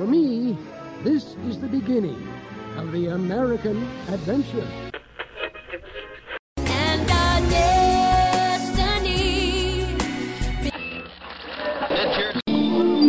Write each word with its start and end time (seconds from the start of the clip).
For 0.00 0.06
me, 0.06 0.56
this 1.04 1.36
is 1.46 1.60
the 1.60 1.68
beginning 1.68 2.26
of 2.78 2.90
the 2.90 3.08
American 3.08 3.86
adventure. 4.08 4.66
And 6.56 7.10
our 7.10 7.40
destiny. 7.50 8.64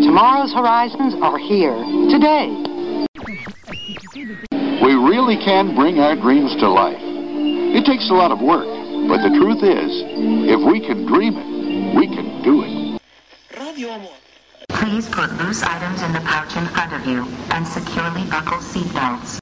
Tomorrow's 0.04 0.52
horizons 0.52 1.14
are 1.24 1.38
here, 1.38 1.78
today. 2.12 2.50
We 4.84 4.94
really 4.94 5.38
can 5.38 5.74
bring 5.74 6.00
our 6.00 6.18
dreams 6.18 6.58
to 6.58 6.68
life. 6.68 7.00
It 7.00 7.86
takes 7.86 8.10
a 8.10 8.14
lot 8.14 8.34
of 8.34 8.42
work, 8.42 8.68
but 9.08 9.22
the 9.24 9.30
truth 9.40 9.64
is, 9.64 10.04
if 10.52 10.60
we 10.70 10.82
can 10.86 11.06
dream 11.06 11.38
it, 11.38 11.96
we 11.96 12.08
can 12.08 12.44
do 12.44 12.64
it. 12.64 12.82
Please 14.82 15.08
put 15.08 15.32
loose 15.38 15.62
items 15.62 16.02
in 16.02 16.12
the 16.12 16.20
pouch 16.22 16.58
in 16.58 16.66
front 16.70 16.92
of 16.92 17.06
you 17.06 17.24
and 17.52 17.68
securely 17.68 18.24
buckle 18.32 18.58
seatbelts. 18.58 19.38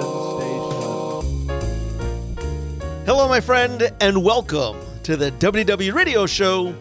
station. 1.44 3.06
Hello, 3.06 3.28
my 3.28 3.42
friend, 3.42 3.92
and 4.00 4.24
welcome 4.24 4.78
to 5.04 5.18
the 5.18 5.32
WDW 5.32 5.94
Radio 5.94 6.26
Show, 6.26 6.74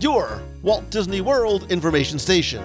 your 0.00 0.40
Walt 0.62 0.88
Disney 0.90 1.20
World 1.20 1.70
information 1.70 2.18
station. 2.18 2.62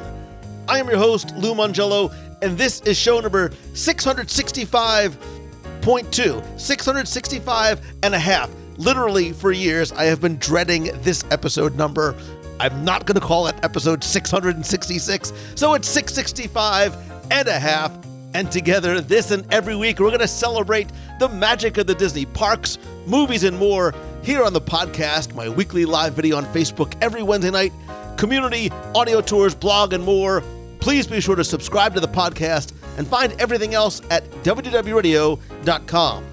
I 0.68 0.80
am 0.80 0.88
your 0.88 0.98
host, 0.98 1.36
Lou 1.36 1.54
Mongello, 1.54 2.14
and 2.42 2.58
this 2.58 2.82
is 2.82 2.98
show 2.98 3.20
number 3.20 3.50
665.2, 3.74 6.60
665 6.60 7.82
and 8.04 8.16
a 8.16 8.20
half. 8.20 8.50
Literally, 8.78 9.32
for 9.32 9.52
years, 9.52 9.92
I 9.92 10.06
have 10.06 10.22
been 10.22 10.38
dreading 10.38 10.86
this 11.02 11.24
episode 11.32 11.76
number. 11.76 12.16
I'm 12.60 12.84
not 12.84 13.06
going 13.06 13.20
to 13.20 13.26
call 13.26 13.48
it 13.48 13.56
episode 13.64 14.04
666, 14.04 15.34
so 15.56 15.74
it's 15.74 15.88
665 15.88 16.96
and 17.32 17.48
a 17.48 17.60
half. 17.60 17.92
And 18.34 18.52
together, 18.52 19.02
this 19.02 19.32
and 19.32 19.46
every 19.54 19.76
week, 19.76 20.00
we're 20.00 20.08
going 20.08 20.22
to 20.22 20.28
celebrate 20.28 20.88
the 21.20 21.28
magic 21.28 21.78
of 21.78 21.86
the 21.86 21.96
Disney 21.96 22.26
parks, 22.26 22.78
movies, 23.06 23.44
and 23.44 23.60
more 23.60 23.94
here 24.24 24.44
on 24.44 24.54
the 24.54 24.62
podcast, 24.62 25.34
my 25.34 25.50
weekly 25.50 25.86
live 25.86 26.14
video 26.14 26.38
on 26.38 26.46
Facebook 26.46 26.96
every 27.02 27.24
Wednesday 27.24 27.50
night, 27.50 27.74
community, 28.18 28.70
audio 28.94 29.20
tours, 29.20 29.56
blog, 29.56 29.94
and 29.94 30.04
more. 30.04 30.44
Please 30.80 31.08
be 31.08 31.20
sure 31.20 31.36
to 31.36 31.44
subscribe 31.44 31.94
to 31.96 32.00
the 32.00 32.08
podcast 32.08 32.74
and 32.98 33.08
find 33.08 33.34
everything 33.42 33.74
else 33.74 34.02
at 34.12 34.30
WDWRadio.com. 34.44 36.26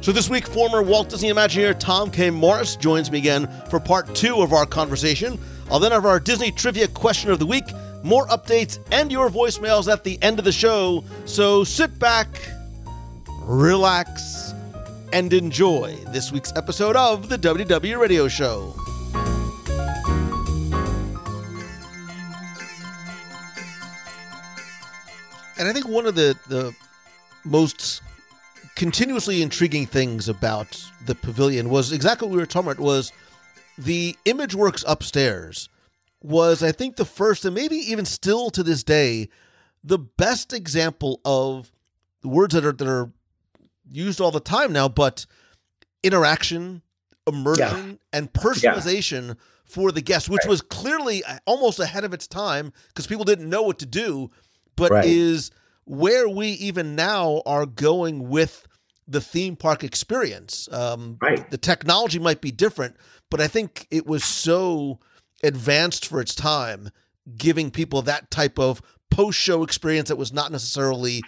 So 0.00 0.12
this 0.12 0.28
week, 0.28 0.46
former 0.46 0.82
Walt 0.82 1.08
Disney 1.10 1.30
Imagineer 1.30 1.78
Tom 1.78 2.10
K. 2.10 2.30
Morris 2.30 2.76
joins 2.76 3.10
me 3.10 3.18
again 3.18 3.48
for 3.70 3.80
part 3.80 4.14
two 4.14 4.40
of 4.42 4.52
our 4.52 4.66
conversation. 4.66 5.38
I'll 5.70 5.80
then 5.80 5.92
have 5.92 6.04
our 6.04 6.20
Disney 6.20 6.50
Trivia 6.50 6.88
Question 6.88 7.30
of 7.30 7.38
the 7.38 7.46
Week, 7.46 7.64
more 8.02 8.26
updates, 8.28 8.78
and 8.92 9.10
your 9.10 9.30
voicemails 9.30 9.90
at 9.90 10.04
the 10.04 10.22
end 10.22 10.38
of 10.38 10.44
the 10.44 10.52
show. 10.52 11.04
So 11.24 11.64
sit 11.64 11.98
back, 11.98 12.28
relax, 13.42 14.43
and 15.14 15.32
enjoy 15.32 15.96
this 16.08 16.32
week's 16.32 16.52
episode 16.56 16.96
of 16.96 17.28
the 17.28 17.38
WDW 17.38 18.00
Radio 18.00 18.26
Show. 18.26 18.74
And 25.56 25.68
I 25.68 25.72
think 25.72 25.86
one 25.86 26.06
of 26.06 26.16
the, 26.16 26.36
the 26.48 26.74
most 27.44 28.02
continuously 28.74 29.40
intriguing 29.40 29.86
things 29.86 30.28
about 30.28 30.84
the 31.06 31.14
pavilion 31.14 31.70
was 31.70 31.92
exactly 31.92 32.26
what 32.26 32.34
we 32.34 32.40
were 32.40 32.46
talking 32.46 32.72
about 32.72 32.82
was 32.82 33.12
the 33.78 34.16
ImageWorks 34.26 34.82
upstairs 34.84 35.68
was 36.24 36.60
I 36.60 36.72
think 36.72 36.96
the 36.96 37.04
first 37.04 37.44
and 37.44 37.54
maybe 37.54 37.76
even 37.76 38.04
still 38.04 38.50
to 38.50 38.64
this 38.64 38.82
day 38.82 39.28
the 39.84 39.98
best 39.98 40.52
example 40.52 41.20
of 41.24 41.70
the 42.22 42.28
words 42.28 42.52
that 42.54 42.64
are 42.64 42.72
that 42.72 42.88
are 42.88 43.12
used 43.90 44.20
all 44.20 44.30
the 44.30 44.40
time 44.40 44.72
now 44.72 44.88
but 44.88 45.26
interaction 46.02 46.82
immersion 47.26 47.90
Yeah. 47.90 48.18
and 48.18 48.32
personalization 48.32 49.36
for 49.64 49.90
the 49.92 50.00
guest 50.02 50.28
which 50.28 50.44
was 50.46 50.60
clearly 50.60 51.22
almost 51.46 51.78
ahead 51.80 52.04
of 52.04 52.12
its 52.12 52.26
time 52.26 52.72
because 52.88 53.06
people 53.06 53.24
didn't 53.24 53.48
know 53.48 53.62
what 53.62 53.78
to 53.78 53.86
do 53.86 54.30
but 54.76 54.90
Right. 54.90 55.04
is 55.06 55.50
where 55.84 56.28
we 56.28 56.48
even 56.48 56.94
now 56.96 57.42
are 57.46 57.66
going 57.66 58.28
with 58.28 58.66
the 59.06 59.20
theme 59.20 59.54
park 59.54 59.84
experience. 59.84 60.66
Um, 60.72 61.18
Right. 61.20 61.48
The 61.50 61.58
technology 61.58 62.18
might 62.18 62.40
be 62.40 62.50
different, 62.50 62.96
but 63.30 63.38
I 63.40 63.48
think 63.48 63.86
it 63.90 64.06
was 64.06 64.24
so 64.24 64.98
advanced 65.42 66.06
for 66.06 66.20
its 66.22 66.34
time, 66.34 66.88
giving 67.36 67.70
people 67.70 68.00
that 68.02 68.30
type 68.30 68.58
of 68.58 68.80
post-show 69.10 69.62
experience 69.62 70.08
that 70.08 70.16
was 70.16 70.32
not 70.32 70.50
necessarily 70.50 71.22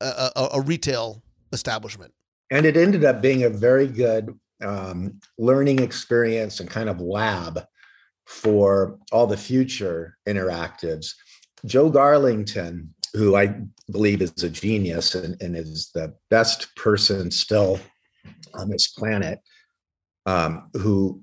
a, 0.00 0.30
a, 0.36 0.48
a 0.54 0.60
retail 0.60 1.22
establishment. 1.52 2.12
And 2.50 2.66
it 2.66 2.76
ended 2.76 3.04
up 3.04 3.22
being 3.22 3.44
a 3.44 3.50
very 3.50 3.86
good 3.86 4.38
um, 4.62 5.20
learning 5.38 5.80
experience 5.80 6.60
and 6.60 6.68
kind 6.68 6.88
of 6.88 7.00
lab 7.00 7.64
for 8.26 8.98
all 9.10 9.26
the 9.26 9.36
future 9.36 10.16
interactives. 10.28 11.14
Joe 11.64 11.90
Garlington, 11.90 12.88
who 13.14 13.36
I 13.36 13.54
believe 13.90 14.22
is 14.22 14.42
a 14.42 14.50
genius 14.50 15.14
and, 15.14 15.40
and 15.42 15.56
is 15.56 15.90
the 15.94 16.14
best 16.30 16.74
person 16.76 17.30
still 17.30 17.80
on 18.54 18.68
this 18.68 18.88
planet, 18.88 19.40
um, 20.26 20.70
who 20.74 21.22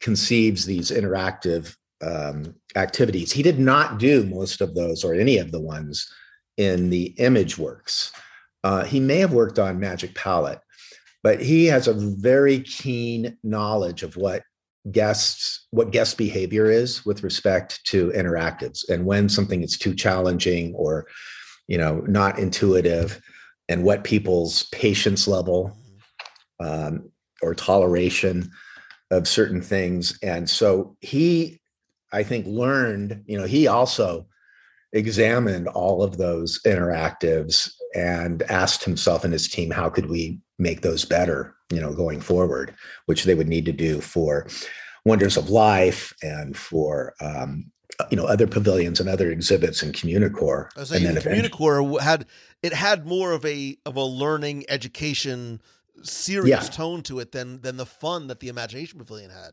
conceives 0.00 0.64
these 0.64 0.90
interactive 0.90 1.74
um, 2.02 2.54
activities. 2.76 3.32
He 3.32 3.42
did 3.42 3.58
not 3.58 3.98
do 3.98 4.24
most 4.24 4.60
of 4.60 4.74
those 4.74 5.04
or 5.04 5.14
any 5.14 5.38
of 5.38 5.52
the 5.52 5.60
ones 5.60 6.10
in 6.56 6.90
the 6.90 7.14
ImageWorks. 7.18 8.12
Uh, 8.62 8.84
he 8.84 9.00
may 9.00 9.18
have 9.18 9.32
worked 9.32 9.58
on 9.58 9.80
Magic 9.80 10.14
Palette, 10.14 10.60
but 11.22 11.40
he 11.40 11.66
has 11.66 11.88
a 11.88 11.94
very 11.94 12.60
keen 12.60 13.36
knowledge 13.42 14.02
of 14.02 14.16
what 14.16 14.42
guests 14.90 15.66
what 15.72 15.90
guest 15.90 16.16
behavior 16.16 16.70
is 16.70 17.04
with 17.04 17.22
respect 17.22 17.84
to 17.84 18.10
interactives 18.12 18.88
and 18.88 19.04
when 19.04 19.28
something 19.28 19.62
is 19.62 19.76
too 19.76 19.94
challenging 19.94 20.74
or 20.74 21.06
you 21.68 21.76
know 21.76 22.00
not 22.06 22.38
intuitive 22.38 23.20
and 23.68 23.84
what 23.84 24.04
people's 24.04 24.64
patience 24.72 25.28
level 25.28 25.76
um, 26.60 27.10
or 27.42 27.54
toleration 27.54 28.50
of 29.10 29.28
certain 29.28 29.60
things. 29.60 30.18
And 30.22 30.48
so 30.48 30.96
he 31.00 31.60
i 32.12 32.24
think 32.24 32.44
learned 32.46 33.22
you 33.26 33.38
know 33.38 33.46
he 33.46 33.68
also 33.68 34.26
examined 34.92 35.68
all 35.68 36.02
of 36.02 36.16
those 36.16 36.60
interactives 36.66 37.70
and 37.94 38.42
asked 38.44 38.84
himself 38.84 39.24
and 39.24 39.32
his 39.32 39.48
team 39.48 39.70
how 39.70 39.88
could 39.88 40.08
we 40.08 40.40
make 40.58 40.82
those 40.82 41.04
better 41.04 41.54
you 41.70 41.80
know 41.80 41.92
going 41.92 42.20
forward 42.20 42.74
which 43.06 43.24
they 43.24 43.34
would 43.34 43.48
need 43.48 43.64
to 43.64 43.72
do 43.72 44.00
for 44.00 44.46
wonders 45.04 45.36
of 45.36 45.50
life 45.50 46.12
and 46.22 46.56
for 46.56 47.14
um, 47.20 47.70
you 48.10 48.16
know 48.16 48.26
other 48.26 48.46
pavilions 48.46 49.00
and 49.00 49.08
other 49.08 49.30
exhibits 49.30 49.82
in 49.82 49.92
communicore 49.92 50.68
I 50.76 50.80
was 50.80 50.88
saying 50.90 51.06
and 51.06 51.16
the 51.16 51.20
then 51.20 51.34
Communicore 51.44 52.00
had 52.00 52.26
it 52.62 52.72
had 52.72 53.06
more 53.06 53.32
of 53.32 53.44
a 53.44 53.76
of 53.86 53.96
a 53.96 54.04
learning 54.04 54.64
education 54.68 55.60
serious 56.02 56.64
Yeah. 56.66 56.70
tone 56.70 57.02
to 57.04 57.18
it 57.18 57.32
than 57.32 57.60
than 57.60 57.76
the 57.76 57.86
fun 57.86 58.26
that 58.28 58.40
the 58.40 58.48
Imagination 58.48 58.98
Pavilion 58.98 59.30
had. 59.30 59.52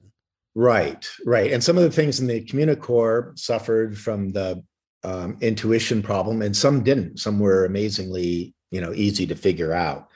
Right, 0.56 1.08
right. 1.25 1.52
And 1.52 1.64
some 1.64 1.78
of 1.78 1.84
the 1.84 1.92
things 1.92 2.19
in 2.19 2.25
the 2.28 2.44
Communicore 2.44 3.38
suffered 3.38 3.98
from 3.98 4.30
the 4.30 4.63
um, 5.07 5.38
intuition 5.39 6.01
problem, 6.01 6.42
and 6.42 6.56
some 6.56 6.83
didn't. 6.83 7.19
Some 7.19 7.39
were 7.39 7.63
amazingly, 7.63 8.54
you 8.71 8.81
know, 8.81 8.94
easy 8.94 9.25
to 9.27 9.36
figure 9.36 9.74
out. 9.74 10.09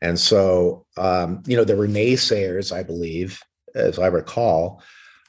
And 0.00 0.18
so, 0.18 0.86
um, 0.96 1.42
you 1.46 1.56
know, 1.56 1.64
there 1.64 1.76
were 1.76 1.86
naysayers, 1.86 2.72
I 2.72 2.82
believe, 2.82 3.40
as 3.74 3.98
I 3.98 4.06
recall, 4.06 4.82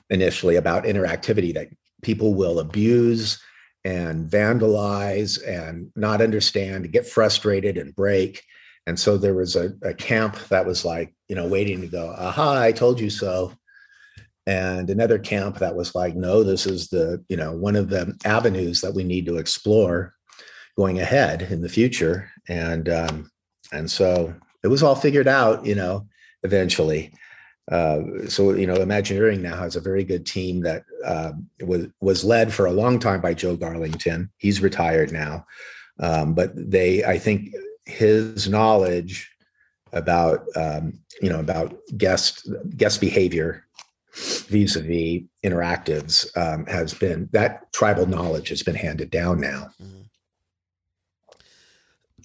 initially 0.09 0.55
about 0.55 0.85
interactivity 0.85 1.53
that 1.53 1.67
people 2.01 2.33
will 2.33 2.59
abuse 2.59 3.41
and 3.83 4.29
vandalize 4.29 5.37
and 5.45 5.91
not 5.95 6.21
understand, 6.21 6.91
get 6.93 7.05
frustrated 7.05 7.77
and 7.77 7.93
break. 7.95 8.41
And 8.87 8.97
so 8.97 9.17
there 9.17 9.33
was 9.33 9.55
a, 9.55 9.73
a 9.81 9.93
camp 9.93 10.37
that 10.47 10.65
was 10.65 10.85
like, 10.85 11.13
you 11.27 11.35
know, 11.35 11.47
waiting 11.47 11.81
to 11.81 11.87
go, 11.87 12.15
aha, 12.17 12.61
I 12.61 12.71
told 12.71 13.01
you 13.01 13.09
so 13.09 13.53
and 14.45 14.89
another 14.89 15.17
camp 15.17 15.57
that 15.59 15.75
was 15.75 15.95
like 15.95 16.15
no 16.15 16.43
this 16.43 16.65
is 16.65 16.89
the 16.89 17.23
you 17.29 17.37
know 17.37 17.53
one 17.53 17.75
of 17.75 17.89
the 17.89 18.13
avenues 18.25 18.81
that 18.81 18.93
we 18.93 19.03
need 19.03 19.25
to 19.25 19.37
explore 19.37 20.13
going 20.77 20.99
ahead 20.99 21.43
in 21.43 21.61
the 21.61 21.69
future. 21.69 22.29
And 22.47 22.89
um 22.89 23.31
and 23.71 23.89
so 23.89 24.33
it 24.63 24.67
was 24.67 24.83
all 24.83 24.95
figured 24.95 25.27
out 25.27 25.65
you 25.65 25.75
know 25.75 26.07
eventually. 26.43 27.13
Uh, 27.71 28.27
so 28.27 28.53
you 28.53 28.67
know, 28.67 28.75
Imagineering 28.75 29.41
now 29.41 29.55
has 29.55 29.77
a 29.77 29.81
very 29.81 30.03
good 30.03 30.25
team 30.25 30.61
that 30.61 30.83
uh, 31.05 31.31
was 31.61 31.87
was 32.01 32.23
led 32.25 32.53
for 32.53 32.65
a 32.65 32.73
long 32.73 32.99
time 32.99 33.21
by 33.21 33.33
Joe 33.33 33.55
Garlington. 33.55 34.29
He's 34.37 34.61
retired 34.61 35.13
now, 35.13 35.45
um, 35.99 36.33
but 36.33 36.51
they, 36.55 37.05
I 37.05 37.17
think, 37.17 37.55
his 37.85 38.49
knowledge 38.49 39.31
about 39.93 40.45
um, 40.57 40.99
you 41.21 41.29
know 41.29 41.39
about 41.39 41.73
guest 41.97 42.49
guest 42.75 42.99
behavior 42.99 43.62
vis-a-vis 44.13 45.23
interactives 45.43 46.35
um, 46.37 46.65
has 46.67 46.93
been 46.93 47.27
that 47.31 47.71
tribal 47.73 48.05
knowledge 48.05 48.49
has 48.49 48.61
been 48.61 48.75
handed 48.75 49.09
down 49.09 49.39
now. 49.41 49.69
Mm-hmm. 49.81 50.01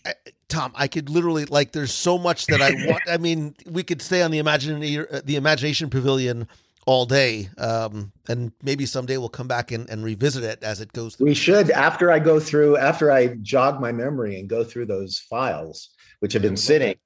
I, 0.04 0.14
Tom, 0.48 0.72
I 0.74 0.88
could 0.88 1.10
literally 1.10 1.44
like. 1.46 1.72
There's 1.72 1.92
so 1.92 2.18
much 2.18 2.46
that 2.46 2.62
I 2.62 2.70
want. 2.86 3.02
I 3.08 3.18
mean, 3.18 3.54
we 3.66 3.82
could 3.82 4.00
stay 4.00 4.22
on 4.22 4.30
the 4.30 4.38
imagination 4.38 5.06
the 5.24 5.36
imagination 5.36 5.90
pavilion 5.90 6.48
all 6.86 7.04
day, 7.04 7.50
um, 7.58 8.12
and 8.28 8.52
maybe 8.62 8.86
someday 8.86 9.18
we'll 9.18 9.28
come 9.28 9.48
back 9.48 9.72
and, 9.72 9.88
and 9.90 10.02
revisit 10.02 10.44
it 10.44 10.62
as 10.62 10.80
it 10.80 10.92
goes. 10.92 11.16
Through. 11.16 11.26
We 11.26 11.34
should 11.34 11.70
after 11.70 12.10
I 12.10 12.18
go 12.18 12.40
through 12.40 12.78
after 12.78 13.10
I 13.10 13.36
jog 13.42 13.80
my 13.80 13.92
memory 13.92 14.38
and 14.38 14.48
go 14.48 14.64
through 14.64 14.86
those 14.86 15.18
files, 15.18 15.90
which 16.20 16.32
have 16.32 16.42
been 16.42 16.56
sitting 16.56 16.96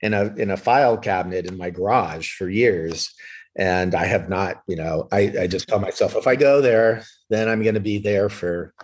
in 0.00 0.14
a 0.14 0.26
in 0.36 0.50
a 0.50 0.56
file 0.56 0.96
cabinet 0.96 1.46
in 1.46 1.56
my 1.56 1.70
garage 1.70 2.32
for 2.32 2.48
years 2.48 3.12
and 3.56 3.94
i 3.94 4.04
have 4.04 4.28
not 4.28 4.62
you 4.66 4.76
know 4.76 5.08
i, 5.12 5.32
I 5.40 5.46
just 5.46 5.68
tell 5.68 5.78
myself 5.78 6.16
if 6.16 6.26
i 6.26 6.36
go 6.36 6.60
there 6.60 7.04
then 7.30 7.48
i'm 7.48 7.62
going 7.62 7.74
to 7.74 7.80
be 7.80 7.98
there 7.98 8.28
for 8.28 8.74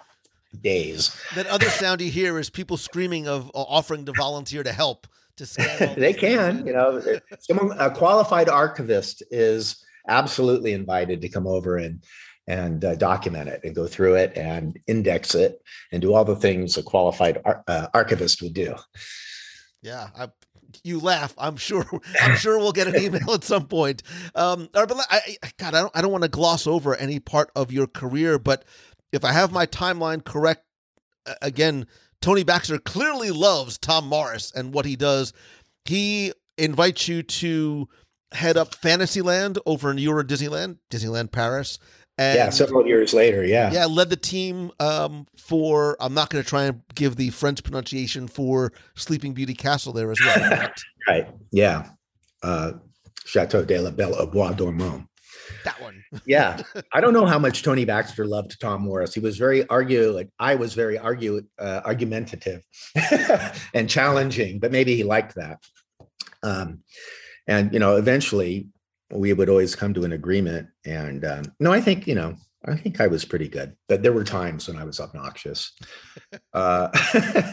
days. 0.58 1.17
That 1.34 1.46
other 1.46 1.69
sound 1.69 2.00
you 2.00 2.11
hear 2.11 2.38
is 2.38 2.50
people 2.50 2.76
screaming 2.76 3.28
of 3.28 3.50
offering 3.55 4.05
to 4.06 4.12
volunteer 4.12 4.62
to 4.62 4.72
help 4.72 5.06
to 5.37 5.46
scan. 5.46 5.94
they 5.99 6.12
can, 6.12 6.67
you 6.67 6.72
know, 6.72 7.02
someone 7.38 7.76
a 7.78 7.90
qualified 7.90 8.49
archivist 8.49 9.22
is 9.31 9.84
absolutely 10.08 10.72
invited 10.72 11.20
to 11.22 11.28
come 11.28 11.46
over 11.46 11.76
and 11.76 12.02
and 12.46 12.84
uh, 12.84 12.96
document 12.96 13.49
it 13.49 13.61
and 13.62 13.76
go 13.76 13.87
through 13.87 14.14
it 14.14 14.37
and 14.37 14.76
index 14.88 15.37
it 15.37 15.62
and 15.93 16.02
do 16.02 16.14
all 16.14 16.25
the 16.25 16.34
things 16.34 16.76
a 16.76 16.82
qualified 16.82 17.40
ar- 17.44 17.62
uh, 17.69 17.87
archivist 17.94 18.43
would 18.43 18.55
do. 18.55 18.75
Yeah, 19.82 20.08
I, 20.17 20.28
you 20.85 21.00
laugh. 21.00 21.35
I'm 21.38 21.56
sure. 21.56 21.87
I'm 22.21 22.37
sure 22.37 22.59
we'll 22.59 22.73
get 22.73 22.88
an 22.88 22.97
email 23.03 23.32
at 23.32 23.44
some 23.44 23.67
point. 23.67 24.03
Um, 24.35 24.69
but 24.73 24.93
I, 25.11 25.37
God, 25.59 25.75
I 25.75 25.81
don't. 25.81 25.97
I 25.97 26.03
don't 26.03 26.12
want 26.12 26.25
to 26.25 26.29
gloss 26.29 26.67
over 26.67 26.94
any 26.94 27.21
part 27.21 27.50
of 27.55 27.73
your 27.73 27.87
career, 27.87 28.38
but 28.38 28.65
if 29.12 29.25
I 29.25 29.32
have 29.32 29.53
my 29.53 29.67
timeline 29.67 30.25
correct, 30.25 30.65
again, 31.43 31.87
Tony 32.21 32.43
Baxter 32.43 32.79
clearly 32.79 33.31
loves 33.31 33.79
Tom 33.79 34.06
Morris 34.06 34.53
and 34.55 34.73
what 34.73 34.87
he 34.87 34.97
does. 34.97 35.32
He 35.85 36.32
invites 36.59 37.09
you 37.09 37.23
to 37.23 37.88
head 38.32 38.56
up 38.56 38.75
Fantasyland 38.75 39.59
over 39.67 39.91
in 39.91 39.99
Euro 39.99 40.23
Disneyland, 40.23 40.79
Disneyland 40.91 41.32
Paris. 41.32 41.79
And 42.20 42.37
yeah, 42.37 42.50
several 42.50 42.87
years 42.87 43.14
later, 43.14 43.44
yeah. 43.44 43.72
Yeah, 43.72 43.87
led 43.87 44.11
the 44.11 44.17
team 44.17 44.70
um, 44.78 45.26
for, 45.37 45.96
I'm 46.00 46.12
not 46.12 46.28
going 46.28 46.44
to 46.44 46.49
try 46.49 46.64
and 46.64 46.82
give 46.94 47.17
the 47.17 47.31
French 47.31 47.64
pronunciation 47.64 48.28
for 48.28 48.72
Sleeping 48.94 49.32
Beauty 49.32 49.55
Castle 49.55 49.93
there 49.93 50.12
as 50.12 50.20
well. 50.20 50.69
right, 51.08 51.28
yeah. 51.50 51.88
Uh, 52.43 52.72
Chateau 53.25 53.64
de 53.64 53.78
la 53.78 53.90
Belle 53.90 54.14
au 54.14 54.26
Bois 54.26 54.52
Dormant 54.52 55.06
that 55.64 55.81
one. 55.81 56.02
yeah, 56.26 56.62
I 56.93 57.00
don't 57.00 57.12
know 57.12 57.26
how 57.26 57.38
much 57.38 57.62
Tony 57.62 57.84
Baxter 57.84 58.26
loved 58.26 58.61
Tom 58.61 58.82
Morris. 58.82 59.14
He 59.14 59.20
was 59.20 59.37
very 59.37 59.67
argue. 59.69 60.11
Like 60.11 60.28
I 60.38 60.55
was 60.55 60.75
very 60.75 60.99
argue 60.99 61.43
uh, 61.58 61.81
argumentative 61.84 62.62
and 63.75 63.88
challenging, 63.88 64.58
but 64.58 64.72
maybe 64.72 64.96
he 64.96 65.05
liked 65.05 65.34
that. 65.37 65.58
Um, 66.43 66.81
and 67.46 67.72
you 67.72 67.78
know, 67.78 67.96
eventually 67.96 68.69
we 69.12 69.32
would 69.32 69.48
always 69.48 69.74
come 69.74 69.94
to 69.94 70.04
an 70.04 70.12
agreement. 70.12 70.68
And 70.84 71.24
um, 71.24 71.44
no, 71.58 71.72
I 71.72 71.80
think 71.80 72.06
you 72.06 72.14
know, 72.14 72.36
I 72.66 72.76
think 72.76 73.00
I 73.00 73.06
was 73.06 73.24
pretty 73.24 73.48
good, 73.48 73.76
but 73.88 74.02
there 74.02 74.12
were 74.12 74.24
times 74.24 74.68
when 74.68 74.76
I 74.76 74.84
was 74.84 75.00
obnoxious. 75.00 75.72
uh, 76.52 76.88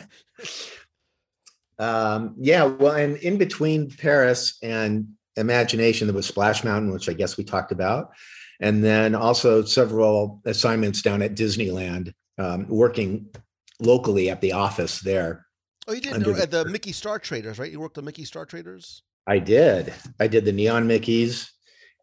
um, 1.80 2.36
yeah, 2.38 2.64
well, 2.64 2.94
and 2.94 3.18
in 3.18 3.38
between 3.38 3.90
Paris 3.92 4.58
and 4.62 5.08
imagination 5.36 6.08
there 6.08 6.16
was 6.16 6.26
Splash 6.26 6.64
Mountain, 6.64 6.92
which 6.92 7.10
I 7.10 7.14
guess 7.14 7.38
we 7.38 7.44
talked 7.44 7.72
about, 7.72 8.12
and 8.60 8.84
then 8.84 9.16
also 9.16 9.64
several 9.64 10.42
assignments 10.46 11.02
down 11.02 11.22
at 11.22 11.36
Disneyland, 11.36 12.14
um, 12.38 12.68
working 12.68 13.30
locally 13.80 14.30
at 14.30 14.42
the 14.42 14.54
office 14.54 15.00
there. 15.00 15.46
Oh, 15.88 15.94
you 15.94 16.02
did 16.02 16.28
at 16.28 16.52
the, 16.52 16.66
Mickey 16.66 16.92
Star 16.92 17.18
Traders, 17.18 17.60
right? 17.60 17.72
You 17.72 17.80
worked 17.80 17.98
on 17.98 18.04
Mickey 18.04 18.26
Star 18.26 18.46
Traders. 18.46 19.04
I 19.28 19.40
did. 19.40 19.94
I 20.20 20.28
did 20.28 20.46
the 20.46 20.52
neon 20.52 20.88
Mickeys 20.88 21.50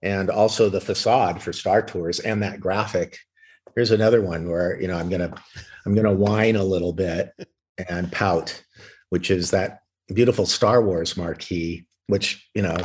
and 0.02 0.28
also 0.30 0.68
the 0.68 0.80
facade 0.80 1.42
for 1.42 1.52
Star 1.52 1.82
Tours 1.82 2.20
and 2.20 2.42
that 2.42 2.60
graphic. 2.60 3.18
Here's 3.74 3.90
another 3.90 4.20
one 4.20 4.48
where 4.48 4.80
you 4.80 4.86
know 4.86 4.96
I'm 4.96 5.08
gonna 5.08 5.34
I'm 5.86 5.94
gonna 5.94 6.12
whine 6.12 6.56
a 6.56 6.64
little 6.64 6.92
bit 6.92 7.32
and 7.88 8.12
pout, 8.12 8.62
which 9.08 9.30
is 9.30 9.50
that 9.50 9.80
beautiful 10.12 10.46
Star 10.46 10.82
Wars 10.82 11.16
marquee, 11.16 11.86
which 12.06 12.48
you 12.54 12.62
know 12.62 12.76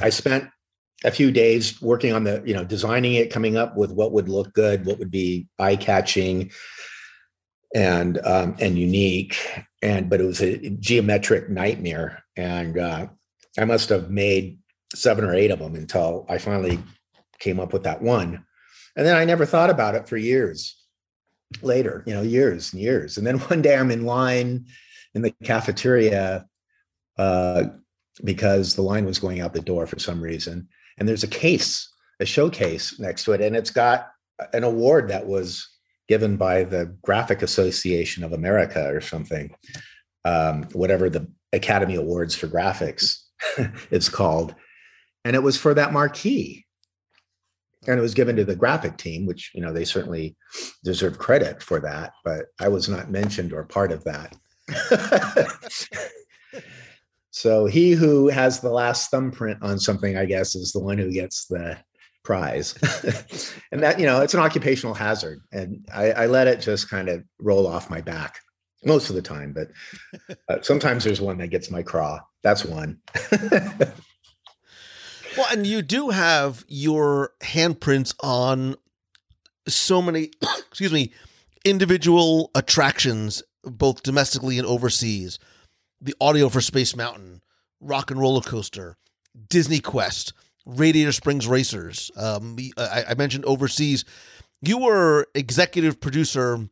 I 0.00 0.08
spent 0.08 0.48
a 1.04 1.10
few 1.10 1.30
days 1.30 1.80
working 1.80 2.12
on 2.12 2.24
the, 2.24 2.42
you 2.44 2.54
know, 2.54 2.64
designing 2.64 3.14
it, 3.14 3.32
coming 3.32 3.56
up 3.56 3.76
with 3.76 3.90
what 3.90 4.12
would 4.12 4.28
look 4.28 4.52
good, 4.52 4.84
what 4.84 4.98
would 4.98 5.10
be 5.10 5.48
eye 5.58 5.76
catching 5.76 6.50
and 7.74 8.18
um, 8.24 8.56
and 8.58 8.78
unique. 8.78 9.36
And 9.82 10.10
but 10.10 10.20
it 10.20 10.24
was 10.24 10.42
a 10.42 10.70
geometric 10.70 11.48
nightmare. 11.48 12.22
And 12.36 12.78
uh, 12.78 13.06
I 13.58 13.64
must 13.64 13.88
have 13.88 14.10
made 14.10 14.58
seven 14.94 15.24
or 15.24 15.34
eight 15.34 15.50
of 15.50 15.58
them 15.58 15.74
until 15.74 16.26
I 16.28 16.38
finally 16.38 16.78
came 17.38 17.60
up 17.60 17.72
with 17.72 17.84
that 17.84 18.02
one. 18.02 18.44
And 18.96 19.06
then 19.06 19.16
I 19.16 19.24
never 19.24 19.46
thought 19.46 19.70
about 19.70 19.94
it 19.94 20.08
for 20.08 20.16
years 20.16 20.76
later, 21.62 22.02
you 22.06 22.14
know, 22.14 22.22
years 22.22 22.72
and 22.72 22.82
years. 22.82 23.16
And 23.16 23.26
then 23.26 23.38
one 23.50 23.62
day 23.62 23.76
I'm 23.76 23.90
in 23.90 24.04
line 24.04 24.66
in 25.14 25.22
the 25.22 25.34
cafeteria 25.42 26.46
uh, 27.18 27.64
because 28.22 28.74
the 28.74 28.82
line 28.82 29.04
was 29.04 29.18
going 29.18 29.40
out 29.40 29.52
the 29.52 29.60
door 29.60 29.86
for 29.86 29.98
some 29.98 30.20
reason. 30.20 30.68
And 30.98 31.08
there's 31.08 31.24
a 31.24 31.28
case, 31.28 31.92
a 32.20 32.26
showcase 32.26 32.98
next 33.00 33.24
to 33.24 33.32
it, 33.32 33.40
and 33.40 33.56
it's 33.56 33.70
got 33.70 34.08
an 34.52 34.64
award 34.64 35.08
that 35.08 35.26
was 35.26 35.66
given 36.08 36.36
by 36.36 36.64
the 36.64 36.96
Graphic 37.02 37.42
Association 37.42 38.24
of 38.24 38.32
America 38.32 38.92
or 38.92 39.00
something, 39.00 39.54
um, 40.24 40.64
whatever 40.72 41.08
the 41.08 41.30
Academy 41.52 41.94
Awards 41.94 42.34
for 42.34 42.48
Graphics 42.48 43.18
is 43.90 44.08
called. 44.08 44.54
And 45.24 45.36
it 45.36 45.42
was 45.42 45.56
for 45.56 45.74
that 45.74 45.92
marquee. 45.92 46.64
And 47.86 47.98
it 47.98 48.02
was 48.02 48.14
given 48.14 48.36
to 48.36 48.44
the 48.44 48.56
graphic 48.56 48.98
team, 48.98 49.24
which, 49.24 49.52
you 49.54 49.62
know, 49.62 49.72
they 49.72 49.84
certainly 49.84 50.36
deserve 50.84 51.18
credit 51.18 51.62
for 51.62 51.80
that, 51.80 52.12
but 52.24 52.46
I 52.60 52.68
was 52.68 52.88
not 52.88 53.10
mentioned 53.10 53.54
or 53.54 53.64
part 53.64 53.90
of 53.90 54.04
that. 54.04 54.36
So 57.30 57.66
he 57.66 57.92
who 57.92 58.28
has 58.28 58.60
the 58.60 58.70
last 58.70 59.10
thumbprint 59.10 59.62
on 59.62 59.78
something, 59.78 60.16
I 60.16 60.24
guess, 60.24 60.54
is 60.54 60.72
the 60.72 60.80
one 60.80 60.98
who 60.98 61.12
gets 61.12 61.46
the 61.46 61.78
prize. 62.24 62.74
and 63.72 63.82
that, 63.82 63.98
you 63.98 64.06
know, 64.06 64.20
it's 64.20 64.34
an 64.34 64.40
occupational 64.40 64.94
hazard. 64.94 65.40
And 65.52 65.86
I, 65.94 66.12
I, 66.12 66.26
let 66.26 66.48
it 66.48 66.60
just 66.60 66.90
kind 66.90 67.08
of 67.08 67.24
roll 67.38 67.66
off 67.66 67.88
my 67.88 68.00
back 68.00 68.40
most 68.84 69.10
of 69.10 69.16
the 69.16 69.22
time. 69.22 69.54
But 69.54 69.68
uh, 70.48 70.60
sometimes 70.60 71.04
there's 71.04 71.20
one 71.20 71.38
that 71.38 71.48
gets 71.48 71.70
my 71.70 71.82
craw. 71.82 72.20
That's 72.42 72.64
one. 72.64 73.00
well, 73.32 73.92
and 75.50 75.66
you 75.66 75.82
do 75.82 76.10
have 76.10 76.64
your 76.68 77.32
handprints 77.40 78.14
on 78.22 78.76
so 79.68 80.00
many, 80.00 80.30
excuse 80.68 80.92
me, 80.92 81.12
individual 81.64 82.50
attractions, 82.54 83.42
both 83.64 84.02
domestically 84.02 84.58
and 84.58 84.66
overseas 84.66 85.38
the 86.00 86.14
audio 86.20 86.48
for 86.48 86.60
Space 86.60 86.96
Mountain, 86.96 87.42
Rock 87.80 88.10
'n' 88.10 88.18
Roller 88.18 88.40
Coaster, 88.40 88.96
DisneyQuest, 89.48 90.32
Radiator 90.64 91.12
Springs 91.12 91.46
Racers. 91.46 92.10
Um, 92.16 92.56
I, 92.76 93.04
I 93.10 93.14
mentioned 93.14 93.44
overseas. 93.44 94.04
You 94.62 94.78
were 94.78 95.26
executive 95.34 96.00
producer 96.00 96.68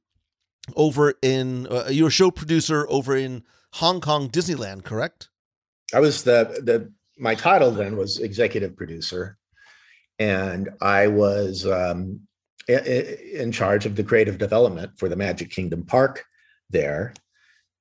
over 0.77 1.15
in. 1.23 1.67
Uh, 1.67 1.89
you 1.91 2.05
were 2.05 2.11
show 2.11 2.31
producer 2.31 2.87
over 2.89 3.17
in 3.17 3.45
Hong 3.75 4.01
Kong 4.01 4.29
Disneyland, 4.29 4.85
correct? 4.85 5.29
I 5.95 6.01
was 6.01 6.25
the 6.25 6.61
the 6.65 6.93
my 7.19 7.35
title 7.35 7.71
then 7.71 7.97
was 7.97 8.19
executive 8.19 8.77
producer, 8.77 9.37
and 10.19 10.71
I 10.81 11.09
was 11.09 11.67
um, 11.67 12.21
in 12.69 13.51
charge 13.53 13.87
of 13.87 13.97
the 13.97 14.05
creative 14.05 14.39
development 14.39 14.93
for 14.99 15.09
the 15.09 15.17
Magic 15.17 15.51
Kingdom 15.51 15.85
Park 15.85 16.25
there 16.71 17.15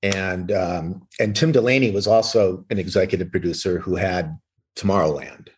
and 0.04 0.52
um, 0.52 1.08
and 1.20 1.36
Tim 1.36 1.52
Delaney 1.52 1.92
was 1.92 2.08
also 2.08 2.66
an 2.70 2.78
executive 2.78 3.32
producer 3.32 3.80
who 3.80 3.96
had 3.96 4.38
Tomorrowland, 4.76 5.50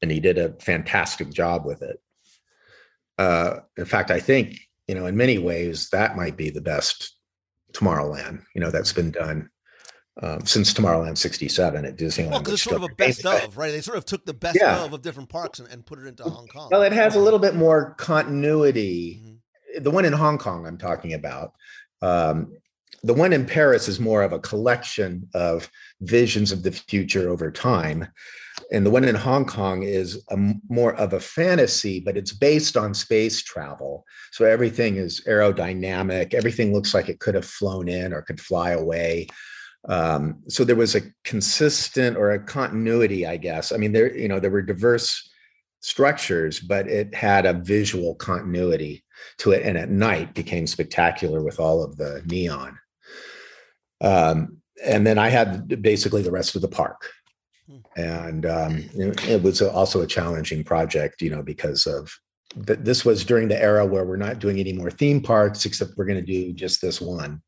and 0.00 0.10
he 0.10 0.20
did 0.20 0.38
a 0.38 0.54
fantastic 0.60 1.32
job 1.32 1.64
with 1.64 1.82
it. 1.82 2.00
Uh, 3.18 3.60
in 3.76 3.84
fact, 3.84 4.10
I 4.10 4.20
think 4.20 4.58
you 4.86 4.94
know 4.94 5.06
in 5.06 5.16
many 5.16 5.38
ways 5.38 5.88
that 5.90 6.16
might 6.16 6.36
be 6.36 6.50
the 6.50 6.60
best 6.60 7.16
Tomorrowland 7.72 8.42
you 8.54 8.60
know 8.60 8.70
that's 8.70 8.92
been 8.92 9.10
done. 9.10 9.50
Um, 10.22 10.44
since 10.46 10.72
Tomorrowland 10.72 11.18
'67 11.18 11.84
at 11.84 11.96
Disneyland. 11.96 12.30
Well, 12.30 12.38
because 12.40 12.54
it's 12.54 12.62
sort 12.62 12.76
of 12.76 12.82
a 12.84 12.94
best 12.94 13.24
of, 13.26 13.56
right? 13.56 13.70
They 13.72 13.80
sort 13.80 13.98
of 13.98 14.04
took 14.04 14.24
the 14.24 14.34
best 14.34 14.56
Yeah. 14.60 14.84
of 14.84 14.92
of 14.92 15.02
different 15.02 15.28
parks 15.28 15.58
and, 15.58 15.68
and 15.68 15.84
put 15.84 15.98
it 15.98 16.06
into 16.06 16.22
Hong 16.24 16.46
Kong. 16.46 16.68
Well, 16.70 16.82
it 16.82 16.92
has 16.92 17.14
a 17.16 17.20
little 17.20 17.38
bit 17.38 17.54
more 17.54 17.94
continuity. 17.98 19.38
The 19.80 19.90
one 19.90 20.04
in 20.04 20.12
Hong 20.12 20.38
Kong 20.38 20.66
I'm 20.66 20.78
talking 20.78 21.14
about. 21.14 21.52
Um, 22.02 22.52
the 23.02 23.14
one 23.14 23.32
in 23.34 23.44
Paris 23.44 23.86
is 23.88 24.00
more 24.00 24.22
of 24.22 24.32
a 24.32 24.38
collection 24.38 25.28
of 25.34 25.68
visions 26.00 26.52
of 26.52 26.62
the 26.62 26.72
future 26.72 27.28
over 27.28 27.50
time. 27.50 28.06
And 28.72 28.86
the 28.86 28.90
one 28.90 29.04
in 29.04 29.14
Hong 29.14 29.44
Kong 29.44 29.82
is 29.82 30.24
a 30.30 30.36
more 30.68 30.94
of 30.94 31.12
a 31.12 31.20
fantasy, 31.20 32.00
but 32.00 32.16
it's 32.16 32.32
based 32.32 32.76
on 32.76 32.94
space 32.94 33.42
travel. 33.42 34.06
So 34.32 34.44
everything 34.46 34.96
is 34.96 35.20
aerodynamic. 35.26 36.32
Everything 36.34 36.72
looks 36.72 36.94
like 36.94 37.08
it 37.08 37.18
could 37.20 37.34
have 37.34 37.44
flown 37.44 37.88
in 37.88 38.12
or 38.14 38.22
could 38.22 38.40
fly 38.40 38.70
away. 38.70 39.26
Um, 39.88 40.42
so 40.48 40.64
there 40.64 40.76
was 40.76 40.94
a 40.94 41.02
consistent 41.24 42.16
or 42.16 42.30
a 42.30 42.42
continuity, 42.42 43.26
I 43.26 43.36
guess. 43.36 43.72
I 43.72 43.76
mean, 43.76 43.92
there, 43.92 44.14
you 44.16 44.28
know, 44.28 44.40
there 44.40 44.50
were 44.50 44.62
diverse 44.62 45.30
structures, 45.80 46.60
but 46.60 46.88
it 46.88 47.14
had 47.14 47.44
a 47.44 47.52
visual 47.52 48.14
continuity 48.14 49.04
to 49.38 49.52
it. 49.52 49.62
And 49.62 49.76
at 49.76 49.90
night 49.90 50.34
became 50.34 50.66
spectacular 50.66 51.42
with 51.42 51.60
all 51.60 51.82
of 51.82 51.96
the 51.96 52.22
neon. 52.24 52.78
Um, 54.00 54.58
and 54.84 55.06
then 55.06 55.18
I 55.18 55.28
had 55.28 55.82
basically 55.82 56.22
the 56.22 56.32
rest 56.32 56.56
of 56.56 56.62
the 56.62 56.68
park. 56.68 57.10
And 57.96 58.44
um, 58.44 58.84
it, 58.94 59.28
it 59.28 59.42
was 59.42 59.62
also 59.62 60.02
a 60.02 60.06
challenging 60.06 60.64
project, 60.64 61.22
you 61.22 61.30
know, 61.30 61.42
because 61.42 61.86
of 61.86 62.12
th- 62.66 62.80
this 62.82 63.04
was 63.04 63.24
during 63.24 63.48
the 63.48 63.60
era 63.60 63.86
where 63.86 64.04
we're 64.04 64.16
not 64.16 64.38
doing 64.38 64.58
any 64.58 64.72
more 64.72 64.90
theme 64.90 65.20
parks, 65.20 65.64
except 65.64 65.92
we're 65.96 66.04
going 66.04 66.24
to 66.24 66.32
do 66.32 66.52
just 66.52 66.82
this 66.82 67.00
one. 67.00 67.42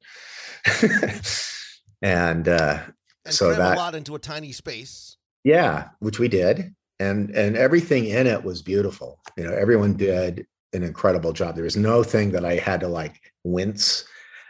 and 2.03 2.49
uh, 2.49 2.79
and 3.25 3.35
so 3.35 3.55
that 3.55 3.77
a 3.77 3.79
lot 3.79 3.95
into 3.95 4.15
a 4.15 4.19
tiny 4.19 4.53
space. 4.53 5.17
yeah, 5.45 5.89
which 6.01 6.19
we 6.19 6.29
did, 6.29 6.75
and 7.01 7.31
and 7.31 7.57
everything 7.57 8.07
in 8.07 8.27
it 8.27 8.43
was 8.43 8.63
beautiful. 8.63 9.21
You 9.37 9.45
know, 9.45 9.53
everyone 9.53 9.97
did 9.97 10.47
an 10.73 10.83
incredible 10.83 11.33
job. 11.33 11.55
There 11.55 11.65
was 11.65 11.77
no 11.77 12.03
thing 12.03 12.31
that 12.33 12.45
I 12.45 12.57
had 12.57 12.81
to 12.81 12.89
like 12.89 13.21
wince 13.45 14.05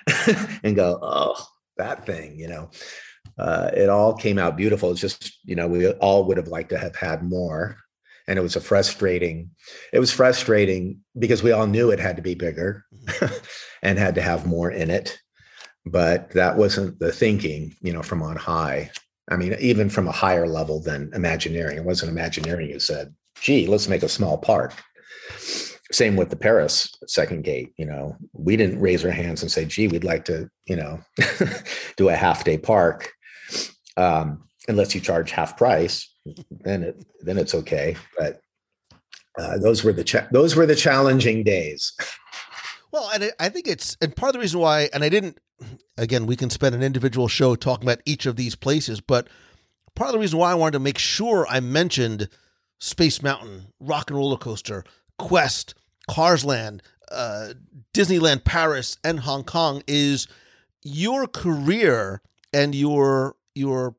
and 0.63 0.77
go, 0.77 0.99
oh, 1.03 1.47
that 1.77 2.07
thing. 2.07 2.39
You 2.39 2.49
know, 2.49 2.71
uh, 3.39 3.71
it 3.75 3.89
all 3.89 4.15
came 4.15 4.39
out 4.39 4.57
beautiful. 4.57 4.91
It's 4.91 5.01
just 5.01 5.39
you 5.45 5.55
know 5.55 5.69
we 5.69 5.89
all 5.93 6.25
would 6.25 6.37
have 6.37 6.49
liked 6.49 6.71
to 6.71 6.79
have 6.79 6.97
had 6.97 7.23
more, 7.23 7.77
and 8.29 8.39
it 8.39 8.43
was 8.43 8.57
a 8.57 8.61
frustrating. 8.61 9.51
It 9.93 9.99
was 9.99 10.13
frustrating 10.13 11.01
because 11.19 11.43
we 11.43 11.53
all 11.53 11.67
knew 11.67 11.91
it 11.91 12.01
had 12.01 12.17
to 12.17 12.23
be 12.23 12.35
bigger 12.35 12.85
and 13.83 13.99
had 13.99 14.17
to 14.17 14.23
have 14.23 14.47
more 14.47 14.71
in 14.71 14.91
it, 14.91 15.19
but 15.87 16.31
that 16.31 16.57
wasn't 16.57 16.99
the 16.99 17.13
thinking. 17.13 17.75
You 17.81 17.93
know, 17.93 18.03
from 18.03 18.23
on 18.23 18.37
high. 18.37 18.91
I 19.31 19.37
mean, 19.37 19.57
even 19.59 19.89
from 19.89 20.07
a 20.07 20.13
higher 20.13 20.47
level 20.47 20.81
than 20.81 21.11
Imagineering. 21.13 21.77
It 21.77 21.85
wasn't 21.85 22.13
Imagineering 22.13 22.71
who 22.71 22.79
said, 22.79 23.13
gee, 23.41 23.67
let's 23.67 23.89
make 23.89 24.03
a 24.03 24.09
small 24.09 24.39
park. 24.39 24.73
Same 25.93 26.17
with 26.17 26.31
the 26.31 26.37
Paris 26.37 26.93
second 27.07 27.45
gate. 27.45 27.73
You 27.77 27.87
know, 27.87 28.17
we 28.33 28.57
didn't 28.57 28.81
raise 28.81 29.05
our 29.05 29.11
hands 29.11 29.43
and 29.43 29.51
say, 29.51 29.65
gee, 29.65 29.89
we'd 29.89 30.05
like 30.05 30.25
to, 30.27 30.49
you 30.67 30.77
know, 30.77 31.01
do 31.97 32.09
a 32.09 32.17
half 32.17 32.45
day 32.45 32.59
park. 32.59 33.11
Um, 33.97 34.45
unless 34.69 34.95
you 34.95 35.01
charge 35.01 35.31
half 35.31 35.57
price, 35.57 36.13
then 36.51 36.83
it 36.83 37.05
then 37.21 37.39
it's 37.39 37.55
okay. 37.55 37.97
But 38.19 38.41
uh, 39.39 39.59
those 39.59 39.85
were 39.85 39.93
the 39.93 40.05
cha- 40.05 40.27
those 40.33 40.57
were 40.57 40.67
the 40.67 40.75
challenging 40.75 41.45
days. 41.45 41.93
Well, 42.93 43.11
and 43.13 43.33
I 43.39 43.49
think 43.49 43.67
it's 43.67 43.97
and 44.01 44.15
part 44.15 44.31
of 44.31 44.33
the 44.35 44.39
reason 44.41 44.61
why, 44.61 44.89
and 44.93 45.03
I 45.05 45.09
didn't. 45.09 45.39
Again, 45.97 46.27
we 46.27 46.37
can 46.37 46.51
spend 46.51 46.75
an 46.75 46.83
individual 46.83 47.29
show 47.29 47.57
talking 47.57 47.89
about 47.89 48.03
each 48.05 48.27
of 48.27 48.37
these 48.37 48.55
places, 48.55 49.01
but 49.01 49.29
part 49.95 50.09
of 50.09 50.13
the 50.13 50.19
reason 50.19 50.39
why 50.39 50.51
I 50.51 50.55
wanted 50.55 50.73
to 50.73 50.81
make 50.81 50.99
sure 50.99 51.47
I 51.49 51.61
mentioned 51.61 52.29
Space 52.79 53.23
Mountain, 53.23 53.73
Rock 53.81 54.11
'n' 54.11 54.17
Roller 54.17 54.37
Coaster, 54.37 54.85
Quest, 55.19 55.75
Cars 56.11 56.45
Land, 56.45 56.83
uh, 57.11 57.55
Disneyland 57.95 58.45
Paris, 58.45 58.99
and 59.03 59.21
Hong 59.21 59.45
Kong 59.45 59.83
is 59.87 60.29
your 60.83 61.27
career 61.27 62.21
and 62.53 62.75
your 62.75 63.37
your. 63.55 63.97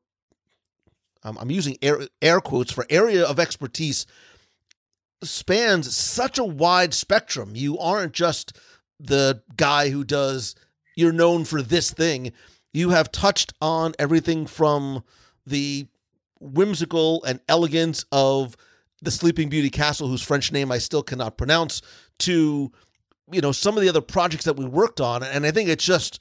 I'm 1.24 1.50
using 1.50 1.76
air, 1.82 2.08
air 2.22 2.40
quotes 2.40 2.72
for 2.72 2.86
area 2.88 3.24
of 3.26 3.38
expertise 3.38 4.06
spans 5.22 5.94
such 5.94 6.38
a 6.38 6.44
wide 6.44 6.94
spectrum. 6.94 7.52
You 7.54 7.78
aren't 7.78 8.12
just 8.12 8.56
the 9.00 9.42
guy 9.56 9.90
who 9.90 10.04
does 10.04 10.54
you're 10.98 11.12
known 11.12 11.44
for 11.44 11.62
this 11.62 11.92
thing. 11.92 12.32
You 12.72 12.90
have 12.90 13.12
touched 13.12 13.52
on 13.60 13.94
everything 14.00 14.46
from 14.46 15.04
the 15.46 15.86
whimsical 16.40 17.22
and 17.22 17.38
elegance 17.48 18.04
of 18.10 18.56
the 19.00 19.12
Sleeping 19.12 19.48
Beauty 19.48 19.70
Castle, 19.70 20.08
whose 20.08 20.22
French 20.22 20.50
name 20.50 20.72
I 20.72 20.78
still 20.78 21.04
cannot 21.04 21.38
pronounce, 21.38 21.82
to 22.20 22.72
you 23.30 23.40
know 23.40 23.52
some 23.52 23.76
of 23.76 23.82
the 23.82 23.88
other 23.88 24.00
projects 24.00 24.44
that 24.44 24.56
we 24.56 24.64
worked 24.64 25.00
on, 25.00 25.22
and 25.22 25.46
I 25.46 25.52
think 25.52 25.68
it's 25.68 25.84
just 25.84 26.20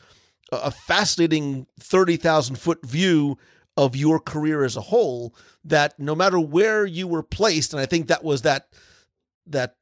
a 0.52 0.70
fascinating 0.70 1.66
thirty 1.80 2.16
thousand 2.16 2.58
foot 2.58 2.86
view 2.86 3.38
of 3.76 3.96
your 3.96 4.20
career 4.20 4.64
as 4.64 4.78
a 4.78 4.82
whole. 4.82 5.36
That 5.66 6.00
no 6.00 6.14
matter 6.14 6.40
where 6.40 6.86
you 6.86 7.08
were 7.08 7.24
placed, 7.24 7.74
and 7.74 7.82
I 7.82 7.88
think 7.88 8.08
that 8.08 8.24
was 8.24 8.44
that 8.44 8.68
that 9.48 9.76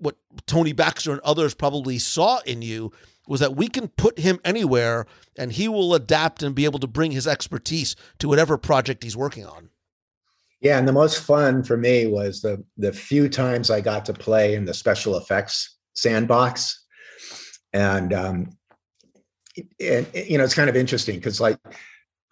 what 0.00 0.16
Tony 0.46 0.72
Baxter 0.72 1.12
and 1.12 1.20
others 1.20 1.54
probably 1.54 1.98
saw 1.98 2.40
in 2.40 2.62
you 2.62 2.92
was 3.28 3.40
that 3.40 3.54
we 3.54 3.68
can 3.68 3.88
put 3.88 4.18
him 4.18 4.40
anywhere 4.44 5.06
and 5.38 5.52
he 5.52 5.68
will 5.68 5.94
adapt 5.94 6.42
and 6.42 6.54
be 6.54 6.64
able 6.64 6.80
to 6.80 6.86
bring 6.88 7.12
his 7.12 7.28
expertise 7.28 7.94
to 8.18 8.28
whatever 8.28 8.58
project 8.58 9.04
he's 9.04 9.16
working 9.16 9.46
on. 9.46 9.70
Yeah, 10.60 10.78
and 10.78 10.86
the 10.86 10.92
most 10.92 11.22
fun 11.22 11.62
for 11.62 11.76
me 11.76 12.06
was 12.06 12.42
the 12.42 12.62
the 12.76 12.92
few 12.92 13.28
times 13.28 13.70
I 13.70 13.80
got 13.80 14.04
to 14.06 14.12
play 14.12 14.54
in 14.54 14.66
the 14.66 14.74
special 14.74 15.16
effects 15.16 15.78
sandbox, 15.94 16.84
and 17.72 18.12
um, 18.12 18.50
and 19.80 20.06
you 20.12 20.36
know 20.36 20.44
it's 20.44 20.54
kind 20.54 20.68
of 20.68 20.76
interesting 20.76 21.16
because 21.16 21.40
like 21.40 21.58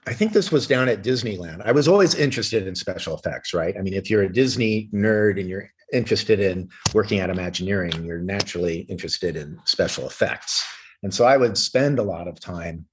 I 0.08 0.14
think 0.14 0.32
this 0.32 0.50
was 0.50 0.66
down 0.66 0.88
at 0.88 1.02
Disneyland. 1.02 1.60
I 1.66 1.72
was 1.72 1.86
always 1.86 2.14
interested 2.14 2.66
in 2.66 2.74
special 2.74 3.14
effects, 3.14 3.52
right? 3.52 3.74
I 3.78 3.82
mean, 3.82 3.92
if 3.92 4.08
you're 4.08 4.22
a 4.22 4.32
Disney 4.32 4.88
nerd 4.94 5.38
and 5.38 5.46
you're 5.50 5.68
interested 5.92 6.40
in 6.40 6.70
working 6.94 7.18
at 7.20 7.28
Imagineering, 7.28 8.04
you're 8.06 8.18
naturally 8.18 8.80
interested 8.88 9.36
in 9.36 9.58
special 9.66 10.06
effects, 10.06 10.64
and 11.02 11.12
so 11.12 11.26
I 11.26 11.36
would 11.36 11.58
spend 11.58 11.98
a 11.98 12.02
lot 12.02 12.26
of 12.26 12.40
time 12.40 12.86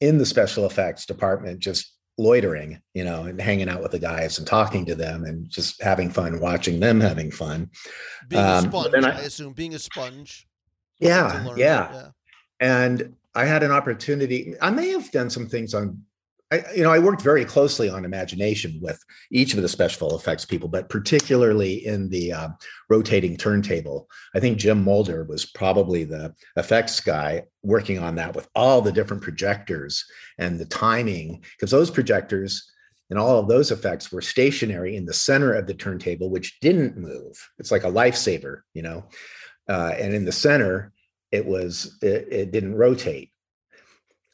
in 0.00 0.18
the 0.18 0.24
special 0.24 0.66
effects 0.66 1.04
department 1.04 1.58
just 1.58 1.94
loitering, 2.16 2.80
you 2.94 3.02
know, 3.04 3.24
and 3.24 3.40
hanging 3.40 3.68
out 3.68 3.82
with 3.82 3.90
the 3.90 3.98
guys 3.98 4.38
and 4.38 4.46
talking 4.46 4.86
to 4.86 4.94
them 4.94 5.24
and 5.24 5.50
just 5.50 5.82
having 5.82 6.10
fun, 6.10 6.38
watching 6.38 6.78
them 6.78 7.00
having 7.00 7.30
fun. 7.32 7.68
Being 8.28 8.42
Um, 8.44 8.64
a 8.66 8.68
sponge, 8.68 8.94
I, 8.94 9.10
I- 9.10 9.20
assume, 9.22 9.52
being 9.52 9.74
a 9.74 9.78
sponge. 9.80 10.46
Yeah, 11.00 11.42
learn, 11.44 11.58
yeah. 11.58 12.08
And 12.60 13.14
I 13.34 13.46
had 13.46 13.62
an 13.62 13.70
opportunity. 13.72 14.54
I 14.60 14.70
may 14.70 14.90
have 14.90 15.10
done 15.10 15.28
some 15.30 15.46
things 15.48 15.72
on, 15.74 16.02
I, 16.52 16.64
you 16.74 16.82
know, 16.82 16.90
I 16.90 16.98
worked 16.98 17.22
very 17.22 17.44
closely 17.44 17.88
on 17.88 18.04
imagination 18.04 18.78
with 18.82 19.02
each 19.30 19.54
of 19.54 19.62
the 19.62 19.68
special 19.68 20.16
effects 20.16 20.44
people, 20.44 20.68
but 20.68 20.88
particularly 20.88 21.86
in 21.86 22.08
the 22.08 22.32
uh, 22.32 22.48
rotating 22.88 23.36
turntable. 23.36 24.08
I 24.34 24.40
think 24.40 24.58
Jim 24.58 24.82
Mulder 24.82 25.24
was 25.24 25.46
probably 25.46 26.04
the 26.04 26.34
effects 26.56 26.98
guy 27.00 27.44
working 27.62 27.98
on 27.98 28.16
that 28.16 28.34
with 28.34 28.48
all 28.54 28.82
the 28.82 28.92
different 28.92 29.22
projectors 29.22 30.04
and 30.38 30.58
the 30.58 30.66
timing, 30.66 31.44
because 31.56 31.70
those 31.70 31.90
projectors 31.90 32.72
and 33.10 33.18
all 33.18 33.38
of 33.38 33.48
those 33.48 33.70
effects 33.70 34.10
were 34.10 34.22
stationary 34.22 34.96
in 34.96 35.04
the 35.04 35.12
center 35.12 35.54
of 35.54 35.66
the 35.66 35.74
turntable, 35.74 36.30
which 36.30 36.58
didn't 36.60 36.96
move. 36.96 37.36
It's 37.58 37.70
like 37.70 37.84
a 37.84 37.90
lifesaver, 37.90 38.62
you 38.74 38.82
know. 38.82 39.04
Uh, 39.68 39.92
and 39.98 40.14
in 40.14 40.24
the 40.24 40.32
center, 40.32 40.92
it 41.30 41.46
was 41.46 41.96
it, 42.02 42.26
it 42.30 42.50
didn't 42.50 42.74
rotate 42.74 43.30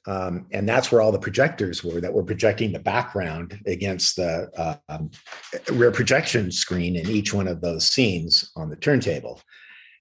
um, 0.07 0.47
and 0.53 0.69
that's 0.69 0.93
where 0.93 1.01
all 1.01 1.13
the 1.13 1.19
projectors 1.19 1.83
were 1.83 2.01
that 2.01 2.13
were 2.13 2.23
projecting 2.23 2.73
the 2.73 2.79
background 2.79 3.61
against 3.67 4.17
the 4.17 4.51
uh, 4.57 4.77
um, 4.89 5.11
rear 5.73 5.91
projection 5.91 6.53
screen 6.53 6.97
in 6.97 7.09
each 7.09 7.35
one 7.35 7.49
of 7.49 7.61
those 7.61 7.89
scenes 7.89 8.51
on 8.57 8.71
the 8.71 8.77
turntable. 8.77 9.41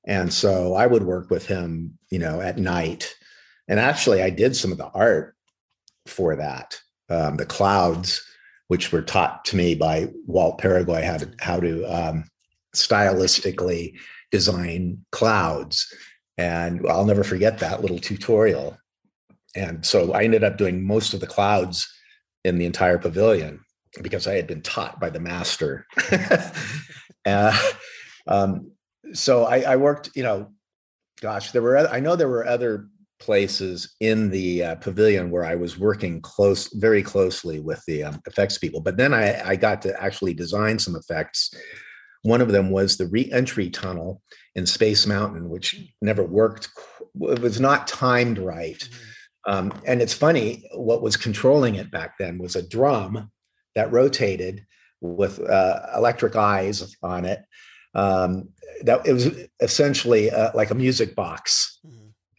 And 0.08 0.32
so 0.32 0.76
i 0.76 0.86
would 0.86 1.04
work 1.04 1.30
with 1.30 1.48
him 1.48 1.98
you 2.10 2.20
know 2.20 2.42
at 2.42 2.58
night. 2.58 3.16
And 3.68 3.80
actually 3.80 4.22
i 4.22 4.30
did 4.30 4.56
some 4.56 4.72
of 4.72 4.78
the 4.78 4.90
art 4.90 5.36
for 6.06 6.36
that. 6.36 6.80
Um, 7.10 7.38
the 7.38 7.46
clouds 7.46 8.22
which 8.68 8.92
were 8.92 9.02
taught 9.02 9.46
to 9.46 9.56
me 9.56 9.76
by 9.76 10.10
Walt 10.26 10.58
Peregoy 10.58 11.04
how 11.04 11.18
to 11.18 11.32
how 11.40 11.60
to 11.60 11.84
um, 11.86 12.26
stylistically 12.76 13.94
design 14.32 15.06
clouds. 15.12 15.92
And 16.38 16.86
I'll 16.90 17.06
never 17.06 17.24
forget 17.24 17.60
that 17.60 17.82
little 17.82 18.00
tutorial. 18.00 18.78
And 19.56 19.86
so 19.86 20.14
I 20.14 20.24
ended 20.24 20.44
up 20.44 20.58
doing 20.58 20.86
most 20.86 21.14
of 21.14 21.20
the 21.20 21.28
clouds 21.28 21.88
in 22.44 22.58
the 22.58 22.66
entire 22.66 22.98
pavilion 22.98 23.62
because 24.02 24.28
I 24.28 24.36
had 24.36 24.48
been 24.48 24.62
taught 24.62 25.00
by 25.00 25.10
the 25.10 25.20
master. 25.20 25.88
uh, 27.26 27.72
um, 28.28 28.72
so 29.14 29.46
I, 29.46 29.62
I 29.62 29.76
worked, 29.78 30.12
you 30.16 30.24
know, 30.24 30.52
gosh, 31.22 31.52
there 31.52 31.62
were, 31.62 31.78
I 31.78 32.00
know 32.00 32.16
there 32.16 32.28
were 32.28 32.46
other 32.46 32.88
places 33.20 33.96
in 34.02 34.30
the 34.30 34.64
uh, 34.64 34.76
pavilion 34.76 35.32
where 35.32 35.46
I 35.46 35.56
was 35.56 35.80
working 35.80 36.22
close, 36.22 36.68
very 36.74 37.02
closely 37.02 37.62
with 37.62 37.82
the 37.88 38.04
um, 38.04 38.22
effects 38.28 38.58
people. 38.58 38.82
But 38.82 38.98
then 38.98 39.14
I, 39.14 39.42
I 39.50 39.56
got 39.56 39.82
to 39.84 40.04
actually 40.04 40.34
design 40.34 40.78
some 40.78 40.96
effects. 40.96 41.54
One 42.24 42.42
of 42.42 42.52
them 42.52 42.72
was 42.72 42.98
the 42.98 43.08
re-entry 43.08 43.70
tunnel 43.70 44.22
in 44.56 44.66
Space 44.66 45.08
Mountain, 45.08 45.50
which 45.50 45.82
never 46.02 46.24
worked. 46.24 46.70
It 47.22 47.40
was 47.40 47.60
not 47.60 47.88
timed 47.88 48.38
right. 48.38 48.80
Mm-hmm. 48.80 49.12
Um, 49.48 49.74
and 49.86 50.02
it's 50.02 50.14
funny, 50.14 50.68
what 50.74 51.02
was 51.02 51.18
controlling 51.18 51.76
it 51.76 51.92
back 51.92 52.18
then 52.18 52.38
was 52.38 52.56
a 52.56 52.68
drum 52.68 53.32
that 53.76 53.92
rotated 53.92 54.66
with 55.02 55.40
uh, 55.40 55.80
electric 55.96 56.36
eyes 56.36 56.96
on 57.04 57.26
it. 57.26 57.44
Um, 57.94 58.50
that 58.82 59.06
it 59.06 59.14
was 59.14 59.30
essentially 59.62 60.30
uh, 60.30 60.52
like 60.54 60.72
a 60.72 60.76
music 60.76 61.16
box 61.16 61.80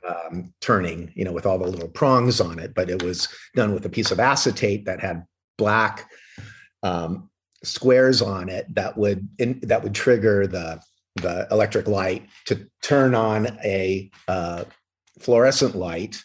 um, 0.06 0.52
turning, 0.60 1.12
you 1.14 1.24
know, 1.24 1.32
with 1.32 1.46
all 1.46 1.58
the 1.58 1.66
little 1.66 1.88
prongs 1.88 2.40
on 2.40 2.58
it, 2.58 2.74
but 2.74 2.90
it 2.90 3.02
was 3.02 3.28
done 3.54 3.72
with 3.72 3.86
a 3.86 3.90
piece 3.90 4.10
of 4.10 4.20
acetate 4.20 4.84
that 4.84 5.00
had 5.00 5.24
black 5.58 6.10
um, 6.82 7.30
squares 7.62 8.22
on 8.22 8.48
it 8.48 8.72
that 8.74 8.96
would 8.96 9.26
in, 9.38 9.60
that 9.62 9.82
would 9.82 9.94
trigger 9.94 10.46
the 10.46 10.80
the 11.16 11.48
electric 11.50 11.88
light 11.88 12.28
to 12.44 12.68
turn 12.82 13.14
on 13.14 13.46
a 13.64 14.10
uh, 14.28 14.64
fluorescent 15.18 15.74
light 15.74 16.22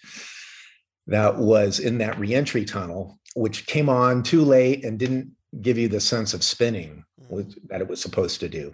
that 1.07 1.37
was 1.37 1.79
in 1.79 1.97
that 1.99 2.19
reentry 2.19 2.65
tunnel, 2.65 3.19
which 3.35 3.65
came 3.67 3.89
on 3.89 4.23
too 4.23 4.41
late 4.41 4.85
and 4.85 4.99
didn't 4.99 5.31
give 5.61 5.77
you 5.77 5.87
the 5.87 5.99
sense 5.99 6.33
of 6.33 6.43
spinning 6.43 7.03
mm-hmm. 7.21 7.49
that 7.67 7.81
it 7.81 7.87
was 7.87 8.01
supposed 8.01 8.39
to 8.39 8.49
do. 8.49 8.73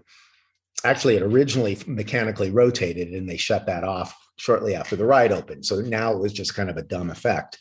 Actually, 0.84 1.16
it 1.16 1.24
originally 1.24 1.78
mechanically 1.88 2.52
rotated 2.52 3.10
and 3.10 3.28
they 3.28 3.38
shut 3.38 3.66
that 3.66 3.84
off 3.84 4.16
shortly 4.38 4.76
after 4.76 4.96
the 4.96 5.06
ride 5.06 5.32
opened. 5.32 5.66
So 5.66 5.82
now 5.82 6.14
it 6.14 6.20
was 6.20 6.34
just 6.34 6.54
kind 6.54 6.70
of 6.70 6.78
a 6.78 6.84
dumb 6.84 7.10
effect. 7.10 7.58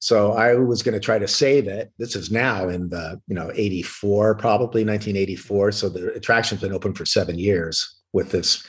So 0.00 0.32
I 0.32 0.54
was 0.54 0.82
going 0.82 0.94
to 0.94 1.00
try 1.00 1.18
to 1.18 1.28
save 1.28 1.68
it. 1.68 1.92
This 1.98 2.16
is 2.16 2.30
now 2.30 2.68
in 2.68 2.88
the, 2.88 3.20
you 3.28 3.34
know, 3.34 3.52
84, 3.54 4.34
probably 4.36 4.82
1984. 4.82 5.72
So 5.72 5.88
the 5.90 6.12
attraction's 6.14 6.62
been 6.62 6.72
open 6.72 6.94
for 6.94 7.04
seven 7.04 7.38
years 7.38 8.00
with 8.12 8.30
this. 8.30 8.66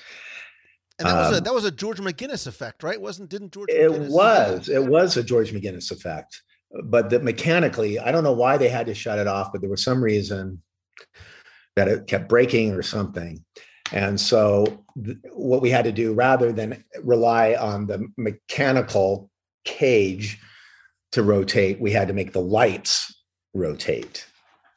And 1.00 1.08
that 1.08 1.18
was 1.18 1.32
a 1.32 1.38
um, 1.38 1.44
that 1.44 1.54
was 1.54 1.66
a 1.66 1.72
George 1.72 2.00
McGinnis 2.00 2.48
effect, 2.48 2.84
right? 2.84 3.02
Wasn't 3.02 3.30
didn't 3.30 3.54
George? 3.54 3.70
It 3.70 3.92
McGinnis- 3.92 4.10
was. 4.10 4.70
It 4.70 4.86
was 4.86 5.18
a 5.18 5.24
George 5.24 5.52
McGinnis 5.52 5.92
effect, 5.92 6.42
but 6.86 7.10
that 7.10 7.24
mechanically, 7.24 8.00
I 8.00 8.12
don't 8.12 8.24
know 8.24 8.34
why 8.34 8.58
they 8.58 8.70
had 8.70 8.86
to 8.88 8.94
shut 8.94 9.20
it 9.20 9.28
off, 9.28 9.52
but 9.52 9.62
there 9.62 9.70
was 9.70 9.84
some 9.84 10.04
reason 10.04 10.62
that 11.76 11.88
it 11.88 12.08
kept 12.08 12.30
breaking 12.30 12.74
or 12.74 12.84
something. 12.84 13.44
And 13.92 14.20
so, 14.20 14.86
th- 15.04 15.18
what 15.34 15.62
we 15.62 15.70
had 15.70 15.86
to 15.86 15.92
do, 15.92 16.14
rather 16.14 16.52
than 16.52 16.84
rely 17.04 17.56
on 17.56 17.88
the 17.88 18.08
mechanical 18.18 19.30
cage 19.66 20.40
to 21.12 21.24
rotate, 21.24 21.82
we 21.82 21.92
had 21.92 22.08
to 22.08 22.14
make 22.14 22.32
the 22.32 22.42
lights 22.42 23.14
rotate, 23.54 24.26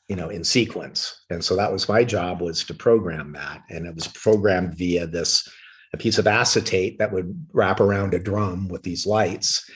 you 0.09 0.17
know, 0.17 0.31
in 0.31 0.43
sequence. 0.43 1.25
And 1.31 1.45
so 1.45 1.55
that 1.57 1.73
was 1.73 1.89
my 1.89 2.03
job 2.03 2.41
was 2.41 2.65
to 2.65 2.75
program 2.75 3.33
that, 3.33 3.63
and 3.71 3.87
it 3.87 3.95
was 3.95 4.09
programmed 4.09 4.75
via 4.75 5.07
this 5.07 5.49
a 5.95 5.97
piece 5.97 6.19
of 6.19 6.27
acetate 6.27 6.99
that 6.99 7.13
would 7.13 7.47
wrap 7.53 7.81
around 7.81 8.15
a 8.15 8.19
drum 8.19 8.69
with 8.69 8.83
these 8.83 9.07
lights. 9.07 9.71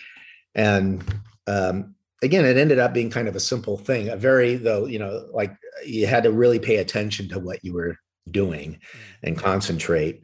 And 0.55 1.05
um, 1.47 1.95
again, 2.23 2.45
it 2.45 2.57
ended 2.57 2.81
up 2.81 2.93
being 2.93 3.09
kind 3.09 3.29
of 3.29 3.37
a 3.37 3.41
simple 3.41 3.79
thing. 3.79 4.09
A 4.09 4.17
very 4.17 4.57
though, 4.57 4.87
you 4.87 4.99
know, 4.99 5.29
like 5.33 5.57
you 5.87 6.09
had 6.09 6.25
to 6.25 6.33
really 6.33 6.59
pay 6.59 6.77
attention 6.79 7.29
to 7.29 7.39
what 7.39 7.65
you 7.65 7.73
were 7.73 7.97
doing 8.31 8.81
and 9.23 9.39
concentrate. 9.39 10.23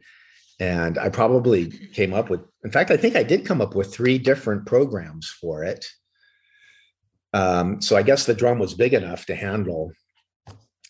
And 0.59 0.97
I 0.97 1.07
probably 1.07 1.69
came 1.93 2.13
up 2.13 2.29
with, 2.29 2.41
in 2.65 2.71
fact, 2.71 2.91
I 2.91 2.97
think 2.97 3.15
I 3.15 3.23
did 3.23 3.45
come 3.45 3.61
up 3.61 3.73
with 3.73 3.93
three 3.93 4.17
different 4.17 4.65
programs 4.65 5.29
for 5.29 5.63
it. 5.63 5.85
Um, 7.33 7.81
so 7.81 7.95
I 7.95 8.03
guess 8.03 8.25
the 8.25 8.33
drum 8.33 8.59
was 8.59 8.73
big 8.73 8.93
enough 8.93 9.25
to 9.27 9.35
handle 9.35 9.93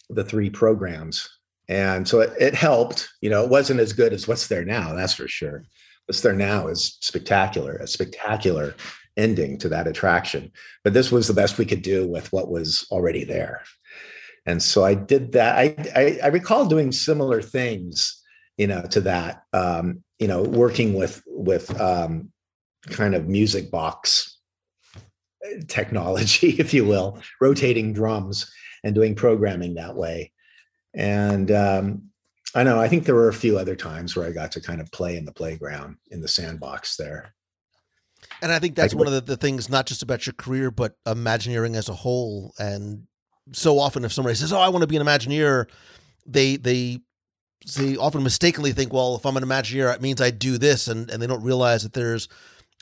the 0.09 0.24
three 0.24 0.50
programs. 0.50 1.29
And 1.67 2.07
so 2.07 2.22
it, 2.22 2.34
it 2.39 2.55
helped. 2.55 3.10
You 3.22 3.29
know, 3.29 3.43
it 3.43 3.50
wasn't 3.50 3.79
as 3.79 3.93
good 3.93 4.13
as 4.13 4.27
what's 4.27 4.48
there 4.48 4.65
now, 4.65 4.93
that's 4.93 5.13
for 5.13 5.27
sure. 5.27 5.63
What's 6.07 6.22
there 6.22 6.34
now 6.34 6.67
is 6.67 6.98
spectacular, 7.01 7.77
a 7.77 7.88
spectacular 7.88 8.75
ending 9.17 9.57
to 9.59 9.70
that 9.70 9.87
attraction. 9.87 10.51
But 10.83 10.94
this 10.94 11.11
was 11.11 11.27
the 11.27 11.33
best 11.33 11.57
we 11.57 11.66
could 11.66 11.81
do 11.81 12.07
with 12.07 12.31
what 12.31 12.50
was 12.51 12.85
already 12.92 13.24
there. 13.24 13.63
And 14.46 14.61
so 14.61 14.83
I 14.83 14.94
did 14.94 15.31
that. 15.31 15.57
I, 15.57 15.75
I, 15.96 16.20
I 16.25 16.27
recall 16.27 16.66
doing 16.66 16.92
similar 16.92 17.42
things, 17.42 18.22
you 18.57 18.68
know, 18.68 18.83
to 18.92 19.01
that. 19.01 19.44
Um, 19.53 20.03
you 20.20 20.27
know, 20.27 20.44
working 20.44 20.94
with 20.94 21.22
with 21.25 21.79
um, 21.81 22.31
kind 22.89 23.16
of 23.16 23.27
music 23.27 23.72
box 23.72 24.37
technology, 25.68 26.50
if 26.59 26.74
you 26.74 26.85
will, 26.85 27.20
rotating 27.42 27.94
drums 27.94 28.51
and 28.83 28.96
doing 28.96 29.16
programming 29.16 29.75
that 29.75 29.96
way. 29.96 30.31
And 30.96 31.51
um, 31.51 32.03
I 32.55 32.64
know 32.64 32.79
I 32.79 32.88
think 32.88 33.03
there 33.05 33.16
were 33.16 33.27
a 33.29 33.34
few 33.34 33.58
other 33.58 33.75
times 33.75 34.16
where 34.16 34.25
I 34.25 34.31
got 34.31 34.51
to 34.53 34.62
kind 34.62 34.79
of 34.81 34.92
play 34.92 35.18
in 35.18 35.25
the 35.25 35.34
playground 35.34 35.98
in 36.12 36.22
the 36.22 36.27
sandbox 36.27 36.96
there. 36.96 37.34
And 38.42 38.51
I 38.51 38.60
think 38.60 38.75
that's 38.75 38.94
Like- 38.94 39.00
one 39.05 39.08
of 39.08 39.14
the, 39.14 39.22
the 39.22 39.38
things, 39.38 39.70
not 39.70 39.86
just 39.86 40.01
about 40.01 40.25
your 40.25 40.34
career, 40.34 40.72
but 40.72 40.96
Imagineering 41.05 41.75
as 41.75 41.90
a 41.90 41.94
whole. 41.94 42.53
And 42.58 43.08
so 43.51 43.77
often, 43.77 44.03
if 44.05 44.12
somebody 44.14 44.36
says, 44.36 44.51
"Oh, 44.51 44.60
I 44.60 44.70
want 44.70 44.81
to 44.81 44.88
be 44.88 44.98
an 44.98 45.03
Imagineer," 45.05 45.68
they 46.25 46.55
they 46.58 47.01
they 47.77 47.96
often 47.98 48.24
mistakenly 48.24 48.72
think, 48.72 48.92
"Well, 48.92 49.16
if 49.16 49.25
I'm 49.25 49.38
an 49.38 49.44
Imagineer, 49.44 49.94
it 49.94 50.01
means 50.01 50.20
I 50.22 50.31
do 50.31 50.58
this," 50.58 50.88
and 50.88 51.12
and 51.12 51.22
they 51.22 51.27
don't 51.27 51.44
realize 51.44 51.84
that 51.84 51.94
there's 51.94 52.27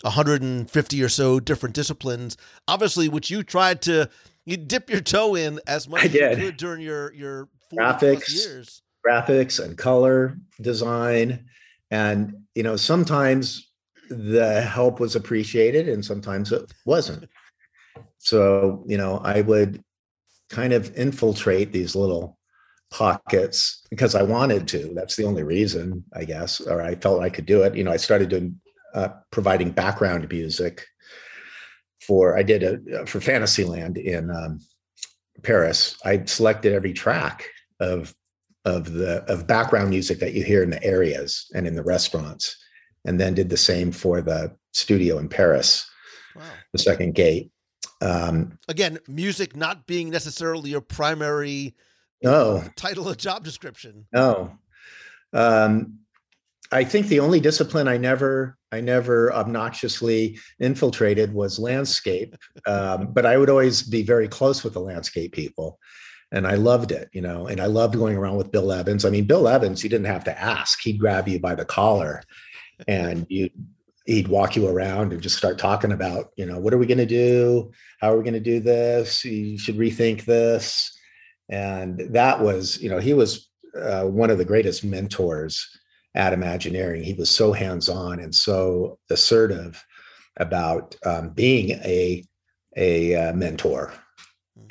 150 0.03 1.03
or 1.03 1.09
so 1.09 1.39
different 1.39 1.75
disciplines. 1.75 2.37
Obviously, 2.67 3.09
which 3.09 3.29
you 3.29 3.43
tried 3.43 3.81
to 3.83 4.09
you 4.45 4.55
dip 4.57 4.89
your 4.89 5.01
toe 5.01 5.35
in 5.35 5.59
as 5.67 5.87
much 5.89 6.03
I 6.03 6.05
as 6.05 6.13
you 6.13 6.35
could 6.45 6.57
during 6.57 6.81
your 6.81 7.13
your 7.13 7.49
40 7.49 7.51
plus 7.51 7.52
Graphics. 7.77 8.81
graphics 9.05 9.63
and 9.63 9.77
color 9.77 10.37
design. 10.61 11.45
And 11.91 12.43
you 12.55 12.63
know 12.63 12.75
sometimes 12.75 13.69
the 14.09 14.61
help 14.61 14.99
was 14.99 15.15
appreciated 15.15 15.89
and 15.89 16.03
sometimes 16.03 16.51
it 16.51 16.71
wasn't. 16.85 17.29
So 18.17 18.83
you 18.87 18.97
know 18.97 19.17
i 19.23 19.41
would 19.41 19.83
kind 20.49 20.73
of 20.73 20.95
infiltrate 20.95 21.71
these 21.71 21.95
little 21.95 22.37
pockets 22.91 23.85
because 23.89 24.15
i 24.15 24.21
wanted 24.21 24.67
to. 24.69 24.91
That's 24.93 25.15
the 25.15 25.25
only 25.25 25.43
reason 25.43 26.03
i 26.13 26.23
guess 26.23 26.61
or 26.61 26.81
i 26.81 26.95
felt 26.95 27.21
i 27.21 27.29
could 27.29 27.45
do 27.45 27.63
it. 27.63 27.75
You 27.75 27.83
know 27.83 27.91
i 27.91 27.97
started 27.97 28.29
doing 28.29 28.59
uh, 28.93 29.09
providing 29.31 29.71
background 29.71 30.29
music 30.29 30.85
for 32.05 32.37
i 32.37 32.43
did 32.43 32.63
a 32.63 33.05
for 33.05 33.19
fantasyland 33.19 33.97
in 33.97 34.29
um, 34.29 34.59
paris. 35.41 35.97
I 36.05 36.23
selected 36.25 36.73
every 36.73 36.93
track 36.93 37.49
of 37.83 38.13
of 38.65 38.93
the 38.93 39.23
of 39.31 39.45
background 39.45 39.89
music 39.89 40.19
that 40.19 40.33
you 40.33 40.41
hear 40.43 40.63
in 40.63 40.69
the 40.69 40.83
areas 40.83 41.51
and 41.53 41.67
in 41.67 41.75
the 41.75 41.83
restaurants 41.83 42.45
and 43.05 43.19
then 43.19 43.33
did 43.33 43.49
the 43.49 43.57
same 43.57 43.91
for 43.91 44.21
the 44.21 44.39
studio 44.71 45.17
in 45.19 45.27
paris 45.27 45.85
Wow. 46.35 46.41
the 46.71 46.79
second 46.79 47.13
gate 47.13 47.51
um 48.01 48.57
Again, 48.67 48.97
music 49.07 49.55
not 49.55 49.85
being 49.85 50.09
necessarily 50.09 50.69
your 50.71 50.81
primary 50.81 51.75
no 52.23 52.63
title 52.75 53.07
of 53.09 53.17
job 53.17 53.43
description. 53.43 54.05
no 54.13 54.57
um 55.33 55.99
i 56.71 56.83
think 56.83 57.07
the 57.07 57.19
only 57.19 57.39
discipline 57.49 57.87
i 57.87 57.97
never 57.97 58.57
i 58.71 58.79
never 58.79 59.31
obnoxiously 59.33 60.39
infiltrated 60.59 61.33
was 61.33 61.59
landscape 61.59 62.35
um, 62.65 63.11
but 63.13 63.25
i 63.25 63.37
would 63.37 63.49
always 63.49 63.83
be 63.83 64.01
very 64.03 64.27
close 64.27 64.63
with 64.63 64.73
the 64.73 64.79
landscape 64.91 65.31
people 65.33 65.77
and 66.33 66.47
I 66.47 66.55
loved 66.55 66.91
it, 66.91 67.09
you 67.13 67.21
know, 67.21 67.45
and 67.45 67.61
I 67.61 67.67
loved 67.67 67.95
going 67.95 68.17
around 68.17 68.37
with 68.37 68.51
Bill 68.51 68.71
Evans. 68.71 69.05
I 69.05 69.11
mean, 69.11 69.25
Bill 69.25 69.47
Evans, 69.47 69.83
you 69.83 69.89
didn't 69.89 70.07
have 70.07 70.23
to 70.23 70.41
ask. 70.41 70.81
He'd 70.81 70.99
grab 70.99 71.27
you 71.27 71.39
by 71.39 71.53
the 71.53 71.63
collar 71.63 72.23
and 72.87 73.25
you 73.29 73.49
he'd 74.05 74.27
walk 74.27 74.57
you 74.57 74.67
around 74.67 75.13
and 75.13 75.21
just 75.21 75.37
start 75.37 75.57
talking 75.57 75.93
about, 75.93 76.31
you 76.35 76.45
know, 76.45 76.59
what 76.59 76.73
are 76.73 76.77
we 76.77 76.85
going 76.85 76.97
to 76.97 77.05
do? 77.05 77.71
How 78.01 78.11
are 78.11 78.17
we 78.17 78.23
going 78.23 78.33
to 78.33 78.39
do 78.41 78.59
this? 78.59 79.23
You 79.23 79.57
should 79.57 79.77
rethink 79.77 80.25
this. 80.25 80.91
And 81.47 81.99
that 82.09 82.41
was, 82.41 82.81
you 82.81 82.89
know, 82.89 82.99
he 82.99 83.13
was 83.13 83.47
uh, 83.79 84.03
one 84.03 84.29
of 84.29 84.37
the 84.37 84.43
greatest 84.43 84.83
mentors 84.83 85.65
at 86.15 86.33
Imagineering. 86.33 87.03
He 87.03 87.13
was 87.13 87.29
so 87.29 87.53
hands-on 87.53 88.19
and 88.19 88.35
so 88.35 88.99
assertive 89.09 89.81
about 90.35 90.95
um, 91.05 91.29
being 91.29 91.71
a 91.71 92.25
a 92.75 93.15
uh, 93.15 93.33
mentor 93.33 93.93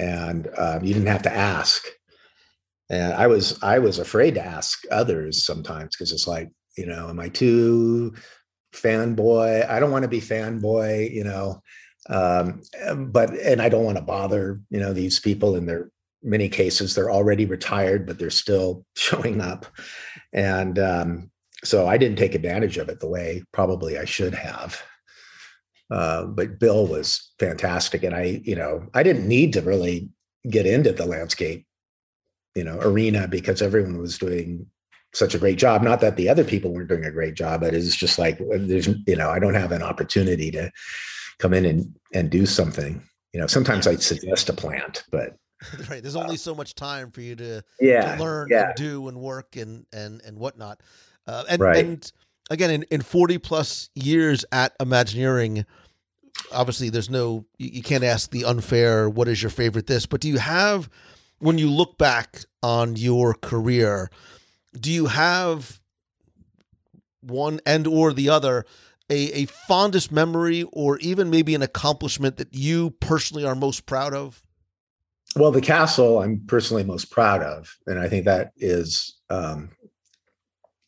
and 0.02 0.48
um, 0.58 0.84
you 0.84 0.92
didn't 0.92 1.08
have 1.08 1.22
to 1.22 1.32
ask. 1.32 1.86
And 2.90 3.14
i 3.14 3.26
was 3.26 3.62
i 3.62 3.78
was 3.78 3.98
afraid 3.98 4.34
to 4.34 4.44
ask 4.44 4.82
others 4.90 5.44
sometimes 5.44 5.94
because 5.94 6.12
it's 6.12 6.26
like 6.26 6.50
you 6.76 6.84
know 6.84 7.08
am 7.08 7.20
i 7.20 7.28
too 7.28 8.14
fanboy? 8.74 9.68
I 9.68 9.80
don't 9.80 9.90
want 9.90 10.02
to 10.02 10.08
be 10.08 10.20
fanboy 10.20 11.10
you 11.10 11.24
know 11.24 11.62
um, 12.10 12.60
but 13.12 13.30
and 13.38 13.62
i 13.62 13.68
don't 13.68 13.84
want 13.84 13.96
to 13.96 14.04
bother 14.04 14.60
you 14.68 14.80
know 14.80 14.92
these 14.92 15.20
people 15.20 15.56
in 15.56 15.64
their 15.64 15.90
many 16.22 16.48
cases 16.48 16.94
they're 16.94 17.10
already 17.10 17.46
retired 17.46 18.06
but 18.06 18.18
they're 18.18 18.30
still 18.30 18.84
showing 18.96 19.40
up. 19.40 19.66
And 20.34 20.78
um, 20.78 21.30
so 21.64 21.86
i 21.86 21.96
didn't 21.96 22.18
take 22.18 22.34
advantage 22.34 22.76
of 22.76 22.90
it 22.90 23.00
the 23.00 23.08
way 23.08 23.42
probably 23.52 23.96
i 23.96 24.04
should 24.04 24.34
have 24.34 24.82
Uh, 25.92 26.24
but 26.24 26.58
Bill 26.58 26.86
was 26.86 27.32
fantastic, 27.38 28.02
and 28.02 28.14
I, 28.14 28.40
you 28.44 28.56
know, 28.56 28.86
I 28.94 29.02
didn't 29.02 29.28
need 29.28 29.52
to 29.52 29.60
really 29.60 30.08
get 30.48 30.64
into 30.64 30.90
the 30.92 31.04
landscape, 31.04 31.66
you 32.54 32.64
know, 32.64 32.78
arena 32.80 33.28
because 33.28 33.60
everyone 33.60 33.98
was 33.98 34.18
doing 34.18 34.66
such 35.12 35.34
a 35.34 35.38
great 35.38 35.58
job. 35.58 35.82
Not 35.82 36.00
that 36.00 36.16
the 36.16 36.30
other 36.30 36.44
people 36.44 36.72
weren't 36.72 36.88
doing 36.88 37.04
a 37.04 37.10
great 37.10 37.34
job, 37.34 37.60
but 37.60 37.74
it's 37.74 37.94
just 37.94 38.18
like 38.18 38.38
there's, 38.38 38.88
you 39.06 39.16
know, 39.16 39.28
I 39.28 39.38
don't 39.38 39.52
have 39.52 39.70
an 39.72 39.82
opportunity 39.82 40.50
to 40.52 40.70
come 41.38 41.52
in 41.52 41.66
and 41.66 41.94
and 42.14 42.30
do 42.30 42.46
something. 42.46 43.02
You 43.34 43.40
know, 43.40 43.46
sometimes 43.46 43.86
I 43.86 43.96
suggest 43.96 44.48
a 44.48 44.54
plant, 44.54 45.04
but 45.10 45.36
right. 45.90 46.02
There's 46.02 46.16
only 46.16 46.38
so 46.38 46.54
much 46.54 46.74
time 46.74 47.10
for 47.10 47.20
you 47.20 47.36
to, 47.36 47.62
yeah, 47.80 48.16
to 48.16 48.22
learn 48.22 48.48
yeah. 48.50 48.68
and 48.68 48.74
do 48.76 49.08
and 49.08 49.18
work 49.18 49.56
and 49.56 49.84
and 49.92 50.22
and 50.24 50.38
whatnot. 50.38 50.80
Uh, 51.26 51.44
and 51.50 51.60
Right. 51.60 51.84
and 51.84 52.12
again, 52.52 52.70
in, 52.70 52.82
in 52.84 53.00
40 53.00 53.38
plus 53.38 53.90
years 53.94 54.44
at 54.52 54.74
Imagineering, 54.78 55.64
obviously 56.52 56.90
there's 56.90 57.10
no 57.10 57.46
you, 57.58 57.70
you 57.74 57.82
can't 57.82 58.04
ask 58.04 58.30
the 58.30 58.44
unfair 58.44 59.08
what 59.08 59.28
is 59.28 59.42
your 59.42 59.50
favorite 59.50 59.86
this, 59.86 60.06
but 60.06 60.20
do 60.20 60.28
you 60.28 60.38
have 60.38 60.88
when 61.38 61.58
you 61.58 61.68
look 61.68 61.98
back 61.98 62.44
on 62.62 62.94
your 62.96 63.34
career, 63.34 64.10
do 64.78 64.92
you 64.92 65.06
have 65.06 65.80
one 67.20 67.60
and 67.66 67.86
or 67.86 68.12
the 68.12 68.28
other 68.28 68.64
a, 69.10 69.42
a 69.42 69.46
fondest 69.46 70.12
memory 70.12 70.62
or 70.72 70.98
even 70.98 71.30
maybe 71.30 71.54
an 71.54 71.62
accomplishment 71.62 72.36
that 72.36 72.54
you 72.54 72.90
personally 73.00 73.44
are 73.44 73.54
most 73.54 73.86
proud 73.86 74.14
of? 74.14 74.42
Well, 75.34 75.50
the 75.50 75.60
castle 75.60 76.22
I'm 76.22 76.42
personally 76.46 76.84
most 76.84 77.10
proud 77.10 77.42
of, 77.42 77.74
and 77.86 77.98
I 77.98 78.08
think 78.08 78.24
that 78.26 78.52
is, 78.56 79.16
um, 79.30 79.70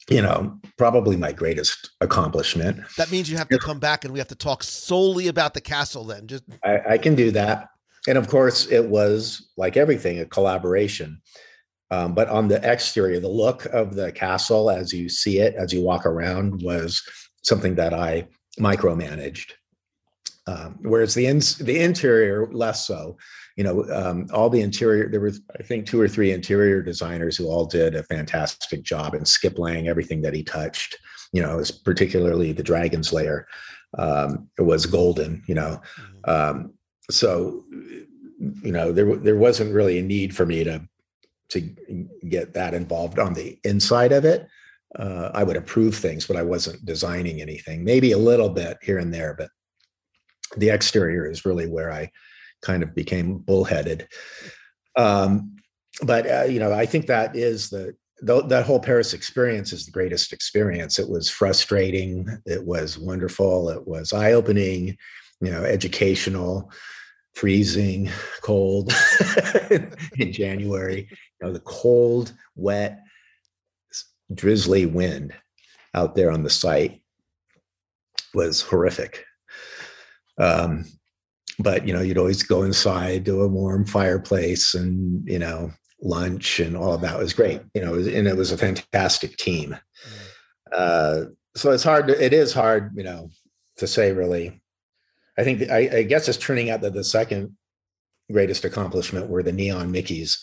you 0.08 0.20
know, 0.20 0.58
probably 0.76 1.16
my 1.16 1.32
greatest 1.32 1.90
accomplishment. 2.00 2.80
That 2.96 3.10
means 3.10 3.30
you 3.30 3.38
have 3.38 3.48
to 3.48 3.58
come 3.58 3.78
back 3.78 4.04
and 4.04 4.12
we 4.12 4.18
have 4.18 4.28
to 4.28 4.34
talk 4.34 4.62
solely 4.62 5.28
about 5.28 5.54
the 5.54 5.60
castle 5.60 6.04
then. 6.04 6.26
Just 6.26 6.44
I, 6.62 6.80
I 6.90 6.98
can 6.98 7.14
do 7.14 7.30
that, 7.32 7.68
and 8.06 8.18
of 8.18 8.28
course, 8.28 8.66
it 8.66 8.84
was 8.86 9.50
like 9.56 9.76
everything 9.76 10.20
a 10.20 10.26
collaboration. 10.26 11.20
Um, 11.90 12.14
but 12.14 12.28
on 12.28 12.48
the 12.48 12.60
exterior, 12.68 13.20
the 13.20 13.28
look 13.28 13.66
of 13.66 13.94
the 13.94 14.10
castle 14.10 14.70
as 14.70 14.92
you 14.92 15.08
see 15.08 15.38
it, 15.38 15.54
as 15.54 15.72
you 15.72 15.82
walk 15.82 16.06
around, 16.06 16.62
was 16.62 17.02
something 17.42 17.74
that 17.76 17.94
I 17.94 18.26
micromanaged. 18.58 19.52
Um, 20.46 20.78
whereas 20.82 21.14
the 21.14 21.26
ins 21.26 21.56
the 21.56 21.80
interior 21.80 22.46
less 22.52 22.86
so. 22.86 23.16
You 23.56 23.64
know, 23.64 23.84
um, 23.92 24.26
all 24.32 24.50
the 24.50 24.62
interior. 24.62 25.08
There 25.08 25.20
was, 25.20 25.40
I 25.58 25.62
think, 25.62 25.86
two 25.86 26.00
or 26.00 26.08
three 26.08 26.32
interior 26.32 26.82
designers 26.82 27.36
who 27.36 27.46
all 27.46 27.66
did 27.66 27.94
a 27.94 28.02
fantastic 28.02 28.82
job. 28.82 29.14
And 29.14 29.26
Skip 29.26 29.58
Lang, 29.58 29.86
everything 29.86 30.22
that 30.22 30.34
he 30.34 30.42
touched, 30.42 30.96
you 31.32 31.40
know, 31.40 31.62
particularly 31.84 32.52
the 32.52 32.64
Dragon's 32.64 33.12
Lair, 33.12 33.46
um, 33.96 34.48
it 34.58 34.62
was 34.62 34.86
golden. 34.86 35.42
You 35.46 35.54
know, 35.54 35.80
um, 36.24 36.74
so 37.10 37.64
you 38.40 38.72
know 38.72 38.92
there 38.92 39.16
there 39.16 39.36
wasn't 39.36 39.74
really 39.74 39.98
a 39.98 40.02
need 40.02 40.34
for 40.34 40.46
me 40.46 40.64
to 40.64 40.82
to 41.48 41.60
get 42.28 42.54
that 42.54 42.74
involved 42.74 43.18
on 43.18 43.34
the 43.34 43.58
inside 43.64 44.12
of 44.12 44.24
it. 44.24 44.48
Uh, 44.98 45.30
I 45.34 45.42
would 45.42 45.56
approve 45.56 45.94
things, 45.94 46.26
but 46.26 46.36
I 46.36 46.42
wasn't 46.42 46.84
designing 46.84 47.40
anything. 47.40 47.84
Maybe 47.84 48.12
a 48.12 48.18
little 48.18 48.48
bit 48.48 48.78
here 48.82 48.98
and 48.98 49.12
there, 49.12 49.34
but 49.36 49.50
the 50.56 50.70
exterior 50.70 51.28
is 51.28 51.44
really 51.44 51.66
where 51.66 51.92
I 51.92 52.10
kind 52.64 52.82
of 52.82 52.94
became 52.94 53.38
bullheaded. 53.38 54.08
Um, 54.96 55.56
but 56.02 56.28
uh, 56.28 56.44
you 56.44 56.58
know, 56.58 56.72
I 56.72 56.86
think 56.86 57.06
that 57.06 57.36
is 57.36 57.70
the 57.70 57.94
th- 58.26 58.46
that 58.48 58.64
whole 58.64 58.80
Paris 58.80 59.12
experience 59.12 59.72
is 59.72 59.86
the 59.86 59.92
greatest 59.92 60.32
experience. 60.32 60.98
It 60.98 61.08
was 61.08 61.30
frustrating. 61.30 62.26
It 62.46 62.64
was 62.64 62.98
wonderful. 62.98 63.68
It 63.70 63.86
was 63.86 64.12
eye 64.12 64.32
opening. 64.32 64.96
You 65.40 65.50
know, 65.50 65.64
educational. 65.64 66.70
Freezing 67.34 68.08
cold 68.42 68.94
in 70.18 70.32
January. 70.32 71.08
You 71.10 71.46
know, 71.46 71.52
the 71.52 71.58
cold, 71.60 72.32
wet, 72.54 73.00
drizzly 74.32 74.86
wind 74.86 75.34
out 75.94 76.14
there 76.14 76.30
on 76.30 76.44
the 76.44 76.50
site 76.50 77.02
was 78.34 78.60
horrific. 78.60 79.24
Um, 80.38 80.84
but 81.58 81.86
you 81.86 81.92
know, 81.92 82.00
you'd 82.00 82.18
always 82.18 82.42
go 82.42 82.62
inside 82.62 83.24
to 83.26 83.42
a 83.42 83.48
warm 83.48 83.84
fireplace 83.84 84.74
and 84.74 85.26
you 85.28 85.38
know, 85.38 85.70
lunch 86.02 86.60
and 86.60 86.76
all 86.76 86.94
of 86.94 87.00
that 87.00 87.18
was 87.18 87.32
great. 87.32 87.62
You 87.74 87.82
know, 87.82 87.94
and 87.94 88.28
it 88.28 88.36
was 88.36 88.52
a 88.52 88.58
fantastic 88.58 89.36
team. 89.36 89.76
Uh, 90.72 91.24
so 91.56 91.70
it's 91.70 91.84
hard. 91.84 92.08
To, 92.08 92.24
it 92.24 92.32
is 92.32 92.52
hard, 92.52 92.92
you 92.96 93.04
know, 93.04 93.30
to 93.76 93.86
say 93.86 94.12
really. 94.12 94.60
I 95.36 95.42
think 95.42 95.68
I, 95.70 95.98
I 95.98 96.02
guess 96.02 96.28
it's 96.28 96.38
turning 96.38 96.70
out 96.70 96.80
that 96.82 96.94
the 96.94 97.02
second 97.02 97.56
greatest 98.30 98.64
accomplishment 98.64 99.28
were 99.28 99.42
the 99.42 99.52
neon 99.52 99.92
Mickeys 99.92 100.38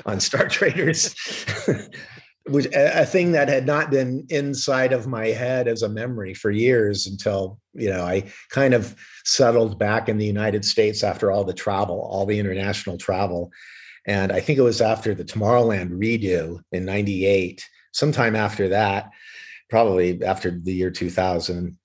on 0.06 0.20
Star 0.20 0.48
Traders, 0.48 1.14
which 2.48 2.66
a, 2.66 3.02
a 3.02 3.06
thing 3.06 3.32
that 3.32 3.48
had 3.48 3.66
not 3.66 3.90
been 3.90 4.26
inside 4.30 4.92
of 4.92 5.06
my 5.06 5.28
head 5.28 5.68
as 5.68 5.82
a 5.82 5.88
memory 5.88 6.34
for 6.34 6.50
years 6.50 7.06
until 7.06 7.58
you 7.74 7.90
know 7.90 8.02
I 8.02 8.30
kind 8.50 8.74
of 8.74 8.94
settled 9.24 9.78
back 9.78 10.08
in 10.08 10.18
the 10.18 10.26
United 10.26 10.64
States 10.64 11.02
after 11.02 11.30
all 11.30 11.44
the 11.44 11.54
travel, 11.54 12.00
all 12.00 12.26
the 12.26 12.38
international 12.38 12.98
travel, 12.98 13.50
and 14.06 14.32
I 14.32 14.40
think 14.40 14.58
it 14.58 14.62
was 14.62 14.80
after 14.80 15.14
the 15.14 15.24
Tomorrowland 15.24 15.90
redo 15.90 16.60
in 16.72 16.84
'98. 16.84 17.64
Sometime 17.92 18.36
after 18.36 18.68
that, 18.68 19.10
probably 19.70 20.22
after 20.22 20.50
the 20.50 20.72
year 20.72 20.90
2000, 20.90 21.76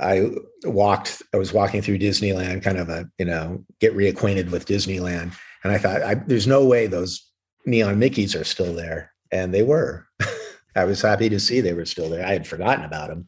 I 0.00 0.30
walked, 0.64 1.22
I 1.32 1.36
was 1.36 1.52
walking 1.52 1.82
through 1.82 1.98
Disneyland, 1.98 2.62
kind 2.62 2.78
of 2.78 2.88
a, 2.88 3.08
you 3.18 3.24
know, 3.24 3.64
get 3.80 3.96
reacquainted 3.96 4.50
with 4.50 4.66
Disneyland. 4.66 5.34
And 5.62 5.72
I 5.72 5.78
thought, 5.78 6.02
I, 6.02 6.14
there's 6.14 6.46
no 6.46 6.66
way 6.66 6.86
those 6.86 7.24
neon 7.66 8.00
Mickeys 8.00 8.38
are 8.38 8.44
still 8.44 8.74
there. 8.74 9.11
And 9.32 9.52
they 9.52 9.62
were. 9.62 10.06
I 10.76 10.84
was 10.84 11.02
happy 11.02 11.28
to 11.28 11.40
see 11.40 11.60
they 11.60 11.74
were 11.74 11.84
still 11.84 12.08
there. 12.08 12.24
I 12.24 12.32
had 12.32 12.46
forgotten 12.46 12.84
about 12.84 13.08
them. 13.08 13.26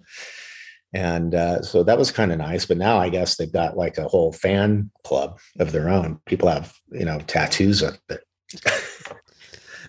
And 0.93 1.35
uh, 1.35 1.62
so 1.62 1.83
that 1.83 1.99
was 1.99 2.12
kind 2.12 2.31
of 2.31 2.38
nice. 2.38 2.67
But 2.67 2.79
now 2.79 2.99
I 2.99 3.09
guess 3.09 3.37
they've 3.37 3.53
got 3.53 3.77
like 3.77 3.99
a 3.99 4.09
whole 4.09 4.33
fan 4.33 4.90
club 5.03 5.40
of 5.59 5.73
their 5.73 5.88
own. 5.88 6.21
People 6.27 6.49
have, 6.49 6.73
you 6.93 7.05
know, 7.05 7.19
tattoos 7.21 7.83
of 7.83 7.99
it. 8.09 8.25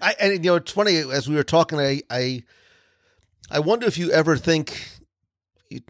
I 0.01 0.15
and 0.19 0.34
you 0.43 0.51
know 0.51 0.56
it's 0.56 0.71
funny 0.71 0.97
as 0.97 1.30
we 1.30 1.36
were 1.36 1.43
talking. 1.43 1.80
I 1.80 2.01
I, 2.10 2.43
I 3.49 3.60
wonder 3.60 3.86
if 3.86 3.97
you 3.97 4.12
ever 4.12 4.36
think, 4.36 4.88
you, 5.69 5.82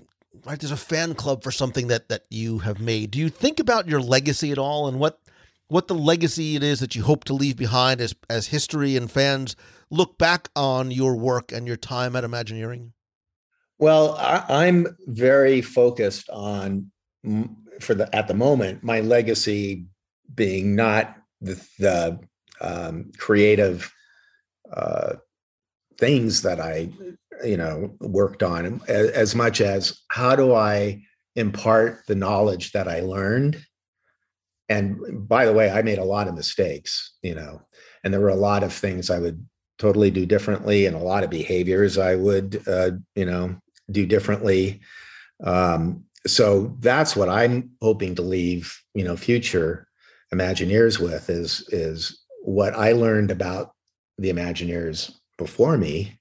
right? 0.45 0.59
There's 0.59 0.71
a 0.71 0.77
fan 0.77 1.15
club 1.15 1.43
for 1.43 1.51
something 1.51 1.87
that 1.87 2.09
that 2.09 2.25
you 2.29 2.59
have 2.59 2.79
made. 2.79 3.11
Do 3.11 3.19
you 3.19 3.29
think 3.29 3.59
about 3.59 3.87
your 3.87 4.01
legacy 4.01 4.51
at 4.51 4.57
all, 4.57 4.87
and 4.87 4.99
what 4.99 5.19
what 5.67 5.87
the 5.87 5.95
legacy 5.95 6.55
it 6.55 6.63
is 6.63 6.79
that 6.81 6.95
you 6.95 7.03
hope 7.03 7.23
to 7.25 7.33
leave 7.33 7.55
behind 7.55 8.01
as 8.01 8.13
as 8.29 8.47
history 8.47 8.95
and 8.95 9.09
fans 9.09 9.55
look 9.89 10.17
back 10.17 10.49
on 10.55 10.91
your 10.91 11.15
work 11.15 11.51
and 11.51 11.67
your 11.67 11.77
time 11.77 12.15
at 12.15 12.23
Imagineering? 12.23 12.93
Well, 13.77 14.15
I, 14.15 14.43
I'm 14.49 14.87
very 15.07 15.61
focused 15.61 16.29
on 16.29 16.91
for 17.81 17.93
the 17.93 18.13
at 18.15 18.27
the 18.27 18.33
moment 18.33 18.83
my 18.83 19.01
legacy 19.01 19.85
being 20.33 20.75
not 20.75 21.17
the, 21.41 21.55
the 21.79 22.19
um, 22.61 23.11
creative 23.17 23.91
uh, 24.71 25.15
things 25.97 26.41
that 26.43 26.59
I 26.59 26.89
you 27.43 27.57
know 27.57 27.95
worked 27.99 28.43
on 28.43 28.81
as, 28.87 29.09
as 29.09 29.35
much 29.35 29.61
as 29.61 29.99
how 30.09 30.35
do 30.35 30.53
I 30.53 31.01
impart 31.35 32.05
the 32.07 32.15
knowledge 32.15 32.71
that 32.71 32.87
I 32.87 33.01
learned. 33.01 33.61
And 34.69 35.27
by 35.27 35.45
the 35.45 35.53
way, 35.53 35.69
I 35.69 35.81
made 35.81 35.99
a 35.99 36.03
lot 36.03 36.27
of 36.27 36.33
mistakes, 36.33 37.17
you 37.21 37.35
know, 37.35 37.61
and 38.03 38.13
there 38.13 38.21
were 38.21 38.29
a 38.29 38.35
lot 38.35 38.63
of 38.63 38.73
things 38.73 39.09
I 39.09 39.19
would 39.19 39.45
totally 39.77 40.11
do 40.11 40.25
differently 40.25 40.85
and 40.85 40.95
a 40.95 40.99
lot 40.99 41.23
of 41.23 41.29
behaviors 41.29 41.97
I 41.97 42.15
would, 42.15 42.61
uh, 42.67 42.91
you 43.15 43.25
know, 43.25 43.55
do 43.91 44.05
differently. 44.05 44.81
Um, 45.43 46.05
so 46.25 46.75
that's 46.79 47.15
what 47.15 47.29
I'm 47.29 47.71
hoping 47.81 48.15
to 48.15 48.21
leave, 48.21 48.75
you 48.93 49.03
know, 49.03 49.15
future 49.17 49.87
Imagineers 50.33 50.99
with 50.99 51.29
is 51.29 51.67
is 51.69 52.23
what 52.41 52.73
I 52.73 52.93
learned 52.93 53.31
about 53.31 53.73
the 54.17 54.31
Imagineers 54.31 55.13
before 55.37 55.77
me 55.77 56.19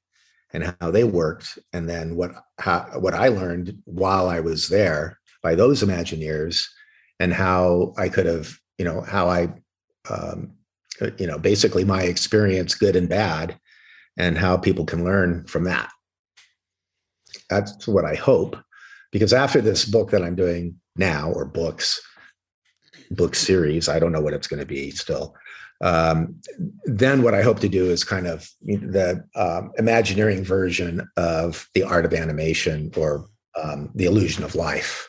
and 0.52 0.74
how 0.80 0.90
they 0.90 1.04
worked, 1.04 1.58
and 1.72 1.88
then 1.88 2.14
what 2.14 2.32
how 2.58 2.82
what 3.00 3.14
I 3.14 3.28
learned 3.28 3.78
while 3.84 4.28
I 4.28 4.40
was 4.40 4.68
there 4.68 5.18
by 5.42 5.54
those 5.54 5.82
Imagineers, 5.82 6.66
and 7.18 7.32
how 7.32 7.94
I 7.96 8.08
could 8.08 8.26
have, 8.26 8.56
you 8.78 8.84
know, 8.84 9.00
how 9.00 9.28
I, 9.28 9.54
um, 10.08 10.52
you 11.18 11.26
know, 11.26 11.38
basically 11.38 11.84
my 11.84 12.02
experience, 12.02 12.74
good 12.74 12.96
and 12.96 13.08
bad, 13.08 13.58
and 14.16 14.38
how 14.38 14.56
people 14.56 14.84
can 14.84 15.04
learn 15.04 15.44
from 15.46 15.64
that 15.64 15.90
that's 17.50 17.86
what 17.86 18.04
I 18.04 18.14
hope. 18.14 18.56
Because 19.12 19.32
after 19.32 19.60
this 19.60 19.84
book 19.84 20.10
that 20.10 20.22
I'm 20.22 20.34
doing 20.34 20.76
now, 20.96 21.30
or 21.30 21.44
books, 21.44 22.00
book 23.10 23.34
series, 23.34 23.88
I 23.88 23.98
don't 23.98 24.12
know 24.12 24.20
what 24.20 24.34
it's 24.34 24.46
going 24.46 24.60
to 24.60 24.66
be 24.66 24.90
still. 24.90 25.34
Um, 25.80 26.40
then 26.84 27.22
what 27.22 27.34
I 27.34 27.42
hope 27.42 27.60
to 27.60 27.68
do 27.68 27.90
is 27.90 28.04
kind 28.04 28.26
of 28.26 28.48
the 28.62 29.24
um, 29.36 29.72
Imagineering 29.78 30.44
version 30.44 31.06
of 31.16 31.68
the 31.74 31.82
art 31.82 32.04
of 32.04 32.14
animation 32.14 32.90
or 32.96 33.26
um, 33.60 33.90
the 33.94 34.06
illusion 34.06 34.42
of 34.44 34.54
life, 34.54 35.08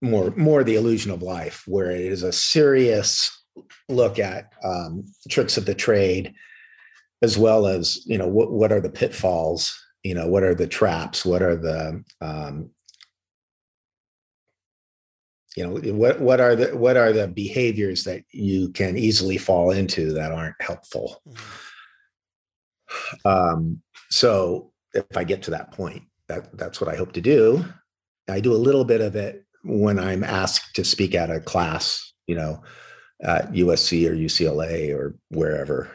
more 0.00 0.32
more 0.36 0.64
the 0.64 0.76
illusion 0.76 1.10
of 1.10 1.22
life, 1.22 1.62
where 1.66 1.90
it 1.90 2.00
is 2.00 2.22
a 2.22 2.32
serious 2.32 3.43
look 3.88 4.18
at 4.18 4.52
um, 4.62 5.04
tricks 5.28 5.56
of 5.56 5.66
the 5.66 5.74
trade, 5.74 6.34
as 7.22 7.38
well 7.38 7.66
as 7.66 8.04
you 8.06 8.18
know 8.18 8.28
what 8.28 8.52
what 8.52 8.72
are 8.72 8.80
the 8.80 8.90
pitfalls, 8.90 9.74
you 10.02 10.14
know 10.14 10.28
what 10.28 10.42
are 10.42 10.54
the 10.54 10.66
traps, 10.66 11.24
what 11.24 11.42
are 11.42 11.56
the 11.56 12.02
um, 12.20 12.70
you 15.56 15.64
know 15.64 15.94
what 15.94 16.20
what 16.20 16.40
are 16.40 16.56
the 16.56 16.76
what 16.76 16.96
are 16.96 17.12
the 17.12 17.28
behaviors 17.28 18.04
that 18.04 18.22
you 18.30 18.70
can 18.70 18.96
easily 18.96 19.38
fall 19.38 19.70
into 19.70 20.12
that 20.12 20.32
aren't 20.32 20.60
helpful. 20.60 21.22
Mm-hmm. 21.28 23.28
Um, 23.28 23.82
so 24.10 24.72
if 24.92 25.16
I 25.16 25.24
get 25.24 25.42
to 25.42 25.50
that 25.52 25.72
point, 25.72 26.04
that 26.28 26.56
that's 26.56 26.80
what 26.80 26.88
I 26.88 26.96
hope 26.96 27.12
to 27.12 27.20
do. 27.20 27.64
I 28.28 28.40
do 28.40 28.54
a 28.54 28.56
little 28.56 28.84
bit 28.84 29.00
of 29.00 29.16
it 29.16 29.44
when 29.64 29.98
I'm 29.98 30.24
asked 30.24 30.74
to 30.76 30.84
speak 30.84 31.14
at 31.14 31.30
a 31.30 31.40
class, 31.40 32.12
you 32.26 32.34
know, 32.34 32.62
at 33.24 33.52
USC 33.52 34.08
or 34.08 34.14
UCLA 34.14 34.94
or 34.94 35.14
wherever. 35.30 35.90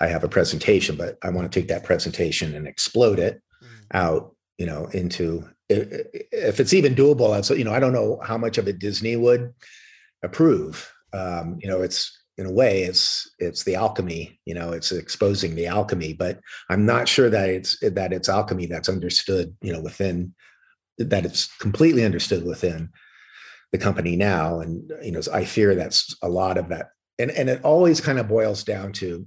I 0.00 0.08
have 0.08 0.24
a 0.24 0.28
presentation, 0.28 0.96
but 0.96 1.16
I 1.22 1.30
want 1.30 1.50
to 1.50 1.60
take 1.60 1.68
that 1.68 1.84
presentation 1.84 2.54
and 2.54 2.66
explode 2.66 3.18
it 3.18 3.40
mm. 3.62 3.68
out, 3.92 4.34
you 4.58 4.66
know, 4.66 4.86
into 4.86 5.48
if 5.68 6.60
it's 6.60 6.74
even 6.74 6.94
doable. 6.94 7.42
So, 7.44 7.54
you 7.54 7.64
know, 7.64 7.72
I 7.72 7.80
don't 7.80 7.92
know 7.92 8.20
how 8.22 8.36
much 8.36 8.58
of 8.58 8.68
it 8.68 8.78
Disney 8.78 9.16
would 9.16 9.54
approve. 10.22 10.92
Um, 11.12 11.58
you 11.62 11.68
know, 11.68 11.80
it's 11.80 12.12
in 12.36 12.46
a 12.46 12.52
way 12.52 12.82
it's 12.82 13.30
it's 13.38 13.62
the 13.62 13.76
alchemy 13.76 14.40
you 14.44 14.54
know 14.54 14.72
it's 14.72 14.90
exposing 14.90 15.54
the 15.54 15.66
alchemy 15.66 16.12
but 16.12 16.40
i'm 16.68 16.84
not 16.84 17.06
sure 17.06 17.30
that 17.30 17.48
it's 17.48 17.78
that 17.80 18.12
it's 18.12 18.28
alchemy 18.28 18.66
that's 18.66 18.88
understood 18.88 19.54
you 19.62 19.72
know 19.72 19.80
within 19.80 20.34
that 20.98 21.24
it's 21.24 21.46
completely 21.58 22.04
understood 22.04 22.44
within 22.44 22.90
the 23.74 23.78
company 23.78 24.14
now 24.14 24.60
and 24.60 24.88
you 25.02 25.10
know 25.10 25.20
i 25.32 25.44
fear 25.44 25.74
that's 25.74 26.16
a 26.22 26.28
lot 26.28 26.56
of 26.56 26.68
that 26.68 26.90
and 27.18 27.32
and 27.32 27.48
it 27.48 27.60
always 27.64 28.00
kind 28.00 28.20
of 28.20 28.28
boils 28.28 28.62
down 28.62 28.92
to 28.92 29.26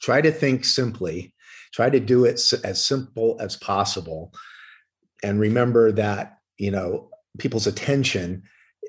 try 0.00 0.20
to 0.20 0.32
think 0.32 0.64
simply 0.64 1.32
try 1.72 1.88
to 1.88 2.00
do 2.00 2.24
it 2.24 2.42
as 2.64 2.84
simple 2.84 3.36
as 3.38 3.54
possible 3.58 4.32
and 5.22 5.38
remember 5.38 5.92
that 5.92 6.38
you 6.58 6.72
know 6.72 7.08
people's 7.38 7.68
attention 7.68 8.42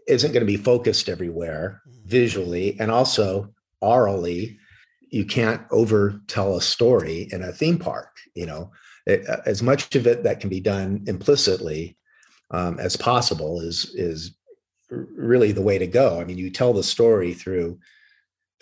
isn't 0.08 0.32
going 0.32 0.42
to 0.42 0.58
be 0.58 0.58
focused 0.58 1.08
everywhere 1.08 1.84
mm-hmm. 1.88 2.10
visually 2.10 2.76
and 2.80 2.90
also 2.90 3.54
orally 3.80 4.58
you 5.12 5.24
can't 5.24 5.62
over 5.70 6.20
tell 6.26 6.58
a 6.58 6.62
story 6.64 7.28
in 7.32 7.44
a 7.44 7.52
theme 7.52 7.78
park 7.78 8.10
you 8.34 8.48
know 8.48 8.72
it, 9.06 9.24
as 9.46 9.62
much 9.62 9.96
of 9.96 10.08
it 10.08 10.24
that 10.24 10.40
can 10.40 10.50
be 10.50 10.60
done 10.60 11.04
implicitly 11.06 11.96
um, 12.50 12.80
as 12.80 12.98
possible 12.98 13.62
is 13.62 13.94
is 13.94 14.36
really 15.16 15.52
the 15.52 15.62
way 15.62 15.78
to 15.78 15.88
go. 15.88 16.20
I 16.20 16.24
mean 16.24 16.38
you 16.38 16.50
tell 16.50 16.74
the 16.74 16.84
story 16.84 17.34
through 17.34 17.80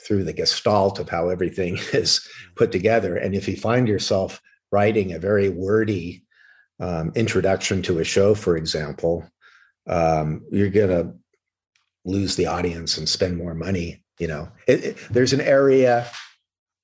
through 0.05 0.23
the 0.23 0.33
gestalt 0.33 0.99
of 0.99 1.09
how 1.09 1.29
everything 1.29 1.77
is 1.93 2.19
mm-hmm. 2.19 2.53
put 2.55 2.71
together. 2.71 3.17
And 3.17 3.35
if 3.35 3.47
you 3.47 3.55
find 3.55 3.87
yourself 3.87 4.41
writing 4.71 5.13
a 5.13 5.19
very 5.19 5.49
wordy 5.49 6.23
um, 6.79 7.11
introduction 7.15 7.81
to 7.83 7.99
a 7.99 8.03
show 8.03 8.33
for 8.33 8.57
example 8.57 9.29
um, 9.87 10.43
you're 10.51 10.69
going 10.69 10.89
to 10.89 11.13
lose 12.05 12.35
the 12.35 12.47
audience 12.47 12.97
and 12.97 13.07
spend 13.07 13.37
more 13.37 13.53
money 13.53 14.01
you 14.21 14.27
know. 14.27 14.49
It, 14.67 14.85
it, 14.85 14.97
there's 15.09 15.33
an 15.33 15.41
area 15.41 16.07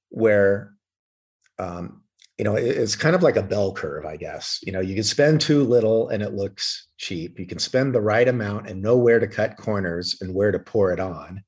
where 0.09 0.73
um, 1.59 2.01
you 2.37 2.43
know 2.43 2.55
it's 2.55 2.95
kind 2.95 3.15
of 3.15 3.23
like 3.23 3.35
a 3.35 3.41
bell 3.41 3.73
curve 3.73 4.05
i 4.05 4.15
guess. 4.15 4.59
You 4.63 4.71
know 4.71 4.79
you 4.79 4.95
can 4.95 5.03
spend 5.03 5.41
too 5.41 5.63
little 5.63 6.09
and 6.09 6.21
it 6.21 6.33
looks 6.33 6.87
cheap. 6.97 7.39
You 7.39 7.45
can 7.45 7.59
spend 7.59 7.93
the 7.93 8.01
right 8.01 8.27
amount 8.27 8.69
and 8.69 8.81
know 8.81 8.97
where 8.97 9.19
to 9.19 9.27
cut 9.27 9.57
corners 9.57 10.17
and 10.21 10.33
where 10.33 10.51
to 10.51 10.59
pour 10.59 10.91
it 10.91 10.99
on. 10.99 11.43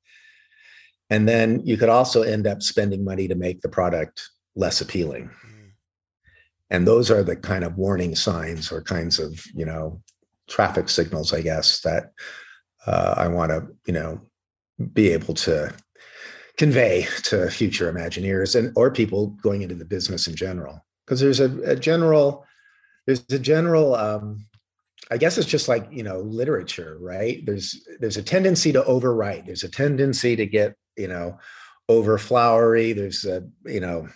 And 1.10 1.28
then 1.28 1.62
you 1.66 1.76
could 1.78 1.90
also 1.90 2.22
end 2.22 2.46
up 2.46 2.62
spending 2.62 3.04
money 3.04 3.28
to 3.28 3.36
make 3.36 3.62
the 3.62 3.70
product 3.70 4.30
less 4.56 4.82
appealing. 4.82 5.30
Mm. 5.46 5.72
and 6.70 6.88
those 6.88 7.12
are 7.12 7.24
the 7.24 7.36
kind 7.36 7.64
of 7.64 7.78
warning 7.78 8.16
signs 8.16 8.72
or 8.72 8.82
kinds 8.82 9.20
of 9.20 9.44
you 9.54 9.66
know 9.66 10.02
traffic 10.48 10.90
signals 10.90 11.32
i 11.32 11.42
guess 11.42 11.82
that 11.82 12.12
uh, 12.86 13.14
I 13.18 13.28
want 13.28 13.52
to, 13.52 13.68
you 13.86 13.94
know, 13.94 14.22
be 14.94 15.10
able 15.10 15.34
to 15.36 15.74
convey 16.60 17.08
to 17.24 17.50
future 17.50 17.92
Imagineers 17.92 18.54
and 18.54 18.74
or 18.76 18.92
people 18.92 19.28
going 19.42 19.62
into 19.62 19.76
the 19.76 19.86
business 19.86 20.28
in 20.28 20.36
general. 20.36 20.86
Because 21.06 21.22
there's 21.22 21.40
a, 21.40 21.50
a, 21.64 21.76
general, 21.76 22.46
there's 23.08 23.24
a 23.32 23.40
general, 23.40 23.96
um, 23.96 24.46
I 25.10 25.18
guess 25.18 25.38
it's 25.38 25.48
just 25.48 25.70
like 25.70 25.88
you 25.90 26.04
know 26.04 26.20
literature, 26.20 26.98
right? 27.00 27.44
There's 27.46 27.88
there's 28.00 28.18
a 28.18 28.22
tendency 28.22 28.74
to 28.74 28.84
overwrite. 28.84 29.46
There's 29.46 29.64
a 29.64 29.70
tendency 29.70 30.36
to 30.36 30.46
get 30.46 30.76
you 30.98 31.08
know 31.08 31.40
over 31.88 32.18
flowery. 32.18 32.92
There's 32.92 33.26
a 33.26 33.48
you 33.66 33.80
know, 33.80 34.10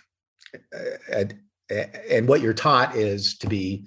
a, 1.10 1.28
a, 1.70 2.14
and 2.14 2.28
what 2.28 2.42
you're 2.42 2.52
taught 2.52 2.94
is 2.94 3.38
to 3.38 3.48
be 3.48 3.86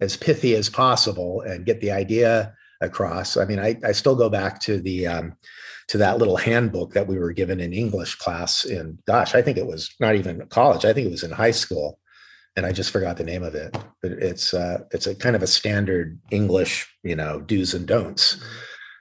as 0.00 0.16
pithy 0.16 0.56
as 0.56 0.70
possible 0.70 1.42
and 1.42 1.66
get 1.66 1.80
the 1.80 1.92
idea 1.92 2.54
across. 2.80 3.36
I 3.36 3.44
mean, 3.44 3.58
I, 3.58 3.78
I 3.84 3.92
still 3.92 4.16
go 4.16 4.30
back 4.30 4.60
to 4.62 4.80
the 4.80 5.06
um, 5.06 5.36
to 5.88 5.98
that 5.98 6.18
little 6.18 6.36
handbook 6.36 6.92
that 6.92 7.06
we 7.06 7.18
were 7.18 7.32
given 7.32 7.60
in 7.60 7.72
English 7.72 8.14
class 8.16 8.64
in 8.64 8.98
gosh, 9.06 9.34
I 9.34 9.42
think 9.42 9.56
it 9.56 9.66
was 9.66 9.94
not 10.00 10.14
even 10.14 10.46
college. 10.48 10.84
I 10.84 10.92
think 10.92 11.06
it 11.06 11.10
was 11.10 11.22
in 11.22 11.30
high 11.30 11.50
school, 11.50 11.98
and 12.56 12.66
I 12.66 12.72
just 12.72 12.90
forgot 12.90 13.16
the 13.16 13.24
name 13.24 13.42
of 13.42 13.54
it. 13.54 13.76
But 14.02 14.12
it's 14.12 14.54
uh, 14.54 14.84
it's 14.90 15.06
a 15.06 15.14
kind 15.14 15.34
of 15.34 15.42
a 15.42 15.46
standard 15.46 16.18
English, 16.30 16.86
you 17.02 17.16
know, 17.16 17.40
do's 17.40 17.74
and 17.74 17.86
don'ts. 17.86 18.36
Mm-hmm. 18.36 18.44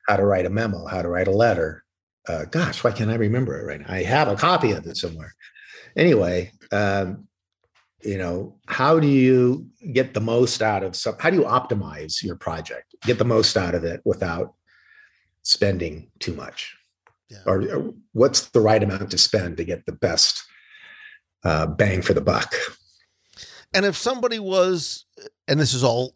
How 0.08 0.16
to 0.16 0.26
write 0.26 0.46
a 0.46 0.50
memo, 0.50 0.86
how 0.86 1.02
to 1.02 1.10
write 1.10 1.28
a 1.28 1.32
letter. 1.32 1.84
Uh, 2.28 2.46
gosh, 2.46 2.84
why 2.84 2.92
can't 2.92 3.12
I 3.12 3.16
remember 3.16 3.60
it 3.60 3.66
right 3.66 3.82
now? 3.82 3.94
I 3.94 4.04
have 4.04 4.30
a 4.30 4.36
copy 4.36 4.72
of 4.72 4.86
it 4.86 4.98
somewhere. 4.98 5.34
Anyway, 5.98 6.52
um, 6.72 7.28
you 8.04 8.18
know 8.18 8.56
how 8.68 9.00
do 9.00 9.08
you 9.08 9.68
get 9.92 10.14
the 10.14 10.22
most 10.22 10.62
out 10.62 10.84
of 10.84 10.96
some 10.96 11.16
how 11.20 11.30
do 11.30 11.38
you 11.38 11.44
optimize 11.44 12.24
your 12.24 12.36
project 12.36 12.96
get 13.02 13.18
the 13.18 13.26
most 13.26 13.58
out 13.58 13.74
of 13.74 13.84
it 13.84 14.02
without 14.06 14.54
spending 15.42 16.10
too 16.20 16.34
much 16.34 16.77
yeah. 17.30 17.40
or, 17.46 17.62
or, 17.70 17.94
what's 18.14 18.50
the 18.50 18.62
right 18.62 18.82
amount 18.82 19.12
to 19.12 19.18
spend 19.18 19.58
to 19.58 19.66
get 19.66 19.86
the 19.86 19.92
best 19.92 20.44
uh, 21.44 21.66
bang 21.66 22.02
for 22.02 22.14
the 22.14 22.22
buck 22.22 22.54
and 23.74 23.86
if 23.86 23.96
somebody 23.96 24.40
was 24.40 25.06
and 25.48 25.60
this 25.60 25.74
is 25.74 25.84
all 25.84 26.16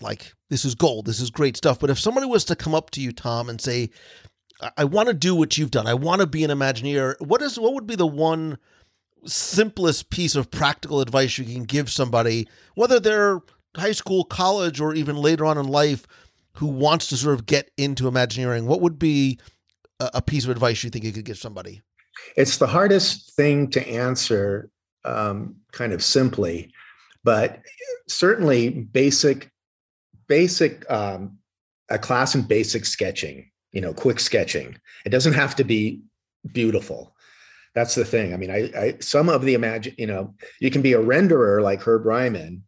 like 0.00 0.32
this 0.50 0.64
is 0.64 0.74
gold 0.74 1.06
this 1.06 1.20
is 1.20 1.30
great 1.30 1.56
stuff 1.56 1.78
but 1.78 1.90
if 1.90 1.98
somebody 1.98 2.26
was 2.26 2.44
to 2.44 2.54
come 2.54 2.74
up 2.74 2.90
to 2.90 3.00
you 3.00 3.12
tom 3.12 3.48
and 3.48 3.60
say 3.60 3.90
i 4.76 4.84
want 4.84 5.08
to 5.08 5.14
do 5.14 5.34
what 5.34 5.56
you've 5.58 5.70
done 5.70 5.86
i 5.86 5.94
want 5.94 6.20
to 6.20 6.26
be 6.26 6.44
an 6.44 6.50
imagineer 6.50 7.14
what 7.20 7.42
is 7.42 7.58
what 7.58 7.74
would 7.74 7.86
be 7.86 7.96
the 7.96 8.06
one 8.06 8.58
simplest 9.26 10.10
piece 10.10 10.34
of 10.34 10.50
practical 10.50 11.00
advice 11.00 11.38
you 11.38 11.44
can 11.44 11.64
give 11.64 11.90
somebody, 11.90 12.48
whether 12.74 13.00
they're 13.00 13.40
high 13.76 13.92
school, 13.92 14.24
college, 14.24 14.80
or 14.80 14.94
even 14.94 15.16
later 15.16 15.44
on 15.44 15.58
in 15.58 15.68
life, 15.68 16.06
who 16.54 16.66
wants 16.66 17.08
to 17.08 17.16
sort 17.16 17.34
of 17.34 17.46
get 17.46 17.70
into 17.76 18.08
Imagineering? 18.08 18.66
What 18.66 18.80
would 18.80 18.98
be 18.98 19.38
a 20.00 20.22
piece 20.22 20.44
of 20.44 20.50
advice 20.50 20.82
you 20.84 20.90
think 20.90 21.04
you 21.04 21.12
could 21.12 21.24
give 21.24 21.38
somebody? 21.38 21.82
It's 22.36 22.58
the 22.58 22.66
hardest 22.66 23.34
thing 23.34 23.70
to 23.70 23.88
answer 23.88 24.70
um, 25.04 25.56
kind 25.72 25.92
of 25.92 26.02
simply, 26.02 26.72
but 27.24 27.60
certainly 28.08 28.70
basic, 28.70 29.50
basic, 30.28 30.88
um, 30.90 31.38
a 31.90 31.98
class 31.98 32.34
in 32.34 32.42
basic 32.42 32.84
sketching, 32.84 33.50
you 33.72 33.80
know, 33.80 33.94
quick 33.94 34.20
sketching. 34.20 34.76
It 35.04 35.10
doesn't 35.10 35.34
have 35.34 35.56
to 35.56 35.64
be 35.64 36.02
beautiful 36.52 37.14
that's 37.78 37.94
the 37.94 38.04
thing. 38.04 38.34
I 38.34 38.36
mean, 38.36 38.50
I, 38.50 38.70
I 38.76 38.94
some 39.00 39.28
of 39.28 39.42
the 39.42 39.54
imagine, 39.54 39.94
you 39.98 40.06
know, 40.06 40.34
you 40.60 40.70
can 40.70 40.82
be 40.82 40.94
a 40.94 41.00
renderer 41.00 41.62
like 41.62 41.80
Herb 41.80 42.04
Ryman, 42.04 42.64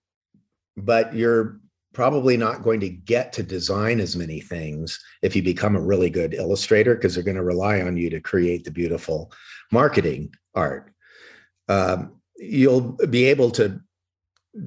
but 0.77 1.15
you're 1.15 1.59
probably 1.93 2.37
not 2.37 2.63
going 2.63 2.81
to 2.81 2.89
get 2.89 3.33
to 3.33 3.43
design 3.43 4.01
as 4.01 4.17
many 4.17 4.41
things 4.41 4.99
if 5.23 5.35
you 5.35 5.43
become 5.43 5.77
a 5.77 5.81
really 5.81 6.11
good 6.11 6.35
illustrator 6.35 6.95
because 6.95 7.15
they're 7.15 7.25
going 7.25 7.37
to 7.37 7.43
rely 7.43 7.81
on 7.81 7.97
you 7.97 8.09
to 8.11 8.21
create 8.21 8.65
the 8.65 8.71
beautiful 8.71 9.33
marketing 9.73 10.33
art. 10.55 10.93
Um, 11.69 12.21
you'll 12.37 12.97
be 13.11 13.25
able 13.25 13.51
to 13.53 13.81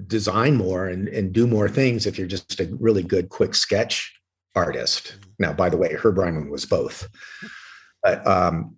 design 0.07 0.55
more 0.55 0.87
and, 0.87 1.07
and 1.07 1.33
do 1.33 1.47
more 1.47 1.69
things 1.69 2.05
if 2.05 2.17
you're 2.17 2.27
just 2.27 2.59
a 2.59 2.65
really 2.79 3.03
good 3.03 3.29
quick 3.29 3.55
sketch 3.55 4.13
artist. 4.55 5.17
Now, 5.39 5.53
by 5.53 5.69
the 5.69 5.77
way, 5.77 5.93
Herb 5.93 6.17
Ryman 6.17 6.49
was 6.49 6.65
both. 6.65 7.07
But 8.01 8.25
um, 8.27 8.77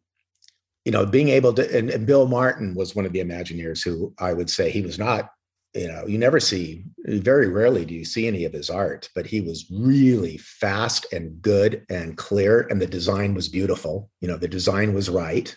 you 0.86 0.91
know, 0.91 1.05
being 1.05 1.29
able 1.29 1.53
to, 1.53 1.77
and, 1.77 1.89
and, 1.89 2.05
Bill 2.05 2.27
Martin 2.27 2.75
was 2.75 2.95
one 2.95 3.05
of 3.05 3.12
the 3.12 3.19
Imagineers 3.19 3.84
who 3.84 4.13
I 4.19 4.34
would 4.34 4.51
say 4.51 4.69
he 4.69 4.81
was 4.81 4.99
not, 4.99 5.31
you 5.76 5.90
know, 5.90 6.06
you 6.08 6.18
never 6.18 6.40
see, 6.40 6.86
very 7.06 7.50
rarely 7.50 7.84
do 7.84 7.94
you 7.94 8.06
see 8.06 8.28
any 8.28 8.46
of 8.46 8.54
his 8.54 8.70
art, 8.70 9.10
but 9.14 9.26
he 9.26 9.42
was 9.42 9.66
really 9.70 10.38
fast 10.38 11.06
and 11.12 11.42
good 11.42 11.86
and 11.90 12.18
clear, 12.18 12.62
and 12.70 12.82
the 12.82 12.88
design 12.88 13.34
was 13.34 13.50
beautiful. 13.50 14.10
You 14.22 14.30
know, 14.30 14.38
the 14.38 14.48
design 14.48 14.94
was 14.94 15.10
right, 15.10 15.54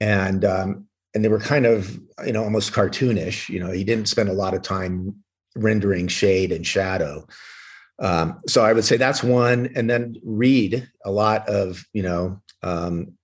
and 0.00 0.44
um, 0.44 0.86
and 1.14 1.24
they 1.24 1.30
were 1.30 1.40
kind 1.40 1.64
of, 1.64 1.98
you 2.26 2.32
know, 2.32 2.44
almost 2.44 2.74
cartoonish. 2.74 3.48
You 3.48 3.60
know, 3.60 3.70
he 3.70 3.84
didn't 3.84 4.08
spend 4.08 4.28
a 4.28 4.34
lot 4.34 4.54
of 4.54 4.62
time 4.62 5.16
rendering 5.56 6.08
shade 6.08 6.52
and 6.52 6.66
shadow. 6.66 7.26
Um, 7.98 8.40
so 8.46 8.64
I 8.64 8.74
would 8.74 8.84
say 8.84 8.98
that's 8.98 9.22
one, 9.22 9.70
and 9.74 9.88
then 9.88 10.16
read 10.22 10.86
a 11.06 11.10
lot 11.10 11.48
of 11.48 11.82
you 11.94 12.02
know 12.02 12.42
um, 12.62 13.14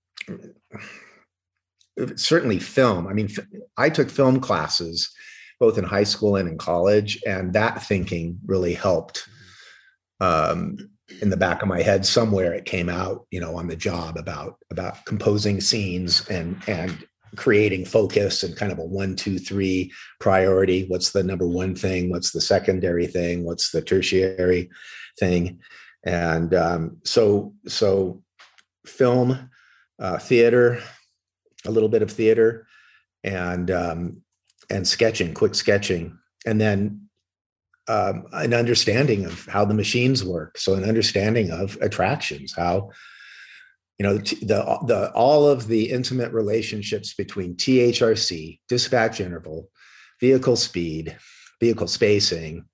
certainly 2.15 2.57
film. 2.57 3.05
I 3.05 3.13
mean, 3.13 3.29
I 3.77 3.91
took 3.91 4.09
film 4.09 4.39
classes 4.39 5.11
both 5.59 5.77
in 5.77 5.83
high 5.83 6.03
school 6.03 6.35
and 6.35 6.49
in 6.49 6.57
college, 6.57 7.21
and 7.25 7.53
that 7.53 7.83
thinking 7.83 8.39
really 8.45 8.73
helped. 8.73 9.27
Um, 10.21 10.77
in 11.21 11.29
the 11.29 11.37
back 11.37 11.61
of 11.61 11.67
my 11.67 11.81
head, 11.81 12.05
somewhere 12.05 12.53
it 12.53 12.65
came 12.65 12.89
out, 12.89 13.25
you 13.31 13.39
know, 13.39 13.55
on 13.55 13.67
the 13.67 13.75
job 13.75 14.17
about 14.17 14.57
about 14.71 15.03
composing 15.05 15.59
scenes 15.59 16.27
and 16.29 16.61
and 16.67 17.05
creating 17.35 17.85
focus 17.85 18.43
and 18.43 18.55
kind 18.55 18.71
of 18.71 18.79
a 18.79 18.85
one, 18.85 19.15
two, 19.15 19.37
three 19.37 19.91
priority. 20.19 20.85
What's 20.87 21.11
the 21.11 21.23
number 21.23 21.47
one 21.47 21.75
thing? 21.75 22.09
What's 22.09 22.31
the 22.31 22.41
secondary 22.41 23.07
thing? 23.07 23.43
What's 23.43 23.71
the 23.71 23.81
tertiary 23.81 24.69
thing? 25.19 25.59
And 26.03 26.53
um, 26.53 26.97
so 27.03 27.53
so 27.67 28.23
film, 28.85 29.49
uh, 29.99 30.17
theater, 30.17 30.81
a 31.65 31.71
little 31.71 31.89
bit 31.89 32.01
of 32.01 32.11
theater, 32.11 32.67
and 33.23 33.69
um, 33.71 34.21
and 34.69 34.87
sketching, 34.87 35.33
quick 35.33 35.55
sketching, 35.55 36.17
and 36.45 36.59
then 36.59 37.09
um, 37.87 38.25
an 38.33 38.53
understanding 38.53 39.25
of 39.25 39.45
how 39.47 39.65
the 39.65 39.73
machines 39.73 40.23
work. 40.23 40.57
So 40.57 40.75
an 40.75 40.83
understanding 40.83 41.51
of 41.51 41.77
attractions, 41.81 42.53
how 42.55 42.91
you 43.97 44.05
know 44.05 44.17
the 44.17 44.79
the 44.85 45.11
all 45.13 45.47
of 45.47 45.67
the 45.67 45.89
intimate 45.89 46.31
relationships 46.31 47.13
between 47.13 47.55
THRC, 47.55 48.59
dispatch 48.69 49.19
interval, 49.19 49.69
vehicle 50.21 50.55
speed, 50.55 51.17
vehicle 51.59 51.87
spacing, 51.87 52.65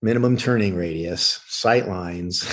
minimum 0.00 0.36
turning 0.36 0.76
radius, 0.76 1.40
sight 1.48 1.88
lines, 1.88 2.48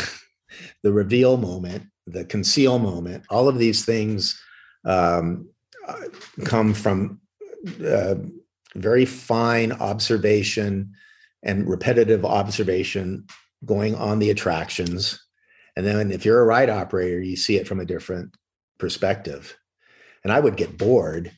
the 0.83 0.91
reveal 0.91 1.37
moment, 1.37 1.83
the 2.07 2.25
conceal 2.25 2.79
moment. 2.79 3.23
All 3.29 3.47
of 3.47 3.57
these 3.57 3.85
things 3.85 4.41
um, 4.85 5.49
uh, 5.87 6.05
come 6.43 6.73
from 6.73 7.21
uh, 7.85 8.15
very 8.75 9.05
fine 9.05 9.71
observation 9.71 10.93
and 11.43 11.67
repetitive 11.69 12.25
observation 12.25 13.25
going 13.63 13.95
on 13.95 14.19
the 14.19 14.29
attractions. 14.29 15.19
And 15.75 15.85
then 15.85 16.11
if 16.11 16.25
you're 16.25 16.41
a 16.41 16.45
ride 16.45 16.69
operator, 16.69 17.21
you 17.21 17.35
see 17.35 17.57
it 17.57 17.67
from 17.67 17.79
a 17.79 17.85
different 17.85 18.35
perspective. 18.77 19.57
And 20.23 20.31
I 20.31 20.39
would 20.39 20.57
get 20.57 20.77
bored. 20.77 21.31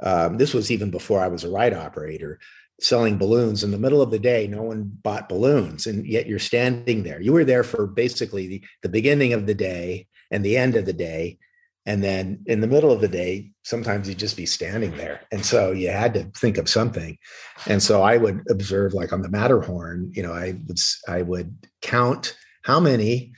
Um, 0.00 0.38
this 0.38 0.54
was 0.54 0.70
even 0.70 0.90
before 0.90 1.20
I 1.20 1.28
was 1.28 1.44
a 1.44 1.50
ride 1.50 1.74
operator 1.74 2.38
selling 2.80 3.18
balloons 3.18 3.62
in 3.62 3.70
the 3.70 3.78
middle 3.78 4.02
of 4.02 4.10
the 4.10 4.18
day 4.18 4.48
no 4.48 4.62
one 4.62 4.90
bought 5.02 5.28
balloons 5.28 5.86
and 5.86 6.04
yet 6.06 6.26
you're 6.26 6.40
standing 6.40 7.04
there 7.04 7.20
you 7.20 7.32
were 7.32 7.44
there 7.44 7.62
for 7.62 7.86
basically 7.86 8.48
the, 8.48 8.64
the 8.82 8.88
beginning 8.88 9.32
of 9.32 9.46
the 9.46 9.54
day 9.54 10.06
and 10.32 10.44
the 10.44 10.56
end 10.56 10.74
of 10.74 10.84
the 10.84 10.92
day 10.92 11.38
and 11.86 12.02
then 12.02 12.42
in 12.46 12.60
the 12.60 12.66
middle 12.66 12.90
of 12.90 13.00
the 13.00 13.08
day 13.08 13.50
sometimes 13.62 14.08
you'd 14.08 14.18
just 14.18 14.36
be 14.36 14.46
standing 14.46 14.96
there. 14.96 15.20
And 15.32 15.44
so 15.44 15.72
you 15.72 15.90
had 15.90 16.14
to 16.14 16.24
think 16.36 16.58
of 16.58 16.68
something. 16.68 17.18
And 17.66 17.82
so 17.82 18.02
i 18.02 18.16
would 18.16 18.42
observe 18.50 18.94
like 18.94 19.12
on 19.12 19.22
the 19.22 19.28
matterhorn 19.28 20.10
you 20.14 20.22
know 20.22 20.32
i 20.32 20.56
would 20.66 20.80
i 21.08 21.22
would 21.22 21.54
count 21.82 22.36
how 22.62 22.80
many 22.80 23.32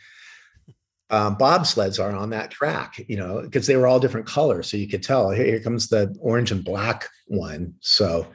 um, 1.11 1.37
bobsleds 1.37 2.03
are 2.03 2.15
on 2.15 2.31
that 2.31 2.51
track 2.51 3.01
you 3.09 3.17
know 3.17 3.43
because 3.43 3.67
they 3.67 3.77
were 3.77 3.87
all 3.87 4.01
different 4.01 4.27
colors. 4.27 4.69
So 4.69 4.77
you 4.77 4.89
could 4.89 5.03
tell 5.03 5.31
here, 5.31 5.45
here 5.45 5.61
comes 5.61 5.89
the 5.89 6.15
orange 6.21 6.51
and 6.51 6.65
black 6.65 7.09
one. 7.29 7.75
So 7.81 8.27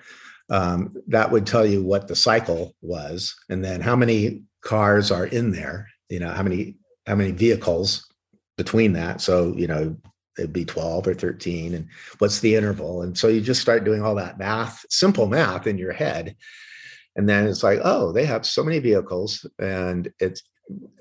um, 0.49 0.95
that 1.07 1.31
would 1.31 1.45
tell 1.45 1.65
you 1.65 1.83
what 1.83 2.07
the 2.07 2.15
cycle 2.15 2.75
was. 2.81 3.35
And 3.49 3.63
then 3.63 3.81
how 3.81 3.95
many 3.95 4.43
cars 4.61 5.11
are 5.11 5.25
in 5.25 5.51
there 5.51 5.87
you 6.11 6.19
know 6.19 6.29
how 6.29 6.43
many 6.43 6.75
how 7.07 7.15
many 7.15 7.31
vehicles 7.31 8.07
between 8.63 8.93
that. 8.93 9.21
So, 9.21 9.55
you 9.57 9.65
know, 9.65 9.97
it'd 10.37 10.53
be 10.53 10.65
12 10.65 11.07
or 11.07 11.15
13 11.15 11.73
and 11.73 11.87
what's 12.19 12.41
the 12.41 12.53
interval? 12.53 13.01
And 13.01 13.17
so 13.17 13.27
you 13.27 13.41
just 13.41 13.59
start 13.59 13.83
doing 13.83 14.03
all 14.03 14.13
that 14.15 14.37
math 14.37 14.85
simple 14.87 15.25
math 15.25 15.65
in 15.65 15.79
your 15.79 15.93
head. 15.93 16.35
And 17.15 17.27
then 17.27 17.47
it's 17.47 17.63
like 17.63 17.79
oh 17.83 18.11
they 18.11 18.23
have 18.25 18.45
so 18.45 18.63
many 18.63 18.77
vehicles 18.77 19.45
and 19.57 20.13
it's 20.19 20.43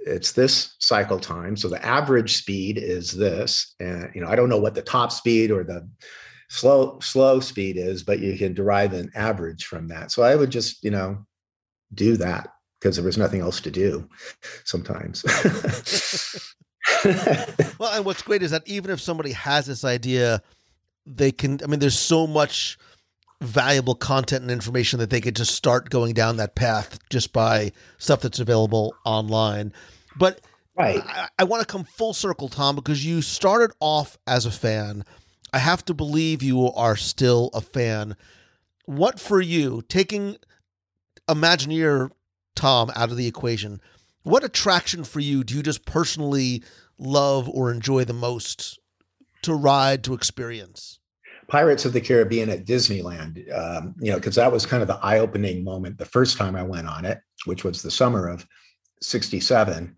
it's 0.07 0.33
this 0.33 0.75
cycle 0.79 1.21
time. 1.21 1.55
So 1.55 1.69
the 1.69 1.85
average 1.85 2.39
speed 2.39 2.79
is 2.79 3.13
this 3.13 3.75
and 3.79 4.11
you 4.15 4.23
know 4.23 4.29
i 4.29 4.35
don't 4.35 4.49
know 4.49 4.59
what 4.59 4.75
the 4.75 4.83
top 4.83 5.13
speed 5.13 5.51
or 5.51 5.63
the 5.63 5.87
slow 6.49 6.99
slow 7.01 7.41
speed 7.41 7.77
is 7.77 8.03
but 8.03 8.21
you 8.21 8.37
can 8.39 8.55
derive 8.55 8.95
an 8.95 9.11
average 9.15 9.67
from 9.67 9.89
that. 9.89 10.11
So 10.13 10.23
i 10.23 10.35
would 10.35 10.51
just 10.51 10.83
you 10.83 10.91
know 10.91 11.27
do 11.93 12.17
that 12.17 12.49
because 12.81 12.97
there 12.97 13.05
was 13.05 13.19
nothing 13.19 13.43
else 13.43 13.61
to 13.61 13.71
do 13.71 14.09
sometimes 14.65 15.23
well, 17.79 17.93
and 17.93 18.05
what's 18.05 18.23
great 18.23 18.43
is 18.43 18.51
that 18.51 18.63
even 18.67 18.91
if 18.91 19.01
somebody 19.01 19.33
has 19.33 19.67
this 19.67 19.85
idea, 19.85 20.43
they 21.07 21.33
can. 21.33 21.61
I 21.63 21.67
mean, 21.67 21.81
there's 21.81 21.99
so 21.99 22.27
much 22.27 22.79
valuable 23.41 23.95
content 23.95 24.43
and 24.43 24.51
information 24.51 24.99
that 24.99 25.11
they 25.11 25.21
could 25.21 25.37
just 25.37 25.55
start 25.55 25.91
going 25.91 26.13
down 26.13 26.37
that 26.37 26.55
path 26.55 26.99
just 27.09 27.33
by 27.33 27.73
stuff 27.99 28.21
that's 28.21 28.39
available 28.39 28.95
online. 29.05 29.73
But 30.19 30.41
right, 30.77 31.03
I, 31.05 31.29
I 31.39 31.45
want 31.45 31.61
to 31.61 31.67
come 31.67 31.85
full 31.85 32.13
circle, 32.13 32.49
Tom, 32.49 32.77
because 32.77 33.05
you 33.05 33.23
started 33.23 33.73
off 33.81 34.19
as 34.27 34.47
a 34.47 34.51
fan. 34.51 35.05
I 35.53 35.59
have 35.59 35.85
to 35.87 35.95
believe 35.95 36.43
you 36.43 36.71
are 36.73 36.97
still 36.97 37.51
a 37.55 37.61
fan. 37.61 38.17
What 38.85 39.19
for 39.19 39.41
you, 39.41 39.83
taking 39.89 40.37
Imagineer 41.29 42.11
Tom 42.55 42.91
out 42.95 43.11
of 43.11 43.17
the 43.17 43.27
equation, 43.27 43.81
what 44.23 44.45
attraction 44.45 45.05
for 45.05 45.21
you 45.21 45.45
do 45.45 45.57
you 45.57 45.63
just 45.63 45.85
personally 45.85 46.63
love 46.99 47.49
or 47.49 47.73
enjoy 47.73 48.05
the 48.05 48.13
most 48.13 48.79
to 49.43 49.55
ride 49.55 50.05
to 50.05 50.15
experience? 50.15 50.99
Pirates 51.49 51.85
of 51.85 51.93
the 51.93 52.01
Caribbean 52.01 52.49
at 52.49 52.65
Disneyland, 52.65 53.53
um, 53.53 53.95
you 53.99 54.11
know, 54.11 54.19
because 54.19 54.37
that 54.37 54.53
was 54.53 54.67
kind 54.67 54.83
of 54.83 54.89
the 54.89 54.99
eye 55.03 55.19
opening 55.19 55.65
moment 55.65 55.99
the 55.99 56.05
first 56.05 56.37
time 56.37 56.55
I 56.55 56.63
went 56.63 56.87
on 56.87 57.05
it, 57.05 57.21
which 57.45 57.65
was 57.65 57.83
the 57.83 57.91
summer 57.91 58.29
of 58.29 58.47
67. 59.03 59.97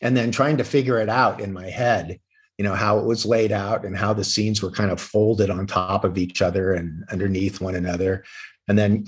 And 0.00 0.16
then 0.16 0.30
trying 0.30 0.56
to 0.56 0.64
figure 0.64 1.00
it 1.00 1.08
out 1.08 1.40
in 1.40 1.52
my 1.52 1.68
head, 1.68 2.18
you 2.56 2.64
know, 2.64 2.74
how 2.74 2.98
it 2.98 3.04
was 3.04 3.26
laid 3.26 3.52
out 3.52 3.84
and 3.84 3.96
how 3.96 4.14
the 4.14 4.24
scenes 4.24 4.62
were 4.62 4.70
kind 4.70 4.90
of 4.90 5.00
folded 5.00 5.50
on 5.50 5.66
top 5.66 6.04
of 6.04 6.16
each 6.16 6.40
other 6.40 6.72
and 6.72 7.04
underneath 7.10 7.60
one 7.60 7.74
another. 7.74 8.24
And 8.68 8.78
then, 8.78 9.04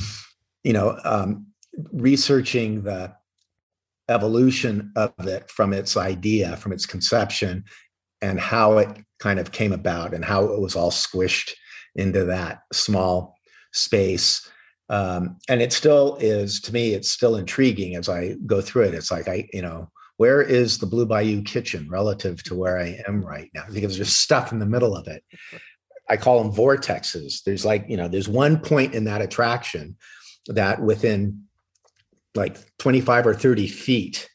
you 0.64 0.72
know, 0.72 0.98
um, 1.04 1.46
researching 1.92 2.82
the 2.82 3.14
evolution 4.08 4.92
of 4.96 5.12
it 5.26 5.50
from 5.50 5.72
its 5.72 5.96
idea, 5.96 6.56
from 6.56 6.72
its 6.72 6.86
conception, 6.86 7.64
and 8.22 8.40
how 8.40 8.78
it 8.78 8.88
kind 9.18 9.38
of 9.38 9.52
came 9.52 9.72
about 9.72 10.14
and 10.14 10.24
how 10.24 10.44
it 10.44 10.60
was 10.60 10.76
all 10.76 10.90
squished 10.90 11.52
into 11.96 12.24
that 12.24 12.60
small 12.72 13.36
space. 13.72 14.48
Um, 14.88 15.38
and 15.48 15.60
it 15.60 15.72
still 15.72 16.16
is, 16.20 16.60
to 16.62 16.72
me, 16.72 16.94
it's 16.94 17.10
still 17.10 17.36
intriguing 17.36 17.96
as 17.96 18.08
I 18.08 18.36
go 18.46 18.60
through 18.60 18.84
it. 18.84 18.94
It's 18.94 19.10
like, 19.10 19.28
I, 19.28 19.48
you 19.52 19.62
know, 19.62 19.90
where 20.18 20.40
is 20.40 20.78
the 20.78 20.86
Blue 20.86 21.06
Bayou 21.06 21.42
kitchen 21.42 21.88
relative 21.90 22.42
to 22.44 22.54
where 22.54 22.78
I 22.78 23.02
am 23.06 23.24
right 23.24 23.50
now? 23.54 23.64
Because 23.72 23.96
there's 23.96 24.16
stuff 24.16 24.52
in 24.52 24.58
the 24.58 24.66
middle 24.66 24.96
of 24.96 25.08
it. 25.08 25.22
I 26.08 26.16
call 26.16 26.42
them 26.42 26.52
vortexes. 26.52 27.42
There's 27.42 27.64
like, 27.64 27.84
you 27.88 27.96
know, 27.96 28.08
there's 28.08 28.28
one 28.28 28.58
point 28.58 28.94
in 28.94 29.04
that 29.04 29.20
attraction 29.20 29.96
that 30.46 30.80
within 30.80 31.45
like 32.36 32.58
25 32.78 33.26
or 33.26 33.34
30 33.34 33.66
feet 33.66 34.28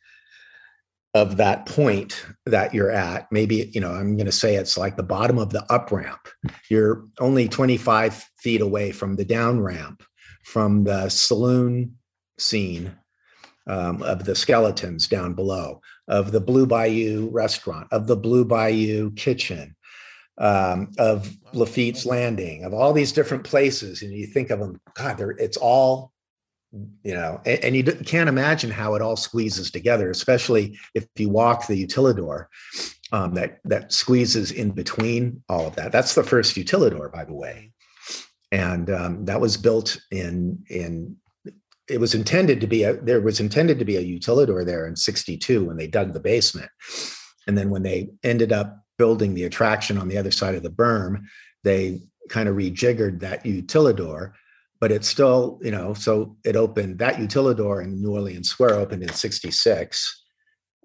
of 1.13 1.37
that 1.37 1.65
point 1.65 2.25
that 2.45 2.73
you're 2.73 2.91
at 2.91 3.29
maybe 3.31 3.69
you 3.73 3.81
know 3.81 3.91
i'm 3.91 4.15
going 4.15 4.25
to 4.25 4.31
say 4.31 4.55
it's 4.55 4.77
like 4.77 4.95
the 4.95 5.03
bottom 5.03 5.37
of 5.37 5.49
the 5.49 5.63
up 5.71 5.91
ramp. 5.91 6.29
You're 6.69 7.05
only 7.19 7.49
25 7.49 8.25
feet 8.39 8.61
away 8.61 8.91
from 8.91 9.15
the 9.15 9.25
down 9.25 9.59
ramp 9.59 10.03
from 10.43 10.85
the 10.85 11.09
saloon 11.09 11.97
scene 12.37 12.95
um, 13.67 14.01
of 14.03 14.23
the 14.25 14.35
skeletons 14.35 15.07
down 15.07 15.33
below 15.33 15.81
of 16.07 16.31
the 16.31 16.41
blue 16.41 16.65
bayou 16.65 17.29
restaurant 17.29 17.87
of 17.91 18.07
the 18.07 18.15
blue 18.15 18.45
bayou 18.45 19.11
kitchen 19.11 19.75
um, 20.37 20.91
of 20.97 21.35
lafitte's 21.53 22.05
landing 22.05 22.63
of 22.63 22.73
all 22.73 22.93
these 22.93 23.11
different 23.11 23.43
places 23.43 24.01
and 24.01 24.13
you 24.13 24.25
think 24.25 24.49
of 24.49 24.59
them 24.59 24.79
god 24.95 25.21
it's 25.37 25.57
all 25.57 26.10
you 27.03 27.13
know 27.13 27.41
and, 27.45 27.63
and, 27.65 27.75
you 27.75 27.83
can't 27.83 28.29
imagine 28.29 28.71
how 28.71 28.95
it 28.95 29.01
all 29.01 29.17
squeezes 29.17 29.69
together 29.71 30.09
especially 30.09 30.79
if 30.95 31.05
you 31.17 31.27
walk 31.27 31.67
the 31.67 31.85
utilidor 31.85 32.45
um, 33.11 33.33
that 33.33 33.59
that 33.65 33.91
squeezes 33.91 34.51
in 34.51 34.71
between 34.71 35.43
all 35.49 35.67
of 35.67 35.75
that. 35.75 35.91
That's 35.91 36.15
the 36.15 36.23
first 36.23 36.55
utilidor 36.55 37.11
by 37.11 37.25
the 37.25 37.33
way. 37.33 37.71
And 38.51 38.89
um, 38.89 39.25
that 39.25 39.41
was 39.41 39.57
built 39.57 39.99
in 40.11 40.63
in 40.69 41.17
it 41.89 41.99
was 41.99 42.13
intended 42.15 42.61
to 42.61 42.67
be 42.67 42.83
a 42.83 42.93
there 42.93 43.21
was 43.21 43.39
intended 43.39 43.79
to 43.79 43.85
be 43.85 43.97
a 43.97 44.03
utilidor 44.03 44.65
there 44.65 44.87
in 44.87 44.95
62 44.95 45.65
when 45.65 45.77
they 45.77 45.87
dug 45.87 46.13
the 46.13 46.19
basement. 46.19 46.69
And 47.47 47.57
then 47.57 47.69
when 47.69 47.83
they 47.83 48.09
ended 48.23 48.51
up 48.51 48.77
building 48.97 49.33
the 49.33 49.45
attraction 49.45 49.97
on 49.97 50.07
the 50.07 50.17
other 50.17 50.31
side 50.31 50.55
of 50.55 50.63
the 50.63 50.69
berm 50.69 51.23
they 51.63 51.99
kind 52.29 52.47
of 52.47 52.55
rejiggered 52.55 53.19
that 53.19 53.43
utilidor 53.43 54.31
but 54.81 54.91
it's 54.91 55.07
still, 55.07 55.59
you 55.61 55.69
know, 55.71 55.93
so 55.93 56.35
it 56.43 56.55
opened 56.55 56.97
that 56.99 57.17
Utilidor 57.17 57.83
in 57.83 58.01
New 58.01 58.13
Orleans 58.13 58.49
Square 58.49 58.73
opened 58.73 59.03
in 59.03 59.13
66. 59.13 60.17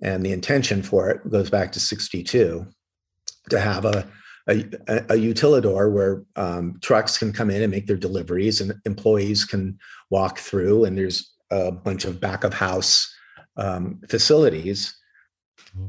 and 0.03 0.25
the 0.25 0.33
intention 0.33 0.83
for 0.83 1.09
it 1.09 1.29
goes 1.31 1.49
back 1.49 1.73
to 1.73 1.81
62 1.81 2.67
to 3.49 3.61
have 3.61 3.87
a 3.87 4.07
a, 4.49 4.61
a 5.09 5.17
utilidor 5.17 5.91
where 5.91 6.23
um, 6.37 6.79
trucks 6.81 7.19
can 7.19 7.33
come 7.33 7.51
in 7.51 7.63
and 7.63 7.71
make 7.73 7.89
their 7.89 7.97
deliveries 7.97 8.61
and 8.61 8.73
employees 8.85 9.45
can 9.45 9.77
walk 10.11 10.39
through 10.39 10.85
and 10.85 10.97
there's 10.97 11.35
a 11.51 11.73
bunch 11.73 12.05
of 12.05 12.21
back 12.21 12.45
of 12.45 12.55
house 12.55 13.13
um, 13.57 14.01
facilities 14.09 14.97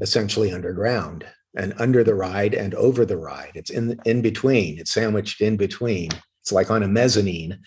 essentially 0.00 0.50
underground 0.50 1.24
and 1.56 1.72
under 1.78 2.02
the 2.02 2.14
ride 2.14 2.52
and 2.54 2.74
over 2.74 3.04
the 3.04 3.16
ride. 3.16 3.52
It's 3.54 3.70
in 3.70 3.98
in 4.04 4.22
between. 4.22 4.78
It's 4.78 4.92
sandwiched 4.92 5.40
in 5.40 5.56
between. 5.56 6.10
It's 6.42 6.50
like 6.50 6.70
on 6.70 6.82
a 6.82 6.88
mezzanine 6.88 7.60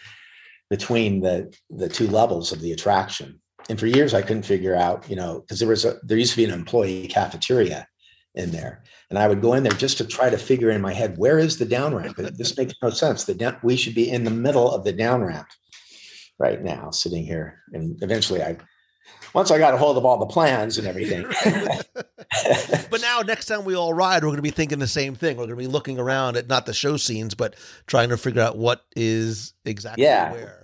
between 0.71 1.21
the 1.21 1.53
the 1.69 1.87
two 1.87 2.07
levels 2.07 2.51
of 2.51 2.61
the 2.61 2.71
attraction 2.71 3.39
and 3.69 3.79
for 3.79 3.85
years 3.85 4.15
i 4.15 4.21
couldn't 4.23 4.41
figure 4.55 4.75
out 4.75 5.07
you 5.07 5.15
know 5.15 5.41
because 5.41 5.59
there 5.59 5.69
was 5.69 5.85
a 5.85 5.97
there 6.01 6.17
used 6.17 6.31
to 6.31 6.37
be 6.37 6.45
an 6.45 6.51
employee 6.51 7.07
cafeteria 7.07 7.87
in 8.35 8.51
there. 8.51 8.83
And 9.09 9.19
I 9.19 9.27
would 9.27 9.41
go 9.41 9.53
in 9.53 9.63
there 9.63 9.73
just 9.73 9.97
to 9.97 10.05
try 10.05 10.29
to 10.29 10.37
figure 10.37 10.69
in 10.69 10.81
my 10.81 10.93
head, 10.93 11.17
where 11.17 11.37
is 11.37 11.57
the 11.57 11.65
down 11.65 11.93
ramp? 11.93 12.15
But 12.17 12.37
this 12.37 12.57
makes 12.57 12.73
no 12.81 12.89
sense. 12.89 13.25
The 13.25 13.33
down, 13.33 13.57
we 13.63 13.75
should 13.75 13.95
be 13.95 14.09
in 14.09 14.23
the 14.23 14.31
middle 14.31 14.71
of 14.71 14.83
the 14.83 14.93
down 14.93 15.21
ramp 15.23 15.47
right 16.39 16.61
now, 16.61 16.91
sitting 16.91 17.25
here. 17.25 17.61
And 17.73 18.01
eventually 18.01 18.41
I, 18.41 18.57
once 19.33 19.51
I 19.51 19.57
got 19.57 19.73
a 19.73 19.77
hold 19.77 19.97
of 19.97 20.05
all 20.05 20.17
the 20.17 20.25
plans 20.25 20.77
and 20.77 20.87
everything. 20.87 21.23
but 22.89 23.01
now 23.01 23.19
next 23.19 23.47
time 23.47 23.65
we 23.65 23.75
all 23.75 23.93
ride, 23.93 24.23
we're 24.23 24.29
going 24.29 24.37
to 24.37 24.41
be 24.41 24.49
thinking 24.49 24.79
the 24.79 24.87
same 24.87 25.13
thing. 25.13 25.35
We're 25.35 25.45
going 25.45 25.57
to 25.57 25.63
be 25.63 25.67
looking 25.67 25.99
around 25.99 26.37
at 26.37 26.47
not 26.47 26.65
the 26.65 26.73
show 26.73 26.95
scenes, 26.95 27.35
but 27.35 27.55
trying 27.87 28.09
to 28.09 28.17
figure 28.17 28.41
out 28.41 28.57
what 28.57 28.85
is 28.95 29.53
exactly 29.65 30.05
yeah. 30.05 30.31
where. 30.31 30.60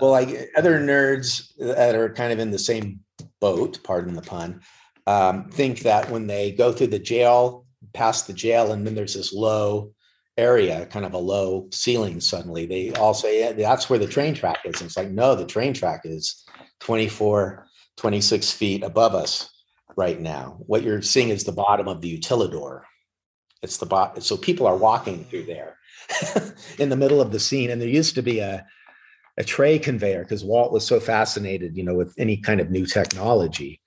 Well, 0.00 0.10
like 0.10 0.50
other 0.56 0.80
nerds 0.80 1.52
that 1.58 1.94
are 1.94 2.12
kind 2.12 2.32
of 2.32 2.38
in 2.38 2.50
the 2.50 2.58
same 2.58 3.00
boat, 3.40 3.82
pardon 3.84 4.14
the 4.14 4.22
pun, 4.22 4.60
um, 5.06 5.50
think 5.50 5.80
that 5.80 6.10
when 6.10 6.26
they 6.26 6.52
go 6.52 6.72
through 6.72 6.88
the 6.88 6.98
jail, 6.98 7.66
past 7.92 8.26
the 8.26 8.32
jail, 8.32 8.72
and 8.72 8.86
then 8.86 8.94
there's 8.94 9.14
this 9.14 9.32
low 9.32 9.92
area, 10.36 10.86
kind 10.86 11.04
of 11.04 11.14
a 11.14 11.18
low 11.18 11.68
ceiling 11.70 12.20
suddenly, 12.20 12.66
they 12.66 12.92
all 12.94 13.14
say, 13.14 13.40
yeah, 13.40 13.52
that's 13.52 13.88
where 13.88 13.98
the 13.98 14.06
train 14.06 14.34
track 14.34 14.58
is. 14.64 14.80
And 14.80 14.88
it's 14.88 14.96
like, 14.96 15.10
no, 15.10 15.34
the 15.34 15.46
train 15.46 15.74
track 15.74 16.02
is 16.04 16.44
24, 16.80 17.66
26 17.96 18.50
feet 18.50 18.82
above 18.82 19.14
us 19.14 19.50
right 19.96 20.20
now. 20.20 20.56
What 20.66 20.82
you're 20.82 21.02
seeing 21.02 21.28
is 21.28 21.44
the 21.44 21.52
bottom 21.52 21.86
of 21.86 22.00
the 22.00 22.18
utilidor. 22.18 22.82
It's 23.62 23.78
the 23.78 23.86
bottom. 23.86 24.20
So 24.22 24.36
people 24.36 24.66
are 24.66 24.76
walking 24.76 25.24
through 25.24 25.44
there 25.44 25.78
in 26.78 26.88
the 26.88 26.96
middle 26.96 27.20
of 27.20 27.30
the 27.30 27.40
scene. 27.40 27.70
And 27.70 27.80
there 27.80 27.88
used 27.88 28.16
to 28.16 28.22
be 28.22 28.40
a, 28.40 28.66
a 29.36 29.44
tray 29.44 29.78
conveyor 29.78 30.22
because 30.22 30.44
Walt 30.44 30.72
was 30.72 30.86
so 30.86 31.00
fascinated, 31.00 31.76
you 31.76 31.82
know, 31.82 31.94
with 31.94 32.14
any 32.18 32.36
kind 32.36 32.60
of 32.60 32.70
new 32.70 32.86
technology 32.86 33.80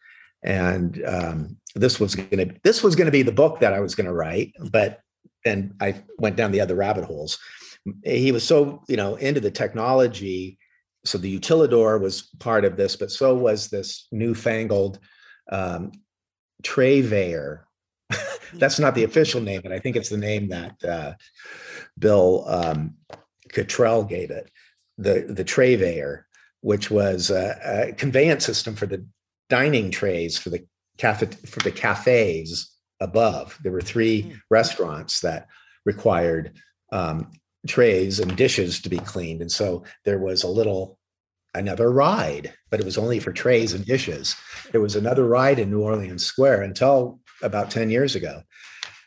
and 0.44 1.04
um, 1.06 1.58
this 1.76 2.00
was 2.00 2.16
going 2.16 2.50
to 2.50 2.56
this 2.64 2.84
was 2.84 2.96
going 2.96 3.06
to 3.06 3.12
be 3.12 3.22
the 3.24 3.32
book 3.32 3.60
that 3.60 3.74
I 3.74 3.80
was 3.80 3.96
going 3.96 4.08
to 4.08 4.14
write, 4.14 4.54
but 4.72 5.02
then 5.44 5.76
I 5.82 6.02
went 6.18 6.36
down 6.36 6.52
the 6.52 6.62
other 6.62 6.76
rabbit 6.76 7.06
holes. 7.06 7.40
He 8.04 8.32
was 8.32 8.44
so 8.44 8.84
you 8.88 8.98
know 8.98 9.16
into 9.16 9.40
the 9.40 9.52
technology, 9.52 10.58
so 11.06 11.18
the 11.18 11.40
utilidor 11.40 12.00
was 12.00 12.30
part 12.40 12.66
of 12.66 12.78
this, 12.78 12.96
but 12.96 13.12
so 13.12 13.36
was 13.36 13.70
this 13.70 14.08
newfangled 14.12 15.00
um, 15.52 15.92
Trayveyor. 16.64 17.62
That's 18.54 18.80
not 18.80 18.96
the 18.96 19.04
official 19.04 19.42
name, 19.42 19.62
but 19.62 19.72
I 19.72 19.80
think 19.80 19.96
it's 19.96 20.10
the 20.10 20.18
name 20.18 20.50
that 20.50 20.84
uh, 20.84 21.14
Bill 22.00 22.46
um, 22.48 22.96
Cottrell 23.54 24.04
gave 24.04 24.32
it. 24.32 24.50
The 24.98 25.26
the 25.30 25.46
Trayveyor, 25.46 26.24
which 26.62 26.90
was 26.90 27.30
a, 27.30 27.90
a 27.90 27.94
conveyance 27.94 28.46
system 28.46 28.76
for 28.76 28.86
the 28.86 29.06
dining 29.50 29.92
trays 29.92 30.38
for 30.38 30.50
the 30.50 30.66
cafe 30.98 31.28
for 31.46 31.60
the 31.60 31.72
cafes 31.72 32.72
above. 33.00 33.58
There 33.64 33.72
were 33.72 33.82
three 33.82 34.24
mm. 34.24 34.40
restaurants 34.50 35.22
that 35.22 35.48
required 35.86 36.54
um, 36.92 37.32
trays 37.68 38.20
and 38.20 38.36
dishes 38.36 38.82
to 38.82 38.90
be 38.90 39.00
cleaned, 39.00 39.42
and 39.42 39.52
so 39.52 39.84
there 40.06 40.20
was 40.20 40.44
a 40.44 40.48
little 40.48 40.98
another 41.54 41.92
ride, 41.92 42.54
but 42.70 42.80
it 42.80 42.86
was 42.86 42.98
only 42.98 43.20
for 43.20 43.32
trays 43.32 43.74
and 43.74 43.86
dishes. 43.86 44.36
There 44.72 44.82
was 44.82 44.96
another 44.96 45.26
ride 45.26 45.60
in 45.60 45.72
New 45.72 45.82
Orleans 45.82 46.26
Square 46.26 46.64
until 46.64 47.20
about 47.42 47.72
ten 47.72 47.90
years 47.90 48.16
ago. 48.16 48.42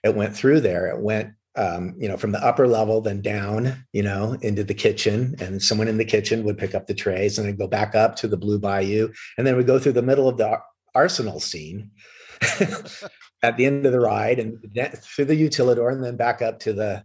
It 0.04 0.14
went 0.14 0.34
through 0.34 0.60
there. 0.60 0.86
It 0.86 1.00
went 1.00 1.34
um, 1.56 1.94
you 1.98 2.08
know, 2.08 2.16
from 2.16 2.32
the 2.32 2.44
upper 2.44 2.68
level, 2.68 3.00
then 3.00 3.20
down, 3.20 3.84
you 3.92 4.02
know, 4.02 4.36
into 4.40 4.62
the 4.62 4.74
kitchen, 4.74 5.34
and 5.40 5.62
someone 5.62 5.88
in 5.88 5.98
the 5.98 6.04
kitchen 6.04 6.44
would 6.44 6.58
pick 6.58 6.74
up 6.74 6.86
the 6.86 6.94
trays, 6.94 7.38
and 7.38 7.48
then 7.48 7.56
go 7.56 7.66
back 7.66 7.94
up 7.94 8.16
to 8.16 8.28
the 8.28 8.36
Blue 8.36 8.58
Bayou, 8.58 9.12
and 9.36 9.46
then 9.46 9.56
we'd 9.56 9.66
go 9.66 9.78
through 9.78 9.92
the 9.92 10.02
middle 10.02 10.28
of 10.28 10.36
the 10.36 10.58
arsenal 10.94 11.40
scene 11.40 11.90
at 13.42 13.56
the 13.56 13.66
end 13.66 13.84
of 13.84 13.92
the 13.92 14.00
ride, 14.00 14.38
and 14.38 14.58
through 14.96 15.24
the 15.24 15.48
utilidor, 15.48 15.92
and 15.92 16.04
then 16.04 16.16
back 16.16 16.40
up 16.40 16.60
to 16.60 16.72
the 16.72 17.02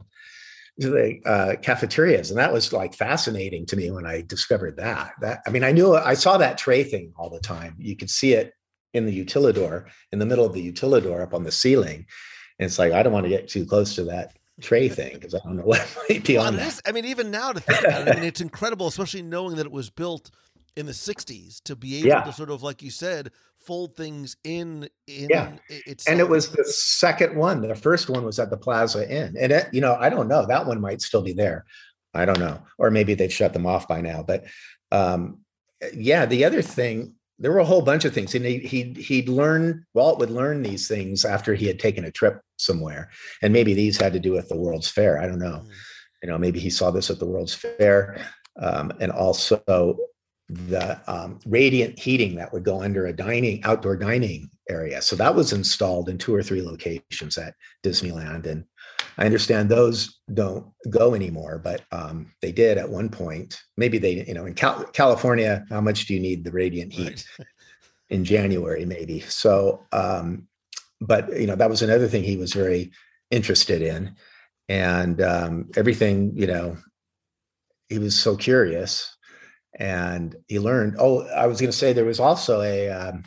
to 0.81 0.89
the 0.89 1.21
uh, 1.25 1.55
cafeterias, 1.61 2.29
and 2.29 2.39
that 2.39 2.53
was 2.53 2.73
like 2.73 2.93
fascinating 2.93 3.65
to 3.65 3.77
me 3.77 3.89
when 3.91 4.05
I 4.05 4.21
discovered 4.21 4.77
that. 4.77 5.13
That 5.21 5.41
I 5.47 5.49
mean, 5.49 5.63
I 5.63 5.71
knew 5.71 5.95
I 5.95 6.13
saw 6.13 6.37
that 6.37 6.57
tray 6.57 6.83
thing 6.83 7.13
all 7.17 7.29
the 7.29 7.39
time. 7.39 7.75
You 7.79 7.95
could 7.95 8.09
see 8.09 8.33
it 8.33 8.53
in 8.93 9.05
the 9.05 9.25
utilidor, 9.25 9.85
in 10.11 10.19
the 10.19 10.25
middle 10.25 10.45
of 10.45 10.53
the 10.53 10.71
utilidor, 10.71 11.23
up 11.23 11.33
on 11.33 11.43
the 11.43 11.51
ceiling 11.51 12.05
and 12.59 12.67
it's 12.67 12.79
like 12.79 12.93
I 12.93 13.03
don't 13.03 13.13
want 13.13 13.25
to 13.25 13.29
get 13.29 13.47
too 13.47 13.65
close 13.65 13.95
to 13.95 14.03
that 14.05 14.37
tray 14.61 14.87
thing 14.87 15.13
because 15.15 15.35
I 15.35 15.39
don't 15.39 15.57
know 15.57 15.63
what 15.65 15.97
might 16.09 16.25
be 16.25 16.37
well, 16.37 16.47
on 16.47 16.57
that. 16.57 16.67
Is, 16.67 16.81
I 16.85 16.91
mean, 16.91 17.05
even 17.05 17.31
now 17.31 17.51
to 17.51 17.59
think 17.59 17.79
about 17.81 18.07
it, 18.07 18.11
I 18.11 18.15
mean, 18.15 18.23
it's 18.25 18.41
incredible, 18.41 18.87
especially 18.87 19.21
knowing 19.21 19.55
that 19.57 19.65
it 19.65 19.71
was 19.71 19.89
built 19.89 20.31
in 20.75 20.85
the 20.85 20.91
'60s 20.91 21.61
to 21.63 21.75
be 21.75 21.97
able 21.97 22.07
yeah. 22.07 22.23
to 22.23 22.33
sort 22.33 22.49
of, 22.49 22.63
like 22.63 22.81
you 22.81 22.91
said, 22.91 23.31
fold 23.57 23.95
things 23.95 24.37
in. 24.43 24.87
in 25.07 25.29
yeah, 25.29 25.51
itself. 25.69 26.11
and 26.11 26.19
it 26.19 26.29
was 26.29 26.49
the 26.49 26.65
second 26.65 27.35
one. 27.35 27.61
The 27.61 27.75
first 27.75 28.09
one 28.09 28.23
was 28.23 28.39
at 28.39 28.49
the 28.49 28.57
Plaza 28.57 29.09
Inn, 29.09 29.35
and 29.39 29.51
it, 29.51 29.67
you 29.71 29.81
know, 29.81 29.95
I 29.99 30.09
don't 30.09 30.27
know. 30.27 30.45
That 30.45 30.65
one 30.65 30.81
might 30.81 31.01
still 31.01 31.21
be 31.21 31.33
there. 31.33 31.65
I 32.13 32.23
don't 32.23 32.39
know, 32.39 32.59
or 32.77 32.91
maybe 32.91 33.13
they've 33.13 33.33
shut 33.33 33.51
them 33.51 33.65
off 33.65 33.89
by 33.89 33.99
now. 33.99 34.23
But 34.23 34.45
um, 34.91 35.39
yeah, 35.93 36.25
the 36.25 36.45
other 36.45 36.61
thing 36.61 37.15
there 37.39 37.51
were 37.51 37.59
a 37.59 37.65
whole 37.65 37.81
bunch 37.81 38.05
of 38.05 38.13
things 38.13 38.33
and 38.33 38.45
he, 38.45 38.59
he'd, 38.59 38.97
he'd 38.97 39.29
learn 39.29 39.85
walt 39.93 40.19
would 40.19 40.29
learn 40.29 40.63
these 40.63 40.87
things 40.87 41.25
after 41.25 41.53
he 41.53 41.67
had 41.67 41.79
taken 41.79 42.05
a 42.05 42.11
trip 42.11 42.41
somewhere 42.57 43.09
and 43.41 43.51
maybe 43.51 43.73
these 43.73 43.97
had 43.97 44.13
to 44.13 44.19
do 44.19 44.31
with 44.31 44.47
the 44.49 44.57
world's 44.57 44.89
fair 44.89 45.19
i 45.19 45.27
don't 45.27 45.39
know 45.39 45.63
mm. 45.65 45.71
you 46.23 46.29
know 46.29 46.37
maybe 46.37 46.59
he 46.59 46.69
saw 46.69 46.91
this 46.91 47.09
at 47.09 47.19
the 47.19 47.25
world's 47.25 47.53
fair 47.53 48.25
um, 48.61 48.91
and 48.99 49.11
also 49.11 49.97
the 50.47 51.01
um, 51.11 51.39
radiant 51.47 51.97
heating 51.97 52.35
that 52.35 52.53
would 52.53 52.63
go 52.63 52.81
under 52.81 53.07
a 53.07 53.13
dining 53.13 53.63
outdoor 53.63 53.97
dining 53.97 54.49
area 54.69 55.01
so 55.01 55.15
that 55.15 55.33
was 55.33 55.53
installed 55.53 56.07
in 56.07 56.17
two 56.17 56.33
or 56.33 56.43
three 56.43 56.61
locations 56.61 57.37
at 57.37 57.53
disneyland 57.83 58.45
and 58.45 58.63
I 59.17 59.25
understand 59.25 59.69
those 59.69 60.19
don't 60.33 60.67
go 60.89 61.13
anymore, 61.13 61.59
but 61.63 61.83
um, 61.91 62.31
they 62.41 62.51
did 62.51 62.77
at 62.77 62.89
one 62.89 63.09
point. 63.09 63.61
Maybe 63.77 63.97
they, 63.97 64.25
you 64.25 64.33
know, 64.33 64.45
in 64.45 64.53
Cal- 64.53 64.85
California, 64.85 65.65
how 65.69 65.81
much 65.81 66.05
do 66.05 66.13
you 66.13 66.19
need 66.19 66.43
the 66.43 66.51
radiant 66.51 66.91
heat 66.91 67.25
right. 67.39 67.47
in 68.09 68.25
January? 68.25 68.85
Maybe 68.85 69.21
so. 69.21 69.83
Um, 69.91 70.47
but 71.01 71.37
you 71.39 71.47
know, 71.47 71.55
that 71.55 71.69
was 71.69 71.81
another 71.81 72.07
thing 72.07 72.23
he 72.23 72.37
was 72.37 72.53
very 72.53 72.91
interested 73.31 73.81
in, 73.81 74.15
and 74.69 75.21
um, 75.21 75.69
everything. 75.75 76.35
You 76.35 76.47
know, 76.47 76.77
he 77.89 77.99
was 77.99 78.17
so 78.17 78.35
curious, 78.35 79.15
and 79.77 80.35
he 80.47 80.59
learned. 80.59 80.95
Oh, 80.99 81.25
I 81.27 81.47
was 81.47 81.59
going 81.59 81.71
to 81.71 81.77
say 81.77 81.93
there 81.93 82.05
was 82.05 82.19
also 82.19 82.61
a 82.61 82.89
um, 82.89 83.23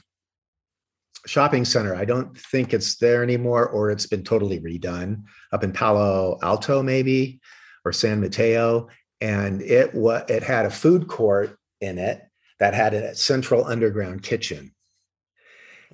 shopping 1.28 1.64
center. 1.64 1.94
I 1.94 2.04
don't 2.04 2.36
think 2.36 2.72
it's 2.72 2.96
there 2.96 3.22
anymore, 3.22 3.68
or 3.68 3.90
it's 3.90 4.06
been 4.06 4.24
totally 4.24 4.60
redone 4.60 5.22
up 5.52 5.62
in 5.62 5.72
Palo 5.72 6.38
Alto, 6.42 6.82
maybe, 6.82 7.40
or 7.84 7.92
San 7.92 8.20
Mateo. 8.20 8.88
And 9.20 9.62
it 9.62 9.94
was 9.94 10.24
it 10.28 10.42
had 10.42 10.66
a 10.66 10.70
food 10.70 11.08
court 11.08 11.58
in 11.80 11.98
it 11.98 12.22
that 12.58 12.74
had 12.74 12.94
a 12.94 13.14
central 13.14 13.64
underground 13.64 14.22
kitchen. 14.22 14.74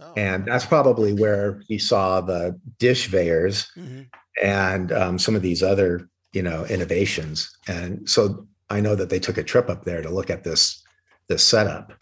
Oh. 0.00 0.12
And 0.16 0.46
that's 0.46 0.66
probably 0.66 1.12
where 1.12 1.62
he 1.68 1.78
saw 1.78 2.20
the 2.20 2.58
dish 2.78 3.06
veyors 3.06 3.70
mm-hmm. 3.76 4.02
and 4.42 4.92
um, 4.92 5.18
some 5.18 5.36
of 5.36 5.42
these 5.42 5.62
other, 5.62 6.08
you 6.32 6.42
know, 6.42 6.64
innovations. 6.66 7.56
And 7.68 8.08
so 8.08 8.46
I 8.70 8.80
know 8.80 8.94
that 8.94 9.08
they 9.10 9.20
took 9.20 9.38
a 9.38 9.44
trip 9.44 9.68
up 9.68 9.84
there 9.84 10.02
to 10.02 10.10
look 10.10 10.30
at 10.30 10.44
this 10.44 10.82
this 11.28 11.42
setup 11.42 11.92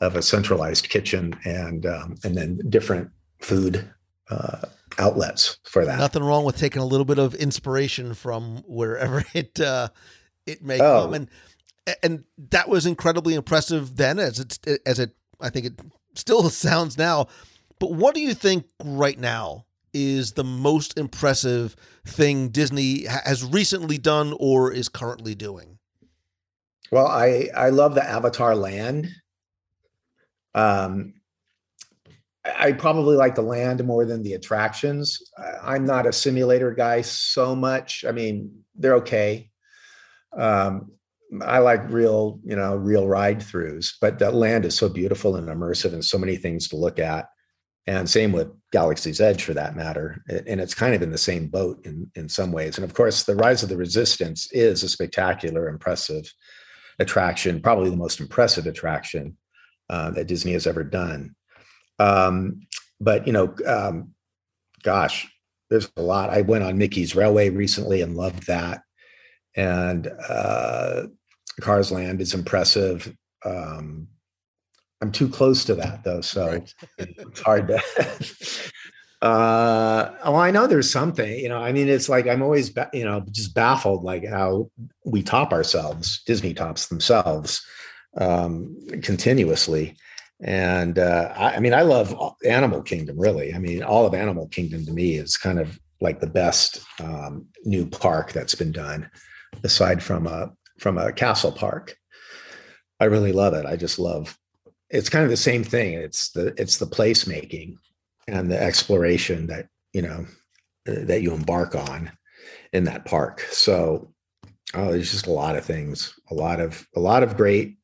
of 0.00 0.16
a 0.16 0.22
centralized 0.22 0.88
kitchen 0.88 1.38
and 1.44 1.86
um, 1.86 2.16
and 2.24 2.36
then 2.36 2.60
different 2.68 3.10
food 3.40 3.88
uh, 4.30 4.60
outlets 4.98 5.58
for 5.64 5.84
that. 5.84 5.98
Nothing 5.98 6.24
wrong 6.24 6.44
with 6.44 6.56
taking 6.56 6.82
a 6.82 6.86
little 6.86 7.04
bit 7.04 7.18
of 7.18 7.34
inspiration 7.34 8.14
from 8.14 8.58
wherever 8.66 9.24
it 9.34 9.60
uh, 9.60 9.88
it 10.46 10.62
may 10.62 10.80
oh. 10.80 11.02
come, 11.02 11.14
and 11.14 11.30
and 12.02 12.24
that 12.50 12.68
was 12.68 12.86
incredibly 12.86 13.34
impressive 13.34 13.96
then, 13.96 14.18
as 14.18 14.38
it 14.38 14.80
as 14.86 14.98
it 14.98 15.14
I 15.40 15.50
think 15.50 15.66
it 15.66 15.80
still 16.14 16.48
sounds 16.50 16.98
now. 16.98 17.26
But 17.78 17.92
what 17.92 18.14
do 18.14 18.20
you 18.20 18.34
think 18.34 18.66
right 18.82 19.18
now 19.18 19.66
is 19.94 20.32
the 20.32 20.44
most 20.44 20.98
impressive 20.98 21.74
thing 22.04 22.48
Disney 22.48 23.04
has 23.04 23.44
recently 23.44 23.98
done 23.98 24.34
or 24.38 24.72
is 24.72 24.88
currently 24.88 25.34
doing? 25.34 25.78
Well, 26.90 27.06
I 27.06 27.48
I 27.56 27.70
love 27.70 27.94
the 27.94 28.04
Avatar 28.04 28.54
Land 28.54 29.08
um, 30.58 31.14
I 32.44 32.72
probably 32.72 33.16
like 33.16 33.34
the 33.34 33.42
land 33.42 33.84
more 33.84 34.04
than 34.04 34.22
the 34.22 34.34
attractions. 34.34 35.20
I'm 35.62 35.84
not 35.84 36.06
a 36.06 36.12
simulator 36.12 36.72
guy 36.72 37.02
so 37.02 37.54
much. 37.54 38.04
I 38.08 38.12
mean, 38.12 38.64
they're 38.74 38.96
okay. 38.96 39.50
Um, 40.36 40.92
I 41.42 41.58
like 41.58 41.90
real, 41.90 42.40
you 42.42 42.56
know, 42.56 42.74
real 42.74 43.06
ride 43.06 43.40
throughs, 43.40 43.92
but 44.00 44.18
that 44.18 44.34
land 44.34 44.64
is 44.64 44.74
so 44.74 44.88
beautiful 44.88 45.36
and 45.36 45.48
immersive 45.48 45.92
and 45.92 46.04
so 46.04 46.18
many 46.18 46.36
things 46.36 46.68
to 46.68 46.76
look 46.76 46.98
at. 46.98 47.26
And 47.86 48.08
same 48.08 48.32
with 48.32 48.48
Galaxy's 48.72 49.20
Edge 49.20 49.44
for 49.44 49.54
that 49.54 49.76
matter. 49.76 50.22
And 50.28 50.60
it's 50.60 50.74
kind 50.74 50.94
of 50.94 51.02
in 51.02 51.10
the 51.10 51.18
same 51.18 51.48
boat 51.48 51.84
in, 51.84 52.10
in 52.14 52.28
some 52.28 52.50
ways. 52.50 52.78
And 52.78 52.84
of 52.84 52.94
course, 52.94 53.24
the 53.24 53.36
Rise 53.36 53.62
of 53.62 53.68
the 53.68 53.76
Resistance 53.76 54.50
is 54.52 54.82
a 54.82 54.88
spectacular, 54.88 55.68
impressive 55.68 56.30
attraction, 56.98 57.60
probably 57.60 57.90
the 57.90 57.96
most 57.96 58.20
impressive 58.20 58.66
attraction 58.66 59.36
uh, 59.90 60.10
that 60.10 60.26
Disney 60.26 60.52
has 60.52 60.66
ever 60.66 60.84
done. 60.84 61.34
Um, 61.98 62.60
but 63.00 63.26
you 63.26 63.32
know, 63.32 63.54
um, 63.66 64.12
gosh, 64.82 65.28
there's 65.70 65.90
a 65.96 66.02
lot. 66.02 66.30
I 66.30 66.42
went 66.42 66.64
on 66.64 66.78
Mickey's 66.78 67.14
Railway 67.16 67.50
recently 67.50 68.02
and 68.02 68.16
loved 68.16 68.46
that. 68.46 68.82
And 69.56 70.06
uh, 70.28 71.04
Cars 71.60 71.90
Land 71.90 72.20
is 72.20 72.34
impressive. 72.34 73.14
Um, 73.44 74.08
I'm 75.00 75.12
too 75.12 75.28
close 75.28 75.64
to 75.66 75.74
that 75.76 76.04
though, 76.04 76.20
so 76.20 76.46
Right. 76.48 76.74
it's 76.98 77.40
hard 77.40 77.68
to. 77.68 77.76
uh, 79.22 80.10
well, 80.24 80.36
I 80.36 80.50
know 80.50 80.66
there's 80.66 80.90
something. 80.90 81.38
You 81.38 81.48
know, 81.48 81.58
I 81.58 81.72
mean, 81.72 81.88
it's 81.88 82.08
like 82.08 82.26
I'm 82.26 82.42
always, 82.42 82.70
ba- 82.70 82.90
you 82.92 83.04
know, 83.04 83.24
just 83.30 83.54
baffled 83.54 84.04
like 84.04 84.26
how 84.26 84.70
we 85.04 85.22
top 85.22 85.52
ourselves. 85.52 86.22
Disney 86.24 86.54
tops 86.54 86.86
themselves 86.88 87.64
um, 88.18 88.76
continuously. 89.02 89.96
And 90.40 90.98
uh, 90.98 91.32
I, 91.36 91.56
I 91.56 91.60
mean, 91.60 91.74
I 91.74 91.82
love 91.82 92.14
Animal 92.44 92.82
Kingdom, 92.82 93.18
really. 93.18 93.54
I 93.54 93.58
mean, 93.58 93.82
all 93.82 94.06
of 94.06 94.14
Animal 94.14 94.48
Kingdom 94.48 94.84
to 94.86 94.92
me 94.92 95.14
is 95.14 95.36
kind 95.36 95.58
of 95.58 95.78
like 96.00 96.20
the 96.20 96.28
best 96.28 96.80
um, 97.00 97.46
new 97.64 97.86
park 97.86 98.32
that's 98.32 98.54
been 98.54 98.72
done, 98.72 99.10
aside 99.64 100.02
from 100.02 100.26
a 100.26 100.52
from 100.78 100.96
a 100.96 101.12
castle 101.12 101.50
park. 101.50 101.96
I 103.00 103.06
really 103.06 103.32
love 103.32 103.54
it. 103.54 103.66
I 103.66 103.76
just 103.76 103.98
love. 103.98 104.38
It's 104.90 105.08
kind 105.08 105.24
of 105.24 105.30
the 105.30 105.36
same 105.36 105.64
thing. 105.64 105.94
It's 105.94 106.30
the 106.30 106.54
it's 106.56 106.78
the 106.78 106.86
placemaking 106.86 107.74
and 108.28 108.50
the 108.50 108.60
exploration 108.60 109.48
that 109.48 109.66
you 109.92 110.02
know 110.02 110.24
that 110.84 111.22
you 111.22 111.32
embark 111.32 111.74
on 111.74 112.12
in 112.72 112.84
that 112.84 113.04
park. 113.04 113.40
So, 113.50 114.12
oh, 114.74 114.92
there's 114.92 115.10
just 115.10 115.26
a 115.26 115.32
lot 115.32 115.56
of 115.56 115.64
things. 115.64 116.14
A 116.30 116.34
lot 116.34 116.60
of 116.60 116.86
a 116.94 117.00
lot 117.00 117.22
of 117.24 117.36
great 117.36 117.77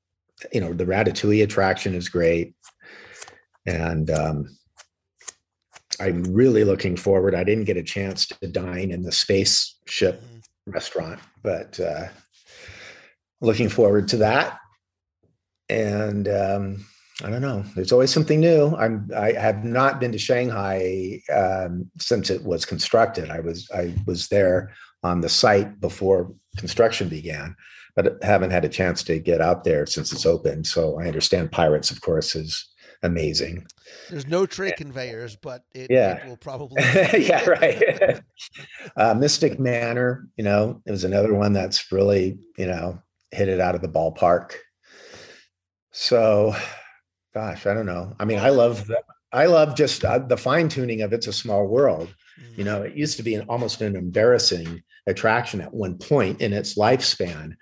you 0.53 0.61
know 0.61 0.73
the 0.73 0.85
ratatouille 0.87 1.43
attraction 1.45 1.95
is 1.95 2.09
great. 2.09 2.55
And 3.67 4.11
um 4.11 4.57
i'm 6.01 6.23
really 6.25 6.65
looking 6.65 6.97
forward. 6.97 7.35
I 7.35 7.45
didn't 7.45 7.65
get 7.65 7.77
a 7.77 7.83
chance 7.83 8.27
to 8.27 8.49
dine 8.49 8.91
in 8.91 9.03
the 9.03 9.13
spaceship 9.13 10.21
Mhm. 10.21 10.41
restaurant 10.67 11.21
but 11.43 11.79
uh 11.81 12.09
looking 13.41 13.69
forward 13.69 14.09
to 14.09 14.17
that. 14.19 14.59
And 15.69 16.29
um 16.29 16.85
i 17.23 17.31
don't 17.31 17.43
know. 17.43 17.65
There's 17.75 17.93
always 17.93 18.11
something 18.13 18.41
new. 18.41 18.75
I'm 18.77 19.09
i 19.17 19.33
have 19.33 19.65
not 19.65 20.01
been 20.01 20.13
to 20.13 20.19
shanghai 20.19 21.21
um 21.33 21.91
since 21.99 22.29
it 22.31 22.43
was 22.43 22.65
constructed. 22.65 23.31
I 23.31 23.41
was 23.41 23.69
i 23.73 23.95
was 24.07 24.29
there 24.29 24.73
on 25.05 25.21
the 25.21 25.29
site 25.29 25.81
before 25.81 26.35
construction 26.57 27.09
began 27.09 27.55
but 27.97 28.23
haven't 28.23 28.51
had 28.51 28.65
a 28.65 28.69
chance 28.69 29.03
to 29.05 29.19
get 29.19 29.41
out 29.41 29.65
there 29.65 29.87
since 29.87 30.13
it's 30.13 30.27
open. 30.27 30.65
So 30.65 30.99
I 31.01 31.07
understand 31.07 31.53
Pirates, 31.53 31.91
of 31.91 32.01
course, 32.01 32.35
is 32.35 32.67
amazing. 33.03 33.67
There's 34.11 34.27
no 34.27 34.47
tray 34.47 34.73
conveyors, 34.73 35.37
but 35.37 35.65
it, 35.75 35.91
Yeah. 35.91 36.17
it 36.17 36.27
will 36.27 36.37
probably. 36.37 36.83
yeah, 37.19 37.45
right. 37.49 38.21
uh, 38.97 39.15
Mystic 39.15 39.61
Manor, 39.61 40.27
you 40.37 40.45
know, 40.45 40.83
it 40.87 40.91
was 40.91 41.05
another 41.05 41.35
one 41.35 41.53
that's 41.53 41.93
really, 41.93 42.39
you 42.57 42.67
know, 42.67 42.99
hit 43.31 43.49
it 43.49 43.61
out 43.61 43.75
of 43.75 43.83
the 43.83 43.89
ballpark. 43.89 44.53
So, 45.93 46.57
gosh, 47.33 47.67
I 47.67 47.75
don't 47.75 47.87
know. 47.87 48.15
I 48.19 48.25
mean, 48.25 48.39
I 48.39 48.49
love 48.49 48.87
the, 48.87 49.01
I 49.33 49.47
love 49.47 49.77
just 49.77 50.05
uh, 50.05 50.19
the 50.19 50.37
fine 50.37 50.69
tuning 50.69 51.03
of 51.03 51.13
It's 51.13 51.27
a 51.27 51.33
Small 51.33 51.67
World. 51.67 52.13
Mm. 52.41 52.59
You 52.59 52.65
know, 52.65 52.83
it 52.83 52.95
used 52.97 53.17
to 53.19 53.23
be 53.23 53.35
an, 53.35 53.47
almost 53.49 53.81
an 53.81 53.97
embarrassing 53.97 54.83
attraction 55.07 55.61
at 55.61 55.73
one 55.75 55.99
point 55.99 56.41
in 56.41 56.53
its 56.53 56.77
lifespan, 56.77 57.55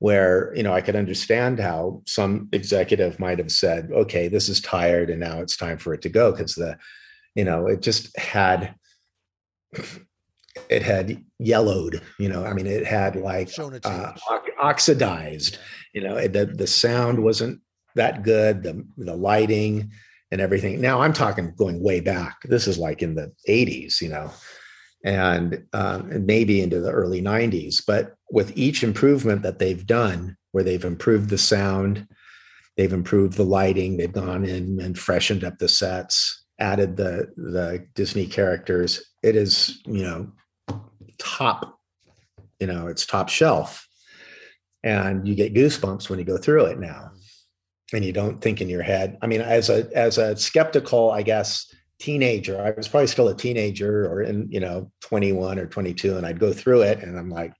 where 0.00 0.52
you 0.56 0.62
know 0.62 0.72
I 0.72 0.80
could 0.80 0.96
understand 0.96 1.60
how 1.60 2.02
some 2.06 2.48
executive 2.52 3.20
might 3.20 3.38
have 3.38 3.52
said, 3.52 3.90
"Okay, 3.92 4.28
this 4.28 4.48
is 4.48 4.60
tired, 4.60 5.10
and 5.10 5.20
now 5.20 5.40
it's 5.40 5.56
time 5.56 5.78
for 5.78 5.94
it 5.94 6.02
to 6.02 6.08
go," 6.08 6.32
because 6.32 6.54
the, 6.54 6.76
you 7.34 7.44
know, 7.44 7.66
it 7.66 7.82
just 7.82 8.16
had, 8.18 8.74
it 10.68 10.82
had 10.82 11.22
yellowed. 11.38 12.02
You 12.18 12.30
know, 12.30 12.44
I 12.44 12.54
mean, 12.54 12.66
it 12.66 12.86
had 12.86 13.14
like 13.14 13.50
uh, 13.84 14.12
oxidized. 14.60 15.58
You 15.94 16.02
know, 16.02 16.26
the 16.26 16.46
the 16.46 16.66
sound 16.66 17.22
wasn't 17.22 17.60
that 17.94 18.22
good. 18.22 18.62
The 18.62 18.84
the 18.96 19.14
lighting 19.14 19.92
and 20.30 20.40
everything. 20.40 20.80
Now 20.80 21.02
I'm 21.02 21.12
talking 21.12 21.52
going 21.56 21.82
way 21.82 22.00
back. 22.00 22.40
This 22.44 22.66
is 22.66 22.78
like 22.78 23.02
in 23.02 23.14
the 23.14 23.32
80s, 23.48 24.00
you 24.00 24.08
know, 24.08 24.30
and, 25.04 25.64
um, 25.72 26.10
and 26.10 26.26
maybe 26.26 26.60
into 26.60 26.80
the 26.80 26.90
early 26.90 27.22
90s. 27.22 27.82
But 27.86 28.14
with 28.30 28.56
each 28.56 28.82
improvement 28.82 29.42
that 29.42 29.58
they've 29.58 29.86
done, 29.86 30.36
where 30.52 30.64
they've 30.64 30.84
improved 30.84 31.30
the 31.30 31.38
sound, 31.38 32.06
they've 32.76 32.92
improved 32.92 33.36
the 33.36 33.44
lighting, 33.44 33.96
they've 33.96 34.12
gone 34.12 34.44
in 34.44 34.80
and 34.80 34.98
freshened 34.98 35.44
up 35.44 35.58
the 35.58 35.68
sets, 35.68 36.44
added 36.58 36.96
the 36.96 37.32
the 37.36 37.86
Disney 37.94 38.26
characters. 38.26 39.02
It 39.22 39.36
is, 39.36 39.80
you 39.86 40.02
know, 40.02 40.32
top, 41.18 41.78
you 42.58 42.66
know, 42.66 42.88
it's 42.88 43.06
top 43.06 43.28
shelf. 43.28 43.86
And 44.82 45.28
you 45.28 45.34
get 45.34 45.54
goosebumps 45.54 46.08
when 46.08 46.18
you 46.18 46.24
go 46.24 46.38
through 46.38 46.66
it 46.66 46.78
now 46.78 47.12
and 47.92 48.04
you 48.04 48.12
don't 48.12 48.40
think 48.40 48.60
in 48.60 48.68
your 48.68 48.82
head. 48.82 49.18
I 49.20 49.26
mean, 49.26 49.40
as 49.40 49.68
a 49.68 49.88
as 49.94 50.18
a 50.18 50.36
skeptical, 50.36 51.10
I 51.10 51.22
guess, 51.22 51.72
teenager, 52.00 52.60
I 52.60 52.72
was 52.72 52.88
probably 52.88 53.06
still 53.06 53.28
a 53.28 53.36
teenager 53.36 54.10
or 54.10 54.22
in, 54.22 54.48
you 54.50 54.58
know, 54.58 54.90
21 55.02 55.58
or 55.58 55.66
22, 55.66 56.16
and 56.16 56.26
I'd 56.26 56.40
go 56.40 56.52
through 56.52 56.82
it 56.82 57.02
and 57.02 57.18
I'm 57.18 57.30
like, 57.30 57.52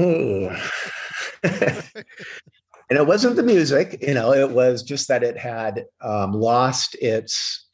"Ooh." 0.00 0.48
and 1.42 1.84
it 2.90 3.06
wasn't 3.06 3.36
the 3.36 3.42
music, 3.42 3.98
you 4.00 4.14
know, 4.14 4.32
it 4.32 4.50
was 4.50 4.82
just 4.82 5.08
that 5.08 5.22
it 5.22 5.36
had 5.36 5.84
um, 6.00 6.32
lost 6.32 6.96
its 7.02 7.66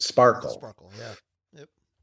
sparkle. 0.00 0.50
Sparkle, 0.50 0.92
yeah. 0.98 1.14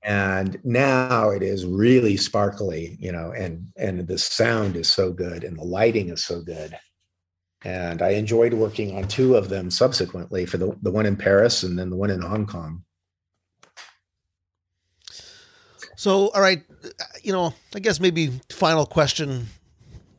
And 0.03 0.57
now 0.63 1.31
it 1.31 1.43
is 1.43 1.65
really 1.65 2.15
sparkly, 2.15 2.97
you 2.97 3.11
know, 3.11 3.33
and 3.33 3.67
and 3.75 4.07
the 4.07 4.17
sound 4.17 4.77
is 4.77 4.87
so 4.87 5.11
good 5.11 5.43
and 5.43 5.57
the 5.57 5.63
lighting 5.63 6.09
is 6.09 6.23
so 6.23 6.41
good 6.41 6.77
and 7.63 8.01
I 8.01 8.09
enjoyed 8.09 8.53
working 8.53 8.95
on 8.97 9.07
two 9.07 9.35
of 9.35 9.49
them 9.49 9.71
subsequently 9.71 10.45
for 10.45 10.57
the, 10.57 10.75
the 10.81 10.91
one 10.91 11.05
in 11.05 11.15
Paris 11.15 11.63
and 11.63 11.77
then 11.77 11.89
the 11.89 11.95
one 11.95 12.09
in 12.09 12.21
Hong 12.21 12.45
Kong. 12.45 12.83
So, 15.95 16.29
all 16.29 16.41
right, 16.41 16.63
you 17.23 17.33
know, 17.33 17.53
I 17.73 17.79
guess 17.79 17.99
maybe 17.99 18.39
final 18.51 18.85
question 18.85 19.47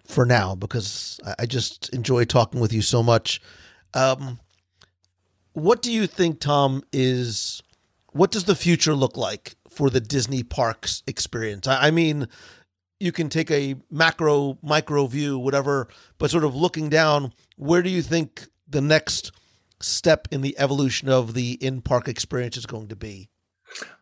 for 0.05 0.24
now 0.24 0.57
because 0.57 1.20
I- 1.39 1.47
just 1.47 1.89
enjoy 1.91 2.24
talking 2.24 2.61
with 2.61 2.72
you 2.72 2.82
so 2.82 3.03
much. 3.03 3.41
Um, 3.95 4.41
what 5.53 5.80
do 5.80 5.93
you 5.93 6.07
think, 6.07 6.41
Tom? 6.41 6.82
Is 6.93 7.62
what 8.12 8.32
does 8.32 8.45
the 8.45 8.57
future 8.57 8.95
look 8.95 9.16
like 9.16 9.55
for 9.68 9.89
the 9.91 10.01
Disney 10.01 10.43
parks 10.43 11.03
experience? 11.07 11.66
I, 11.68 11.89
I 11.89 11.91
mean, 11.91 12.26
you 13.01 13.12
can 13.12 13.28
take 13.28 13.51
a 13.51 13.76
macro, 13.90 14.59
micro 14.62 15.07
view, 15.07 15.38
whatever, 15.38 15.88
but 16.18 16.30
sort 16.30 16.44
of 16.44 16.55
looking 16.55 16.88
down, 16.88 17.32
where 17.57 17.82
do 17.82 17.90
you 17.90 18.03
think 18.03 18.46
the 18.68 18.80
next 18.80 19.32
step 19.80 20.28
in 20.30 20.40
the 20.40 20.59
evolution 20.59 21.09
of 21.09 21.34
the 21.34 21.53
in-park 21.53 22.09
experience 22.09 22.57
is 22.57 22.66
going 22.66 22.88
to 22.88 22.96
be? 22.96 23.28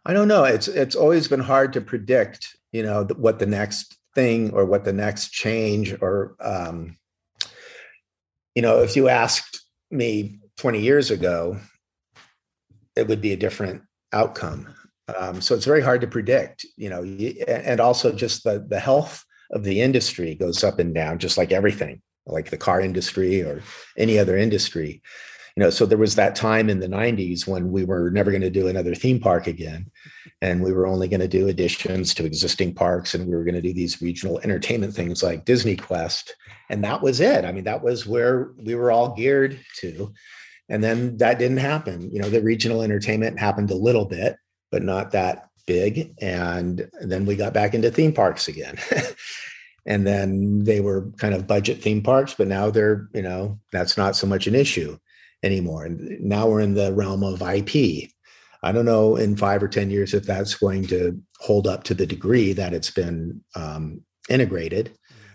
I 0.05 0.13
don't 0.13 0.29
know. 0.29 0.45
It's 0.45 0.69
it's 0.69 0.95
always 0.95 1.27
been 1.27 1.41
hard 1.41 1.73
to 1.73 1.81
predict, 1.81 2.57
you 2.73 2.83
know, 2.83 3.05
what 3.17 3.41
the 3.41 3.47
next 3.47 3.99
thing 4.15 4.53
or 4.53 4.65
what 4.65 4.85
the 4.85 4.93
next 4.93 5.31
change 5.33 5.95
or 6.01 6.37
um, 6.41 6.97
you 8.55 8.63
know, 8.63 8.81
if 8.81 8.97
you 8.97 9.09
asked 9.09 9.65
me 9.91 10.39
20 10.57 10.81
years 10.81 11.11
ago, 11.11 11.59
it 12.97 13.07
would 13.07 13.21
be 13.21 13.33
a 13.33 13.37
different 13.37 13.83
outcome. 14.13 14.75
Um, 15.15 15.41
so 15.41 15.55
it's 15.55 15.65
very 15.65 15.83
hard 15.83 16.01
to 16.01 16.07
predict, 16.07 16.67
you 16.77 16.91
know, 16.91 17.03
and 17.47 17.81
also 17.81 18.13
just 18.13 18.45
the 18.45 18.65
the 18.69 18.81
health 18.81 19.25
of 19.53 19.63
the 19.63 19.81
industry 19.81 20.35
goes 20.35 20.65
up 20.65 20.79
and 20.79 20.95
down, 20.95 21.19
just 21.19 21.39
like 21.39 21.53
everything, 21.53 22.03
like 22.27 22.51
the 22.51 22.57
car 22.57 22.81
industry 22.81 23.43
or 23.43 23.63
any 23.97 24.19
other 24.19 24.37
industry. 24.37 25.03
You 25.57 25.63
know, 25.63 25.71
so 25.71 25.87
there 25.87 25.97
was 25.97 26.17
that 26.17 26.37
time 26.37 26.69
in 26.69 26.81
the 26.81 26.89
90s 26.89 27.47
when 27.47 27.73
we 27.73 27.85
were 27.85 28.11
never 28.11 28.31
going 28.31 28.43
to 28.43 28.51
do 28.51 28.69
another 28.69 28.95
theme 28.95 29.19
park 29.19 29.47
again. 29.47 29.91
And 30.43 30.63
we 30.63 30.71
were 30.71 30.87
only 30.87 31.09
going 31.09 31.21
to 31.21 31.29
do 31.29 31.49
additions 31.49 32.13
to 32.15 32.27
existing 32.27 32.75
parks 32.75 33.15
and 33.15 33.27
we 33.27 33.35
were 33.35 33.45
going 33.45 33.55
to 33.55 33.63
do 33.63 33.73
these 33.73 34.03
regional 34.03 34.39
entertainment 34.41 34.93
things 34.93 35.23
like 35.23 35.47
DisneyQuest. 35.47 36.31
And 36.69 36.85
that 36.85 37.01
was 37.01 37.21
it. 37.21 37.47
I 37.47 37.53
mean, 37.53 37.65
that 37.65 37.83
was 37.83 38.07
where 38.07 38.53
we 38.59 38.75
were 38.75 38.93
all 38.93 39.15
geared 39.15 39.59
to. 39.81 40.13
and 40.69 40.83
then 40.83 41.17
that 41.19 41.39
didn't 41.39 41.59
happen. 41.59 42.11
You 42.13 42.21
know, 42.21 42.29
the 42.29 42.43
regional 42.43 42.83
entertainment 42.83 43.39
happened 43.39 43.71
a 43.71 43.77
little 43.77 44.05
bit, 44.05 44.37
but 44.71 44.83
not 44.83 45.13
that 45.13 45.49
big. 45.67 46.15
And 46.21 46.89
then 47.01 47.27
we 47.27 47.37
got 47.37 47.53
back 47.53 47.75
into 47.75 47.91
theme 47.91 48.13
parks 48.13 48.49
again. 48.49 48.79
and 49.87 50.07
then 50.07 50.65
they 50.65 50.81
were 50.81 51.11
kind 51.19 51.35
of 51.35 51.47
budget 51.47 51.83
theme 51.83 52.03
parks, 52.03 52.35
but 52.35 52.49
now 52.49 52.71
they're, 52.71 53.09
you 53.15 53.23
know, 53.23 53.59
that's 53.73 53.97
not 53.97 54.17
so 54.17 54.27
much 54.27 54.47
an 54.47 54.55
issue 54.55 54.99
anymore. 55.43 55.85
And 55.85 56.21
now 56.21 56.49
we're 56.49 56.61
in 56.61 56.75
the 56.75 56.93
realm 56.93 57.23
of 57.23 57.43
IP. 57.43 58.11
I 58.63 58.73
don't 58.73 58.85
know 58.85 59.17
in 59.17 59.37
five 59.37 59.63
or 59.63 59.69
10 59.69 59.91
years 59.91 60.15
if 60.15 60.25
that's 60.25 60.55
going 60.55 60.87
to 60.89 61.21
hold 61.39 61.67
up 61.67 61.85
to 61.85 61.95
the 61.95 62.07
degree 62.07 62.53
that 62.53 62.75
it's 62.75 62.91
been 62.91 63.43
um, 63.55 64.03
integrated. 64.29 64.93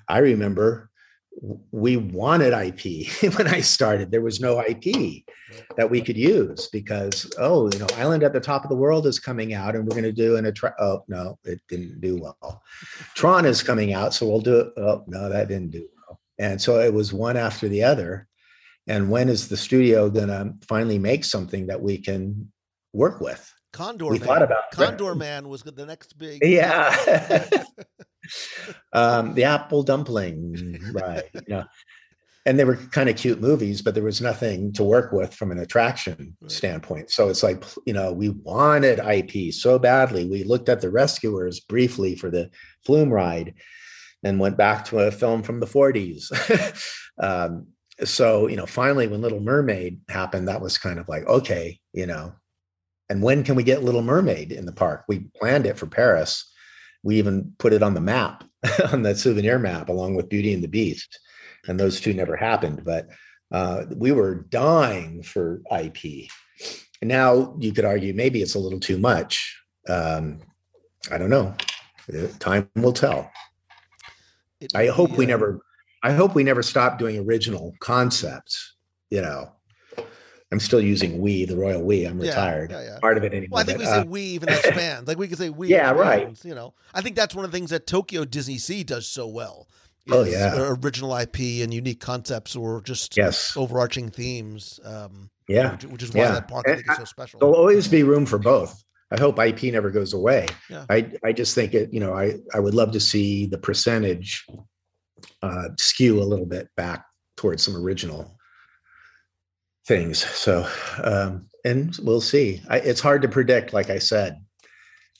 I 0.07 0.17
remember 0.17 0.90
we 1.71 1.97
wanted 1.97 2.53
IP 2.53 3.07
when 3.37 3.47
I 3.47 3.61
started. 3.61 4.11
There 4.11 4.21
was 4.21 4.39
no 4.39 4.61
IP 4.61 5.23
that 5.77 5.89
we 5.89 6.01
could 6.01 6.17
use 6.17 6.67
because 6.67 7.31
oh, 7.37 7.69
you 7.71 7.79
know, 7.79 7.87
Island 7.95 8.23
at 8.23 8.33
the 8.33 8.39
Top 8.39 8.63
of 8.63 8.69
the 8.69 8.75
World 8.75 9.07
is 9.07 9.19
coming 9.19 9.53
out, 9.53 9.75
and 9.75 9.85
we're 9.85 9.95
going 9.95 10.03
to 10.03 10.11
do 10.11 10.35
an 10.35 10.45
attra- 10.45 10.75
oh 10.79 11.03
no, 11.07 11.39
it 11.43 11.59
didn't 11.67 12.01
do 12.01 12.17
well. 12.17 12.61
Tron 13.15 13.45
is 13.45 13.63
coming 13.63 13.93
out, 13.93 14.13
so 14.13 14.27
we'll 14.27 14.41
do 14.41 14.59
it. 14.59 14.73
Oh 14.77 15.03
no, 15.07 15.29
that 15.29 15.47
didn't 15.47 15.71
do 15.71 15.87
well. 15.95 16.19
And 16.37 16.61
so 16.61 16.79
it 16.79 16.93
was 16.93 17.13
one 17.13 17.37
after 17.37 17.67
the 17.67 17.83
other. 17.83 18.27
And 18.87 19.09
when 19.09 19.29
is 19.29 19.47
the 19.47 19.57
studio 19.57 20.09
going 20.09 20.29
to 20.29 20.53
finally 20.67 20.97
make 20.97 21.23
something 21.23 21.67
that 21.67 21.81
we 21.81 21.99
can 21.99 22.51
work 22.93 23.21
with? 23.21 23.53
Condor 23.73 24.07
we 24.07 24.19
Man. 24.19 24.27
thought 24.27 24.41
about 24.41 24.71
Condor 24.71 25.15
Man 25.15 25.47
was 25.47 25.61
the 25.63 25.85
next 25.85 26.17
big. 26.17 26.41
Yeah. 26.45 26.95
um, 28.93 29.33
the 29.33 29.43
apple 29.43 29.83
dumpling, 29.83 30.79
right? 30.93 31.23
Yeah. 31.47 31.63
And 32.45 32.57
they 32.57 32.65
were 32.65 32.75
kind 32.75 33.07
of 33.07 33.17
cute 33.17 33.39
movies, 33.39 33.83
but 33.83 33.93
there 33.93 34.03
was 34.03 34.19
nothing 34.19 34.73
to 34.73 34.83
work 34.83 35.11
with 35.11 35.31
from 35.33 35.51
an 35.51 35.59
attraction 35.59 36.35
Right. 36.41 36.51
standpoint. 36.51 37.11
So 37.11 37.29
it's 37.29 37.43
like, 37.43 37.63
you 37.85 37.93
know, 37.93 38.11
we 38.11 38.29
wanted 38.29 38.99
IP 38.99 39.53
so 39.53 39.77
badly. 39.77 40.25
We 40.25 40.43
looked 40.43 40.67
at 40.67 40.81
the 40.81 40.89
Rescuers 40.89 41.59
briefly 41.59 42.15
for 42.15 42.31
the 42.31 42.49
Flume 42.83 43.13
ride 43.13 43.53
and 44.23 44.39
went 44.39 44.57
back 44.57 44.85
to 44.85 44.99
a 44.99 45.11
film 45.11 45.43
from 45.43 45.59
the 45.59 45.67
40s. 45.67 46.31
um, 47.19 47.67
so, 48.03 48.47
you 48.47 48.55
know, 48.55 48.65
finally, 48.65 49.07
when 49.07 49.21
Little 49.21 49.39
Mermaid 49.39 49.99
happened, 50.09 50.47
that 50.47 50.61
was 50.61 50.79
kind 50.79 50.97
of 50.97 51.07
like, 51.07 51.27
okay, 51.27 51.79
you 51.93 52.07
know, 52.07 52.33
and 53.09 53.21
when 53.21 53.43
can 53.43 53.55
we 53.55 53.63
get 53.63 53.83
Little 53.83 54.01
Mermaid 54.01 54.51
in 54.51 54.65
the 54.65 54.71
park? 54.71 55.03
We 55.07 55.27
planned 55.39 55.65
it 55.67 55.77
for 55.77 55.85
Paris. 55.85 56.50
We 57.03 57.17
even 57.17 57.53
put 57.57 57.73
it 57.73 57.83
on 57.83 57.93
the 57.93 58.01
map, 58.01 58.43
on 58.91 59.03
the 59.03 59.15
souvenir 59.15 59.59
map, 59.59 59.89
along 59.89 60.15
with 60.15 60.29
Beauty 60.29 60.53
and 60.53 60.63
the 60.63 60.67
Beast. 60.67 61.19
And 61.67 61.79
those 61.79 61.99
two 61.99 62.13
never 62.13 62.35
happened. 62.35 62.83
But 62.83 63.09
uh, 63.51 63.85
we 63.95 64.11
were 64.11 64.35
dying 64.49 65.23
for 65.23 65.61
IP. 65.71 66.29
And 67.01 67.09
now 67.09 67.55
you 67.59 67.73
could 67.73 67.85
argue 67.85 68.13
maybe 68.13 68.41
it's 68.41 68.55
a 68.55 68.59
little 68.59 68.79
too 68.79 68.97
much. 68.97 69.59
Um, 69.89 70.39
I 71.11 71.17
don't 71.17 71.29
know. 71.29 71.55
Uh, 72.11 72.27
Time 72.39 72.69
will 72.75 72.93
tell. 72.93 73.31
It 74.59 74.71
I 74.75 74.87
hope 74.87 75.11
be, 75.11 75.17
we 75.17 75.25
uh, 75.25 75.29
never. 75.29 75.61
I 76.03 76.11
hope 76.13 76.35
we 76.35 76.43
never 76.43 76.63
stop 76.63 76.99
doing 76.99 77.17
original 77.19 77.73
concepts. 77.79 78.75
You 79.09 79.21
know, 79.21 79.51
I'm 80.51 80.59
still 80.59 80.81
using 80.81 81.19
we, 81.21 81.45
the 81.45 81.55
royal 81.55 81.81
we. 81.81 82.05
I'm 82.05 82.19
retired. 82.19 82.71
yeah, 82.71 82.83
yeah. 82.83 82.99
Part 82.99 83.17
of 83.17 83.23
it 83.23 83.33
anymore. 83.33 83.55
Well, 83.55 83.61
I 83.61 83.65
think 83.65 83.79
we 83.79 83.85
but, 83.85 83.91
say 83.91 83.99
uh, 83.99 84.05
we 84.05 84.21
even 84.21 84.49
as 84.49 84.59
fans. 84.75 85.07
Like 85.07 85.17
we 85.17 85.27
can 85.27 85.37
say 85.37 85.49
we. 85.49 85.69
Yeah, 85.69 85.91
right. 85.91 86.25
fans, 86.25 86.43
You 86.43 86.55
know, 86.55 86.73
I 86.93 87.01
think 87.01 87.15
that's 87.15 87.33
one 87.33 87.45
of 87.45 87.51
the 87.51 87.57
things 87.57 87.69
that 87.69 87.87
Tokyo 87.87 88.25
DisneySea 88.25 88.85
does 88.85 89.07
so 89.07 89.27
well. 89.27 89.67
Oh, 90.09 90.23
yeah. 90.23 90.55
original 90.83 91.15
IP 91.15 91.39
and 91.61 91.73
unique 91.73 91.99
concepts, 92.01 92.55
or 92.55 92.81
just 92.81 93.15
yes. 93.15 93.55
overarching 93.55 94.09
themes. 94.09 94.79
Um, 94.83 95.29
Yeah. 95.47 95.73
which, 95.73 95.85
which 95.85 96.03
is 96.03 96.11
why 96.13 96.21
Yeah. 96.21 96.31
that 96.31 96.47
park 96.47 96.65
I 96.67 96.75
think 96.75 96.89
is 96.89 96.97
so 96.97 97.05
special. 97.05 97.39
There'll 97.39 97.55
always 97.55 97.87
be 97.87 98.03
room 98.03 98.25
for 98.25 98.39
both. 98.39 98.83
I 99.11 99.19
hope 99.19 99.39
IP 99.39 99.63
never 99.71 99.89
goes 99.91 100.13
away. 100.13 100.47
Yeah. 100.69 100.85
I, 100.89 101.11
I 101.23 101.33
just 101.33 101.53
think 101.53 101.73
it, 101.73 101.93
you 101.93 101.99
know, 101.99 102.13
I, 102.13 102.35
I 102.53 102.59
would 102.59 102.73
love 102.73 102.91
to 102.93 102.99
see 102.99 103.45
the 103.45 103.57
percentage 103.57 104.45
uh, 105.43 105.67
skew 105.77 106.21
a 106.21 106.23
little 106.25 106.45
bit 106.45 106.69
back 106.77 107.05
towards 107.37 107.63
some 107.63 107.75
original 107.75 108.37
things. 109.85 110.19
So, 110.19 110.67
um, 111.03 111.47
and 111.65 111.97
we'll 112.01 112.21
see. 112.21 112.61
I, 112.69 112.77
it's 112.77 113.01
hard 113.01 113.21
to 113.21 113.27
predict, 113.27 113.73
like 113.73 113.89
I 113.89 113.99
said, 113.99 114.43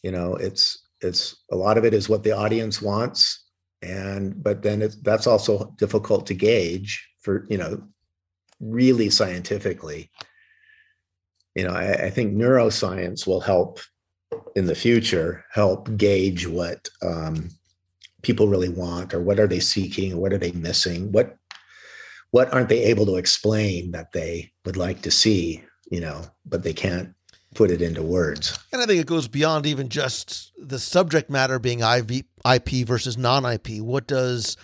you 0.03 0.12
know, 0.12 0.36
it's, 0.36 0.88
it's 1.01 1.43
a 1.51 1.55
lot 1.55 1.78
of 1.78 1.86
it 1.86 1.93
is 1.93 2.09
what 2.09 2.24
the 2.24 2.32
audience 2.32 2.82
wants. 2.82 3.45
And, 3.82 4.41
but 4.43 4.62
then 4.62 4.82
it's, 4.82 4.95
that's 5.01 5.28
also 5.28 5.74
difficult 5.78 6.28
to 6.28 6.34
gauge 6.34 7.07
for, 7.22 7.45
you 7.49 7.57
know, 7.57 7.82
really 8.59 9.09
scientifically 9.09 10.12
you 11.55 11.64
know 11.64 11.74
I, 11.74 12.05
I 12.05 12.09
think 12.09 12.34
neuroscience 12.34 13.28
will 13.28 13.41
help 13.41 13.80
in 14.55 14.66
the 14.66 14.76
future 14.76 15.45
help 15.51 15.95
gauge 15.97 16.47
what 16.47 16.88
um, 17.01 17.49
people 18.22 18.47
really 18.47 18.70
want 18.70 19.14
or 19.14 19.22
what 19.22 19.39
are 19.39 19.47
they 19.47 19.59
seeking 19.59 20.14
or 20.14 20.18
what 20.18 20.34
are 20.34 20.38
they 20.38 20.51
missing 20.51 21.12
what 21.12 21.36
what 22.32 22.51
aren't 22.53 22.69
they 22.69 22.84
able 22.84 23.05
to 23.05 23.15
explain 23.17 23.91
that 23.91 24.11
they 24.13 24.51
would 24.65 24.77
like 24.77 25.01
to 25.03 25.11
see 25.11 25.63
you 25.91 25.99
know 26.01 26.21
but 26.45 26.63
they 26.63 26.73
can't 26.73 27.13
put 27.53 27.69
it 27.69 27.82
into 27.82 28.01
words 28.01 28.57
And 28.71 28.82
I 28.82 28.86
think 28.86 29.01
it 29.01 29.07
goes 29.07 29.27
beyond 29.27 29.65
even 29.65 29.89
just 29.89 30.51
the 30.57 30.79
subject 30.79 31.29
matter 31.29 31.59
being 31.59 31.82
IV, 31.82 32.23
IP 32.49 32.88
versus 32.88 33.17
non-IP. 33.17 33.82
What 33.82 34.07
does, 34.07 34.55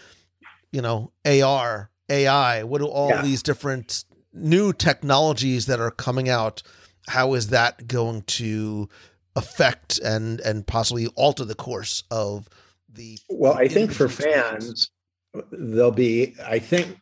you 0.72 0.82
know, 0.82 1.12
AR, 1.26 1.90
AI, 2.10 2.64
what 2.64 2.80
do 2.80 2.88
all 2.88 3.10
Yeah. 3.10 3.22
these 3.24 3.44
different 3.44 4.06
new 4.32 4.72
technologies 4.72 5.66
that 5.66 5.82
are 5.82 5.92
coming 5.92 6.30
out, 6.30 6.64
how 7.10 7.34
is 7.34 7.50
that 7.50 7.88
going 7.88 8.22
to 8.40 8.88
affect 9.36 9.98
and 10.00 10.40
and 10.40 10.66
possibly 10.66 11.08
alter 11.18 11.44
the 11.44 11.56
course 11.56 12.04
of 12.10 12.48
the 12.90 13.20
well 13.30 13.54
i 13.54 13.68
think 13.68 13.92
for 13.92 14.06
experience? 14.06 14.90
fans 15.36 15.46
there'll 15.52 15.92
be 15.92 16.34
i 16.46 16.58
think 16.58 16.98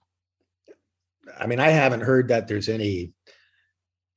i 1.40 1.46
mean 1.46 1.60
i 1.60 1.70
haven't 1.70 2.02
heard 2.02 2.28
that 2.28 2.48
there's 2.48 2.70
any 2.70 3.14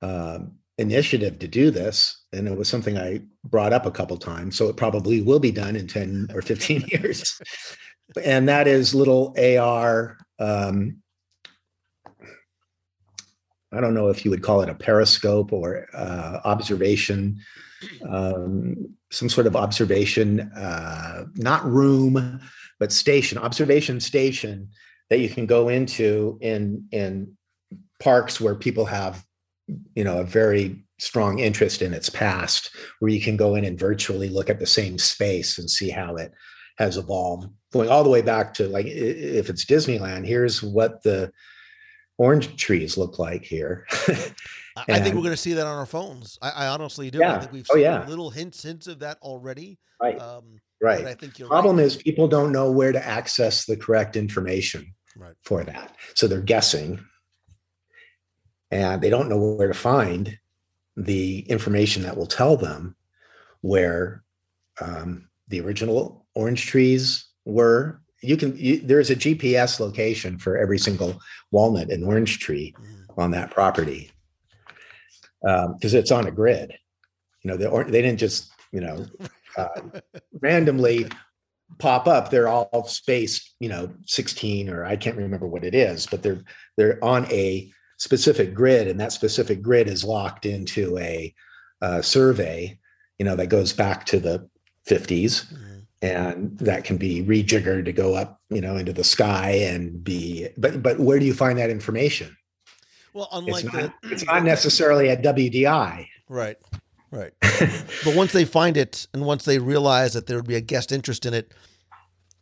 um, 0.03 0.53
initiative 0.79 1.39
to 1.41 1.49
do 1.49 1.71
this 1.71 2.25
and 2.33 2.47
it 2.47 2.57
was 2.57 2.69
something 2.69 2.97
i 2.97 3.21
brought 3.45 3.73
up 3.73 3.85
a 3.85 3.91
couple 3.91 4.17
times 4.17 4.57
so 4.57 4.69
it 4.69 4.77
probably 4.77 5.21
will 5.21 5.41
be 5.41 5.51
done 5.51 5.75
in 5.77 5.87
10 5.87 6.29
or 6.35 6.43
15 6.43 6.85
years. 6.89 7.41
And 8.25 8.49
that 8.49 8.67
is 8.67 8.95
little 8.95 9.35
ar 9.39 10.17
um, 10.39 11.03
i 13.73 13.81
don't 13.81 13.95
know 13.95 14.09
if 14.09 14.25
you 14.25 14.31
would 14.31 14.43
call 14.43 14.63
it 14.63 14.69
a 14.69 14.75
periscope 14.75 15.53
or 15.53 15.87
uh, 15.95 16.41
observation 16.45 17.39
um, 18.09 18.95
some 19.11 19.29
sort 19.29 19.47
of 19.47 19.57
observation 19.57 20.41
uh, 20.53 21.25
not 21.35 21.65
room 21.65 22.41
but 22.79 22.93
station 22.93 23.37
observation 23.37 24.01
station 24.01 24.69
that 25.11 25.19
you 25.21 25.29
can 25.29 25.47
go 25.47 25.69
into 25.69 26.39
in 26.41 26.87
in 26.93 27.37
parks 28.01 28.41
where 28.41 28.55
people 28.55 28.85
have 28.85 29.25
you 29.95 30.05
know 30.05 30.19
a 30.19 30.25
very 30.25 30.85
strong 30.99 31.39
interest 31.39 31.83
in 31.83 31.95
its 31.95 32.11
past 32.11 32.71
where 32.99 33.11
you 33.11 33.21
can 33.21 33.37
go 33.37 33.55
in 33.55 33.65
and 33.65 33.79
virtually 33.79 34.29
look 34.29 34.51
at 34.51 34.59
the 34.59 34.67
same 34.67 34.99
space 34.99 35.59
and 35.59 35.71
see 35.71 35.91
how 35.91 36.17
it 36.17 36.33
has 36.77 36.97
evolved 36.97 37.49
going 37.73 37.89
all 37.89 38.03
the 38.05 38.11
way 38.11 38.23
back 38.23 38.55
to 38.55 38.67
like 38.69 38.87
if 38.87 39.49
it's 39.49 39.65
disneyland 39.65 40.27
here's 40.27 40.63
what 40.63 41.03
the 41.03 41.31
orange 42.19 42.57
trees 42.57 42.97
look 42.97 43.19
like 43.19 43.45
here 43.45 43.87
I, 44.77 44.85
I 44.89 45.01
think 45.01 45.17
we're 45.17 45.23
going 45.23 45.33
to 45.33 45.37
see 45.37 45.55
that 45.55 45.67
on 45.67 45.77
our 45.77 45.87
phones. 45.87 46.39
I, 46.41 46.51
I 46.51 46.67
honestly 46.69 47.11
do. 47.11 47.19
I 47.19 47.27
Yeah. 47.27 47.41
think 47.41 47.51
we've 47.53 47.67
Oh, 47.69 47.75
seen 47.75 47.83
yeah. 47.83 48.07
little 48.07 48.31
hints 48.31 48.63
hints 48.63 48.87
of 48.87 49.01
that 49.01 49.19
already. 49.23 49.77
right 50.01 50.21
Um, 50.21 50.61
right 50.81 51.05
I 51.05 51.15
think 51.15 51.37
you're 51.37 51.49
problem 51.49 51.79
right. 51.79 51.87
is 51.87 51.97
people 51.97 52.29
don't 52.29 52.53
know 52.53 52.71
where 52.71 52.93
to 52.93 53.05
access 53.05 53.65
the 53.65 53.77
correct 53.77 54.15
information 54.15 54.95
Right. 55.19 55.35
for 55.43 55.65
that 55.65 55.97
so 56.15 56.29
they're 56.29 56.41
guessing 56.41 57.05
and 58.71 59.03
they 59.03 59.11
don't 59.11 59.29
know 59.29 59.39
where 59.39 59.67
to 59.69 59.75
find 59.75 60.39
the 60.97 61.41
information 61.49 62.03
that 62.05 62.17
will 62.17 62.27
tell 62.27 62.57
them 62.57 62.95
where 63.63 64.23
um, 64.81 65.29
the 65.49 65.61
original 65.61 66.27
orange 66.35 66.67
trees 66.67 67.27
were 67.45 68.01
you 68.23 68.37
can 68.37 68.57
you, 68.57 68.79
there's 68.81 69.11
a 69.11 69.17
gps 69.17 69.81
location 69.81 70.39
for 70.39 70.57
every 70.57 70.79
single 70.79 71.19
walnut 71.51 71.91
and 71.91 72.05
orange 72.05 72.39
tree 72.39 72.75
Mhm. 72.79 73.19
on 73.19 73.31
that 73.33 73.51
property 73.51 74.11
because 75.43 75.95
it's 75.95 76.11
on 76.13 76.27
a 76.27 76.31
grid 76.31 76.73
you 77.43 77.51
know 77.51 77.57
they, 77.57 77.67
or, 77.67 77.85
they 77.85 78.03
didn't 78.03 78.19
just 78.21 78.51
you 78.73 78.81
know 78.81 79.05
uh, 79.57 79.81
randomly 80.41 81.07
pop 81.79 82.09
up 82.09 82.31
they're 82.31 82.49
all 82.49 82.85
spaced 82.89 83.55
you 83.61 83.69
know 83.69 83.91
16 84.07 84.69
or 84.69 84.85
i 84.85 84.97
can't 84.97 85.17
remember 85.17 85.47
what 85.47 85.65
it 85.65 85.75
is 85.75 86.07
but 86.07 86.23
they're 86.23 86.41
they're 86.77 87.03
on 87.05 87.25
a 87.27 87.71
specific 87.99 88.55
grid 88.55 88.89
and 88.89 88.99
that 88.99 89.13
specific 89.13 89.61
grid 89.63 89.87
is 89.89 90.03
locked 90.05 90.47
into 90.47 90.97
a 90.99 91.35
uh, 91.83 92.01
survey 92.03 92.79
you 93.19 93.25
know 93.25 93.37
that 93.37 93.49
goes 93.49 93.73
back 93.73 94.07
to 94.07 94.19
the 94.19 94.49
50s 94.89 95.45
Mhm. 95.53 95.83
and 96.03 96.59
that 96.59 96.85
can 96.85 96.97
be 96.97 97.23
rejiggered 97.23 97.85
to 97.85 97.93
go 97.93 98.15
up 98.15 98.41
you 98.49 98.61
know 98.61 98.77
into 98.77 98.93
the 98.93 99.05
sky 99.05 99.51
and 99.51 100.03
be 100.03 100.49
but 100.57 100.83
but 100.83 100.99
where 100.99 101.19
do 101.19 101.27
you 101.27 101.35
find 101.35 101.59
that 101.59 101.71
information 101.71 102.35
Well, 103.13 103.29
unlike 103.33 103.65
it's 103.65 103.75
not, 103.75 103.93
the, 104.03 104.11
it's 104.13 104.25
not 104.33 104.43
necessarily 104.45 105.11
at 105.11 105.23
WDI. 105.23 106.07
Right. 106.29 106.57
Right. 107.11 107.33
but 108.05 108.15
once 108.15 108.33
they 108.33 108.45
find 108.45 108.77
it 108.77 109.07
and 109.15 109.25
once 109.25 109.45
they 109.45 109.59
realize 109.59 110.13
that 110.13 110.27
there 110.27 110.37
would 110.37 110.47
be 110.47 110.57
a 110.57 110.61
guest 110.61 110.93
interest 110.93 111.25
in 111.27 111.33
it, 111.35 111.53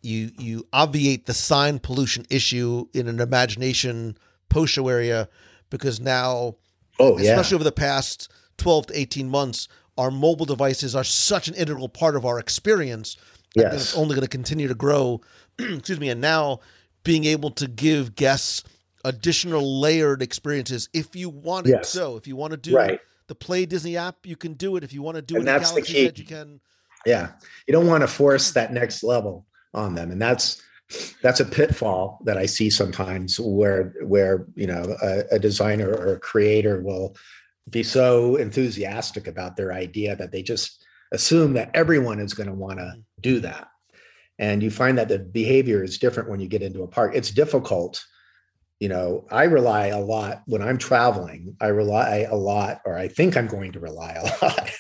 you 0.02 0.30
you 0.38 0.66
obviate 0.72 1.26
the 1.26 1.34
sign 1.34 1.78
pollution 1.78 2.24
issue 2.30 2.86
in 2.92 3.08
an 3.08 3.20
imagination 3.20 4.16
post 4.48 4.72
show 4.74 4.88
area 4.88 5.28
because 5.70 6.00
now 6.00 6.56
Oh 6.98 7.18
yeah. 7.18 7.30
especially 7.30 7.56
over 7.56 7.64
the 7.64 7.72
past 7.72 8.30
12 8.58 8.86
to 8.86 8.98
18 8.98 9.28
months, 9.28 9.68
our 9.98 10.10
mobile 10.10 10.46
devices 10.46 10.94
are 10.96 11.04
such 11.04 11.46
an 11.48 11.54
integral 11.54 11.88
part 11.88 12.16
of 12.16 12.24
our 12.24 12.38
experience. 12.38 13.16
and 13.56 13.64
Yes. 13.64 13.74
It's 13.74 13.96
only 13.96 14.14
going 14.14 14.22
to 14.24 14.28
continue 14.28 14.66
to 14.68 14.74
grow. 14.74 15.20
Excuse 15.58 16.00
me. 16.00 16.08
And 16.08 16.20
now 16.20 16.60
being 17.04 17.24
able 17.24 17.50
to 17.50 17.68
give 17.68 18.14
guests 18.14 18.64
additional 19.04 19.80
layered 19.80 20.22
experiences 20.22 20.88
if 20.92 21.14
you 21.14 21.28
want 21.28 21.66
it 21.66 21.70
Yes. 21.70 21.90
so. 21.90 22.16
If 22.16 22.26
you 22.26 22.34
want 22.36 22.52
to 22.52 22.56
do 22.56 22.74
Right. 22.74 23.00
The 23.28 23.34
Play 23.34 23.66
Disney 23.66 23.96
app, 23.96 24.24
you 24.24 24.36
can 24.36 24.54
do 24.54 24.76
it. 24.76 24.84
If 24.84 24.92
you 24.92 25.02
want 25.02 25.16
to 25.16 25.22
do 25.22 25.36
And 25.36 25.46
it 25.46 25.50
in 25.50 25.58
that's 25.58 25.72
the 25.72 25.82
key. 25.82 26.10
You 26.14 26.24
can. 26.24 26.60
Yeah. 27.04 27.32
You 27.66 27.72
don't 27.72 27.86
want 27.86 28.02
to 28.02 28.08
force 28.08 28.52
that 28.52 28.72
next 28.72 29.02
level 29.02 29.46
on 29.74 29.94
them. 29.94 30.10
And 30.10 30.20
that's 30.20 30.62
that's 31.22 31.40
a 31.40 31.44
pitfall 31.44 32.20
that 32.24 32.38
I 32.38 32.46
see 32.46 32.70
sometimes 32.70 33.40
where 33.40 33.94
where 34.02 34.46
you 34.54 34.66
know 34.66 34.96
a, 35.02 35.22
a 35.32 35.38
designer 35.38 35.90
or 35.90 36.14
a 36.14 36.20
creator 36.20 36.80
will 36.80 37.16
be 37.68 37.82
so 37.82 38.36
enthusiastic 38.36 39.26
about 39.26 39.56
their 39.56 39.72
idea 39.72 40.14
that 40.14 40.30
they 40.30 40.42
just 40.42 40.84
assume 41.12 41.54
that 41.54 41.70
everyone 41.74 42.20
is 42.20 42.34
going 42.34 42.48
to 42.48 42.54
want 42.54 42.78
to 42.78 42.84
mm-hmm. 42.84 43.00
do 43.20 43.40
that. 43.40 43.68
And 44.38 44.62
you 44.62 44.70
find 44.70 44.98
that 44.98 45.08
the 45.08 45.18
behavior 45.18 45.82
is 45.82 45.98
different 45.98 46.28
when 46.28 46.40
you 46.40 46.48
get 46.48 46.62
into 46.62 46.82
a 46.82 46.88
park. 46.88 47.12
It's 47.14 47.30
difficult. 47.30 48.04
You 48.80 48.90
know, 48.90 49.26
I 49.30 49.44
rely 49.44 49.86
a 49.86 50.00
lot 50.00 50.42
when 50.46 50.60
I'm 50.60 50.76
traveling. 50.76 51.56
I 51.60 51.68
rely 51.68 52.26
a 52.30 52.36
lot, 52.36 52.82
or 52.84 52.96
I 52.96 53.08
think 53.08 53.36
I'm 53.36 53.46
going 53.46 53.72
to 53.72 53.80
rely 53.80 54.12
a 54.12 54.24
lot 54.44 54.70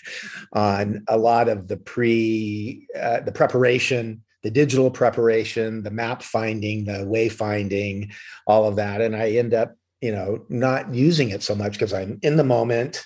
on 0.52 1.04
a 1.08 1.16
lot 1.16 1.48
of 1.48 1.68
the 1.68 1.78
pre, 1.78 2.86
uh, 2.98 3.20
the 3.20 3.32
preparation, 3.32 4.22
the 4.42 4.50
digital 4.50 4.90
preparation, 4.90 5.82
the 5.82 5.90
map 5.90 6.22
finding, 6.22 6.84
the 6.84 7.04
wayfinding, 7.04 8.12
all 8.46 8.68
of 8.68 8.76
that. 8.76 9.00
And 9.00 9.16
I 9.16 9.30
end 9.30 9.54
up, 9.54 9.74
you 10.00 10.12
know, 10.12 10.44
not 10.48 10.94
using 10.94 11.30
it 11.30 11.42
so 11.42 11.54
much 11.54 11.72
because 11.72 11.94
I'm 11.94 12.18
in 12.22 12.36
the 12.36 12.44
moment 12.44 13.02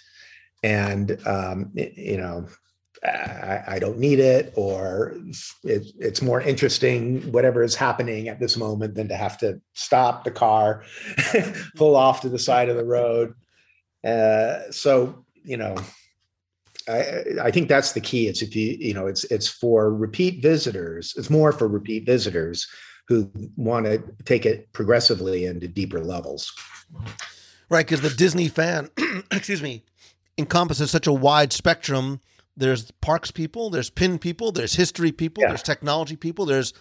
and, 0.63 1.19
um, 1.27 1.71
you 1.75 2.17
know, 2.17 2.47
I, 3.05 3.63
I 3.67 3.79
don't 3.79 3.99
need 3.99 4.19
it, 4.19 4.53
or 4.57 5.17
it, 5.65 5.87
it's 5.99 6.23
more 6.23 6.41
interesting, 6.41 7.23
whatever 7.33 7.63
is 7.63 7.75
happening 7.75 8.29
at 8.29 8.41
this 8.41 8.57
moment, 8.57 8.95
than 8.95 9.09
to 9.09 9.17
have 9.17 9.39
to 9.39 9.61
stop 9.75 10.25
the 10.25 10.31
car, 10.31 10.85
pull 11.77 11.97
off 11.97 12.21
to 12.23 12.29
the 12.29 12.39
side 12.39 12.69
of 12.69 12.77
the 12.77 12.85
road. 12.85 13.35
Uh, 14.05 14.71
so, 14.71 15.25
you 15.45 15.57
know, 15.57 15.77
I, 16.89 17.25
I 17.43 17.51
think 17.51 17.69
that's 17.69 17.93
the 17.93 18.01
key. 18.01 18.29
It's 18.29 18.43
if 18.43 18.55
you, 18.57 18.77
you 18.79 18.95
know, 18.95 19.07
it's 19.07 19.25
it's 19.25 19.49
for 19.49 19.93
repeat 19.95 20.43
visitors. 20.43 21.15
It's 21.17 21.31
more 21.31 21.53
for 21.53 21.69
repeat 21.69 22.07
visitors 22.07 22.67
who 23.09 23.31
want 23.57 23.87
to 23.87 24.03
take 24.25 24.47
it 24.47 24.73
progressively 24.73 25.45
into 25.45 25.69
deeper 25.69 26.01
levels. 26.01 26.53
Right. 27.69 27.87
Because 27.87 28.01
the 28.01 28.11
Disney 28.17 28.49
fan, 28.49 28.91
excuse 29.31 29.63
me, 29.63 29.85
encompasses 30.39 30.91
such 30.91 31.07
a 31.07 31.13
wide 31.13 31.53
spectrum. 31.53 32.21
There's 32.61 32.91
parks 33.01 33.31
people, 33.31 33.71
there's 33.71 33.91
pin 33.91 34.19
people, 34.19 34.53
there's 34.53 34.75
history 34.75 35.13
people, 35.13 35.43
Yeah. 35.43 35.49
there's 35.49 35.63
technology 35.63 36.15
people, 36.17 36.47
there's 36.47 36.73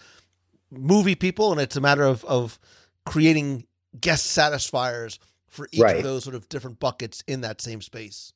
movie 0.70 1.14
people, 1.16 1.50
and 1.52 1.60
it's 1.60 1.76
a 1.76 1.80
matter 1.80 2.04
of 2.04 2.24
of 2.26 2.58
creating 3.06 3.66
guest 4.00 4.26
satisfiers 4.26 5.18
for 5.48 5.68
each 5.72 5.80
Right. 5.80 5.96
of 5.96 6.02
those 6.04 6.22
sort 6.22 6.36
of 6.36 6.48
different 6.48 6.78
buckets 6.78 7.24
in 7.26 7.40
that 7.40 7.60
same 7.60 7.80
space. 7.82 8.32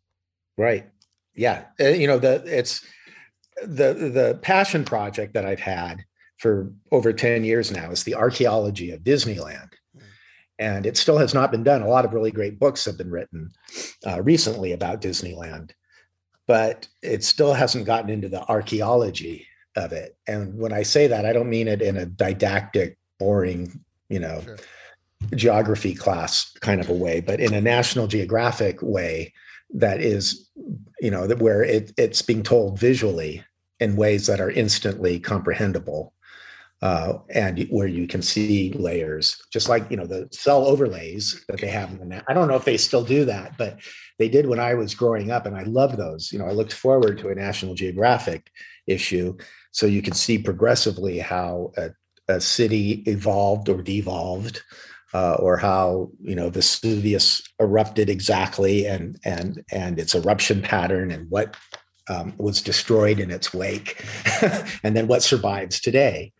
Right. 0.58 0.88
Yeah. 1.34 1.66
Uh, 1.80 1.88
you 1.88 2.06
know, 2.06 2.18
the 2.18 2.42
it's 2.46 2.84
the 3.62 3.94
the 3.94 4.38
passion 4.42 4.84
project 4.84 5.34
that 5.34 5.44
I've 5.46 5.60
had 5.60 6.04
for 6.38 6.72
over 6.90 7.12
10 7.12 7.44
years 7.44 7.70
now 7.70 7.90
is 7.90 8.02
the 8.04 8.14
archaeology 8.16 8.90
of 8.90 9.00
Disneyland. 9.04 9.70
And 10.58 10.86
it 10.86 10.96
still 10.96 11.18
has 11.18 11.34
not 11.34 11.50
been 11.50 11.64
done. 11.64 11.82
A 11.82 11.88
lot 11.88 12.04
of 12.04 12.14
really 12.14 12.30
great 12.30 12.58
books 12.60 12.84
have 12.84 12.96
been 12.98 13.10
written 13.10 13.50
uh, 14.06 14.22
recently 14.22 14.72
about 14.72 15.00
Disneyland, 15.00 15.70
but 16.46 16.88
it 17.02 17.24
still 17.24 17.54
hasn't 17.54 17.86
gotten 17.86 18.10
into 18.10 18.28
the 18.28 18.46
archaeology 18.48 19.46
of 19.76 19.92
it. 19.92 20.16
And 20.26 20.56
when 20.58 20.72
I 20.72 20.82
say 20.82 21.06
that, 21.06 21.24
I 21.26 21.32
don't 21.32 21.50
mean 21.50 21.68
it 21.68 21.82
in 21.82 21.96
a 21.96 22.06
didactic, 22.06 22.98
boring, 23.18 23.80
you 24.08 24.20
know, 24.20 24.42
Sure. 24.42 24.56
geography 25.34 25.94
class 25.94 26.52
kind 26.60 26.80
of 26.80 26.88
a 26.90 26.94
way, 26.94 27.20
but 27.20 27.40
in 27.40 27.54
a 27.54 27.60
National 27.60 28.06
Geographic 28.06 28.82
way 28.82 29.32
that 29.72 30.00
is, 30.00 30.50
you 31.00 31.10
know, 31.10 31.26
that 31.26 31.38
where 31.38 31.62
it, 31.62 31.92
it's 31.96 32.22
being 32.22 32.42
told 32.42 32.78
visually 32.78 33.42
in 33.80 33.96
ways 33.96 34.26
that 34.26 34.40
are 34.40 34.50
instantly 34.50 35.18
comprehensible. 35.18 36.12
Uh, 36.82 37.18
and 37.30 37.66
where 37.70 37.86
you 37.86 38.06
can 38.06 38.20
see 38.20 38.70
layers, 38.72 39.40
just 39.50 39.70
like 39.70 39.90
you 39.90 39.96
know 39.96 40.04
the 40.04 40.28
cell 40.32 40.66
overlays 40.66 41.42
that 41.48 41.58
they 41.58 41.68
have 41.68 41.90
in 41.92 42.10
the. 42.10 42.22
I 42.28 42.34
don't 42.34 42.46
know 42.46 42.56
if 42.56 42.66
they 42.66 42.76
still 42.76 43.02
do 43.02 43.24
that, 43.24 43.56
but 43.56 43.78
they 44.18 44.28
did 44.28 44.46
when 44.46 44.60
I 44.60 44.74
was 44.74 44.94
growing 44.94 45.30
up, 45.30 45.46
and 45.46 45.56
I 45.56 45.62
loved 45.62 45.96
those. 45.96 46.32
You 46.32 46.38
know, 46.38 46.46
I 46.46 46.52
looked 46.52 46.72
forward 46.72 47.18
to 47.18 47.30
a 47.30 47.34
National 47.34 47.74
Geographic 47.74 48.50
issue, 48.86 49.36
so 49.72 49.86
you 49.86 50.02
could 50.02 50.16
see 50.16 50.38
progressively 50.38 51.18
how 51.18 51.72
a, 51.76 51.90
a 52.28 52.40
city 52.40 53.02
evolved 53.06 53.68
or 53.68 53.82
devolved, 53.82 54.62
uh, 55.12 55.34
or 55.34 55.56
how 55.56 56.10
you 56.20 56.34
know 56.34 56.50
Vesuvius 56.50 57.42
erupted 57.60 58.08
exactly, 58.08 58.86
and 58.86 59.18
and 59.24 59.64
and 59.72 59.98
its 59.98 60.14
eruption 60.14 60.62
pattern, 60.62 61.10
and 61.10 61.28
what 61.30 61.56
um, 62.08 62.34
was 62.38 62.62
destroyed 62.62 63.18
in 63.18 63.30
its 63.30 63.52
wake, 63.52 64.04
and 64.84 64.96
then 64.96 65.08
what 65.08 65.22
survives 65.22 65.80
today, 65.80 66.32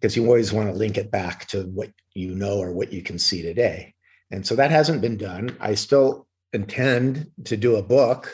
because 0.00 0.16
you 0.16 0.24
always 0.26 0.52
want 0.52 0.68
to 0.68 0.74
link 0.74 0.96
it 0.96 1.10
back 1.10 1.46
to 1.48 1.62
what 1.64 1.90
you 2.14 2.34
know 2.34 2.58
or 2.58 2.72
what 2.72 2.92
you 2.92 3.02
can 3.02 3.18
see 3.18 3.42
today. 3.42 3.94
And 4.30 4.44
so 4.46 4.56
that 4.56 4.70
hasn't 4.70 5.02
been 5.02 5.16
done. 5.16 5.56
I 5.60 5.74
still 5.74 6.26
intend 6.52 7.30
to 7.44 7.56
do 7.56 7.76
a 7.76 7.82
book 7.82 8.30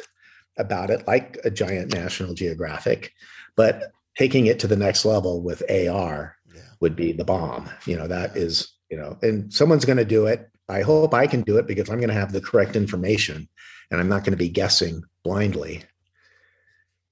about 0.58 0.90
it, 0.90 1.06
like 1.06 1.38
a 1.44 1.50
giant 1.50 1.94
National 1.94 2.34
Geographic, 2.34 3.12
but 3.56 3.92
taking 4.16 4.46
it 4.46 4.58
to 4.60 4.66
the 4.66 4.76
next 4.76 5.04
level 5.04 5.42
with 5.42 5.62
AR 5.70 6.36
Yeah. 6.54 6.60
would 6.80 6.94
be 6.94 7.12
the 7.12 7.24
bomb. 7.24 7.70
You 7.86 7.96
know, 7.96 8.06
that 8.06 8.36
is, 8.36 8.72
you 8.90 8.96
know, 8.96 9.18
and 9.22 9.52
someone's 9.52 9.84
going 9.86 9.98
to 9.98 10.04
do 10.04 10.26
it. 10.26 10.48
I 10.68 10.82
hope 10.82 11.14
I 11.14 11.26
can 11.26 11.42
do 11.42 11.56
it 11.58 11.66
because 11.66 11.88
I'm 11.88 11.98
going 11.98 12.08
to 12.08 12.14
have 12.14 12.32
the 12.32 12.40
correct 12.40 12.76
information 12.76 13.48
and 13.90 14.00
I'm 14.00 14.08
not 14.08 14.24
going 14.24 14.32
to 14.32 14.36
be 14.38 14.48
guessing 14.48 15.02
blindly. 15.22 15.82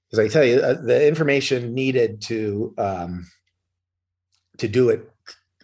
Because 0.09 0.25
I 0.25 0.27
tell 0.27 0.43
you, 0.43 0.59
uh, 0.59 0.81
the 0.81 1.07
information 1.07 1.73
needed 1.73 2.21
to 2.23 2.73
um, 2.77 3.27
to 4.57 4.67
do 4.67 4.89
it 4.89 5.09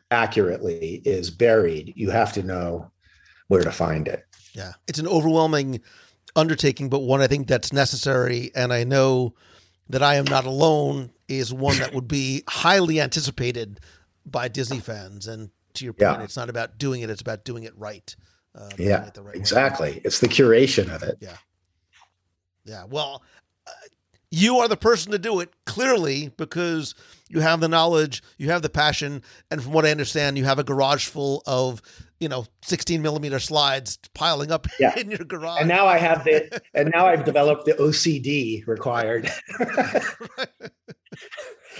accurately 0.09 1.01
is 1.05 1.29
buried. 1.29 1.93
You 1.95 2.09
have 2.11 2.33
to 2.33 2.43
know 2.43 2.91
where 3.47 3.63
to 3.63 3.71
find 3.71 4.07
it. 4.07 4.25
Yeah. 4.57 4.73
It's 4.87 4.97
an 4.99 5.07
overwhelming 5.07 5.81
undertaking, 6.35 6.89
but 6.89 6.99
one 6.99 7.21
I 7.21 7.27
think 7.27 7.47
that's 7.47 7.71
necessary. 7.71 8.51
And 8.55 8.73
I 8.73 8.83
know 8.83 9.35
that 9.89 10.01
I 10.01 10.15
am 10.15 10.25
not 10.25 10.45
alone 10.45 11.11
is 11.27 11.53
one 11.53 11.77
that 11.77 11.93
would 11.93 12.07
be 12.07 12.43
highly 12.49 12.99
anticipated 12.99 13.79
by 14.25 14.47
Disney 14.47 14.79
fans. 14.79 15.27
And 15.27 15.51
to 15.75 15.83
your 15.85 15.93
point, 15.93 16.17
Yeah. 16.19 16.23
it's 16.23 16.35
not 16.35 16.49
about 16.49 16.79
doing 16.79 17.01
it, 17.03 17.09
it's 17.11 17.21
about 17.21 17.45
doing 17.45 17.63
it 17.63 17.77
right. 17.77 18.15
Uh, 18.55 18.69
Yeah, 18.79 19.05
it 19.05 19.13
the 19.13 19.21
right 19.21 19.35
way. 19.35 19.39
exactly. 19.39 20.01
It's 20.03 20.19
the 20.19 20.27
curation 20.27 20.89
of 20.93 21.03
it. 21.03 21.19
Yeah, 21.21 21.37
yeah. 22.65 22.85
Well, 22.89 23.21
uh, 23.67 23.71
you 24.31 24.57
are 24.57 24.67
the 24.67 24.75
person 24.77 25.11
to 25.11 25.19
do 25.19 25.39
it 25.39 25.53
clearly 25.65 26.31
because 26.37 26.95
you 27.29 27.39
have 27.41 27.59
the 27.61 27.67
knowledge, 27.69 28.23
you 28.37 28.49
have 28.49 28.61
the 28.63 28.69
passion, 28.69 29.21
and 29.51 29.61
from 29.63 29.71
what 29.73 29.85
I 29.85 29.91
understand, 29.91 30.37
you 30.37 30.45
have 30.45 30.59
a 30.59 30.63
garage 30.63 31.05
full 31.07 31.43
of 31.45 31.81
you 32.19 32.27
know 32.27 32.45
16 32.63 33.01
millimeter 33.01 33.39
slides 33.39 33.97
piling 34.13 34.51
up 34.51 34.67
Yeah. 34.79 34.93
in 34.99 35.09
your 35.11 35.19
garage. 35.19 35.59
And 35.59 35.69
now 35.69 35.85
I 35.87 35.97
have 35.97 36.23
the 36.23 36.61
and 36.73 36.91
now 36.93 37.05
I've 37.07 37.25
developed 37.25 37.65
the 37.65 37.73
OCD 37.73 38.65
required 38.67 39.31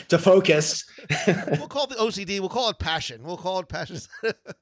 to 0.09 0.17
focus. 0.17 0.85
we'll 1.27 1.67
call 1.67 1.85
it 1.85 1.89
the 1.89 1.95
OCD. 1.95 2.39
We'll 2.39 2.49
call 2.49 2.69
it 2.69 2.79
passion. 2.79 3.23
We'll 3.23 3.37
call 3.37 3.59
it 3.59 3.67
passion. 3.69 3.99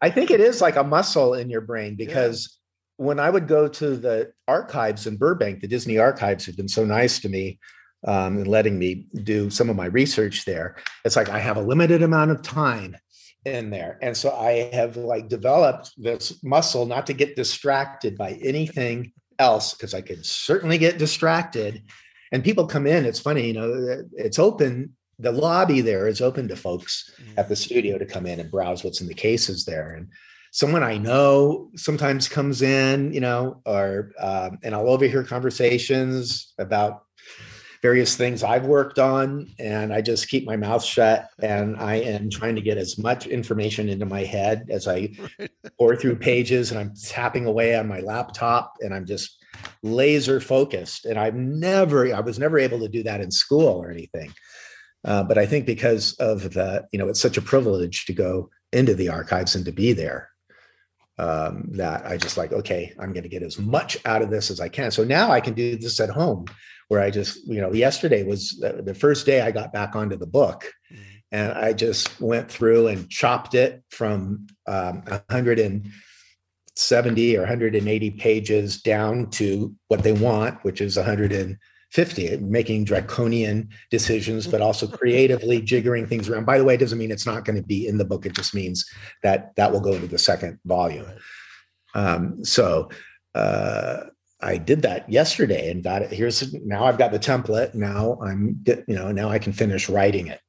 I 0.01 0.09
think 0.09 0.31
it 0.31 0.39
is 0.39 0.61
like 0.61 0.75
a 0.75 0.83
muscle 0.83 1.33
in 1.33 1.49
your 1.49 1.61
brain 1.61 1.95
because 1.95 2.57
when 2.97 3.19
I 3.19 3.29
would 3.29 3.47
go 3.47 3.67
to 3.67 3.95
the 3.97 4.31
archives 4.47 5.05
in 5.07 5.17
Burbank, 5.17 5.59
the 5.61 5.67
Disney 5.67 5.97
archives 5.97 6.45
have 6.45 6.55
been 6.55 6.69
so 6.69 6.85
nice 6.85 7.19
to 7.19 7.29
me 7.29 7.59
um, 8.07 8.37
and 8.37 8.47
letting 8.47 8.79
me 8.79 9.07
do 9.23 9.49
some 9.49 9.69
of 9.69 9.75
my 9.75 9.87
research 9.87 10.45
there. 10.45 10.75
It's 11.03 11.15
like 11.17 11.29
I 11.29 11.39
have 11.39 11.57
a 11.57 11.61
limited 11.61 12.01
amount 12.03 12.31
of 12.31 12.41
time 12.41 12.95
in 13.45 13.69
there. 13.69 13.97
And 14.01 14.15
so 14.17 14.31
I 14.31 14.69
have 14.73 14.97
like 14.97 15.29
developed 15.29 15.91
this 15.97 16.43
muscle 16.43 16.85
not 16.85 17.07
to 17.07 17.13
get 17.13 17.35
distracted 17.35 18.17
by 18.17 18.33
anything 18.41 19.11
else 19.39 19.73
because 19.73 19.93
I 19.93 20.01
could 20.01 20.25
certainly 20.25 20.77
get 20.77 20.97
distracted. 20.97 21.83
And 22.31 22.43
people 22.43 22.67
come 22.67 22.87
in, 22.87 23.05
it's 23.05 23.19
funny, 23.19 23.47
you 23.47 23.53
know, 23.53 24.03
it's 24.13 24.39
open. 24.39 24.95
The 25.19 25.31
lobby 25.31 25.81
there 25.81 26.07
is 26.07 26.21
open 26.21 26.47
to 26.49 26.55
folks 26.55 27.13
at 27.37 27.47
the 27.47 27.55
studio 27.55 27.97
to 27.97 28.05
come 28.05 28.25
in 28.25 28.39
and 28.39 28.51
browse 28.51 28.83
what's 28.83 28.99
in 28.99 29.07
the 29.07 29.13
cases 29.13 29.63
there. 29.63 29.91
And 29.91 30.09
someone 30.51 30.83
I 30.83 30.97
know 30.97 31.69
sometimes 31.75 32.27
comes 32.27 32.61
in, 32.61 33.13
you 33.13 33.21
know, 33.21 33.61
or 33.65 34.11
um, 34.19 34.57
and 34.63 34.73
I'll 34.73 34.89
overhear 34.89 35.23
conversations 35.23 36.53
about 36.57 37.04
various 37.81 38.15
things 38.15 38.43
I've 38.43 38.65
worked 38.65 38.99
on, 38.99 39.53
and 39.59 39.93
I 39.93 40.01
just 40.01 40.29
keep 40.29 40.45
my 40.45 40.55
mouth 40.55 40.83
shut. 40.83 41.29
And 41.41 41.77
I 41.77 41.95
am 41.95 42.29
trying 42.29 42.55
to 42.55 42.61
get 42.61 42.77
as 42.77 42.97
much 42.97 43.27
information 43.27 43.89
into 43.89 44.05
my 44.05 44.23
head 44.23 44.67
as 44.69 44.87
I 44.87 45.11
pour 45.77 45.95
through 45.95 46.17
pages, 46.17 46.71
and 46.71 46.79
I'm 46.79 46.93
tapping 46.95 47.45
away 47.45 47.75
on 47.75 47.87
my 47.87 47.99
laptop, 47.99 48.77
and 48.81 48.93
I'm 48.93 49.05
just 49.05 49.43
laser 49.83 50.39
focused. 50.39 51.05
And 51.05 51.19
I've 51.19 51.35
never, 51.35 52.13
I 52.13 52.19
was 52.19 52.39
never 52.39 52.59
able 52.59 52.79
to 52.79 52.89
do 52.89 53.03
that 53.03 53.21
in 53.21 53.31
school 53.31 53.67
or 53.67 53.91
anything. 53.91 54.33
Uh, 55.03 55.23
but 55.23 55.37
I 55.37 55.45
think 55.45 55.65
because 55.65 56.13
of 56.13 56.53
the, 56.53 56.87
you 56.91 56.99
know, 56.99 57.07
it's 57.07 57.21
such 57.21 57.37
a 57.37 57.41
privilege 57.41 58.05
to 58.05 58.13
go 58.13 58.49
into 58.73 58.95
the 58.95 59.09
archives 59.09 59.55
and 59.55 59.63
to 59.65 59.71
be 59.71 59.93
there 59.93 60.29
um, 61.17 61.69
that 61.73 62.05
I 62.05 62.17
just 62.17 62.37
like, 62.37 62.51
okay, 62.51 62.93
I'm 62.99 63.13
going 63.13 63.23
to 63.23 63.29
get 63.29 63.43
as 63.43 63.59
much 63.59 63.97
out 64.05 64.21
of 64.21 64.29
this 64.29 64.49
as 64.49 64.59
I 64.59 64.69
can. 64.69 64.91
So 64.91 65.03
now 65.03 65.31
I 65.31 65.41
can 65.41 65.53
do 65.53 65.77
this 65.77 65.99
at 65.99 66.09
home 66.09 66.45
where 66.87 67.01
I 67.01 67.09
just, 67.09 67.45
you 67.47 67.59
know, 67.61 67.73
yesterday 67.73 68.21
was 68.23 68.59
the 68.59 68.93
first 68.93 69.25
day 69.25 69.41
I 69.41 69.49
got 69.51 69.73
back 69.73 69.95
onto 69.95 70.15
the 70.15 70.27
book 70.27 70.71
and 71.31 71.53
I 71.53 71.73
just 71.73 72.21
went 72.21 72.51
through 72.51 72.85
and 72.87 73.09
chopped 73.09 73.55
it 73.55 73.83
from 73.89 74.45
um, 74.67 75.01
170 75.07 77.37
or 77.37 77.41
180 77.41 78.11
pages 78.11 78.79
down 78.81 79.29
to 79.31 79.75
what 79.87 80.03
they 80.03 80.13
want, 80.13 80.63
which 80.63 80.81
is 80.81 80.97
150, 80.97 82.37
making 82.37 82.83
draconian 82.85 83.69
decisions, 83.89 84.45
but 84.47 84.61
also 84.61 84.87
creatively 84.97 85.59
jiggering 85.61 86.07
things 86.07 86.29
around. 86.29 86.45
By 86.45 86.59
the 86.59 86.63
way, 86.63 86.75
it 86.75 86.79
doesn't 86.79 86.99
mean 86.99 87.11
it's 87.11 87.25
not 87.25 87.43
going 87.43 87.57
to 87.57 87.67
be 87.67 87.87
in 87.87 87.97
the 87.97 88.05
book. 88.05 88.27
It 88.27 88.33
just 88.33 88.53
means 88.53 88.85
that 89.23 89.55
that 89.55 89.71
will 89.71 89.81
go 89.81 89.93
into 89.93 90.07
the 90.07 90.19
second 90.19 90.59
volume. 90.65 91.07
Um, 91.95 92.45
so, 92.45 92.89
uh, 93.33 94.01
I 94.45 94.57
did 94.57 94.81
that 94.83 95.09
yesterday 95.09 95.71
and 95.71 95.83
got 95.83 96.01
it. 96.03 96.11
Here's 96.11 96.53
now 96.63 96.85
I've 96.85 96.97
got 96.97 97.11
the 97.11 97.19
template. 97.19 97.73
Now 97.73 98.17
I'm, 98.23 98.63
you 98.87 98.95
know, 98.95 99.11
now 99.11 99.29
I 99.29 99.39
can 99.39 99.53
finish 99.53 99.89
writing 99.89 100.27
it. 100.27 100.39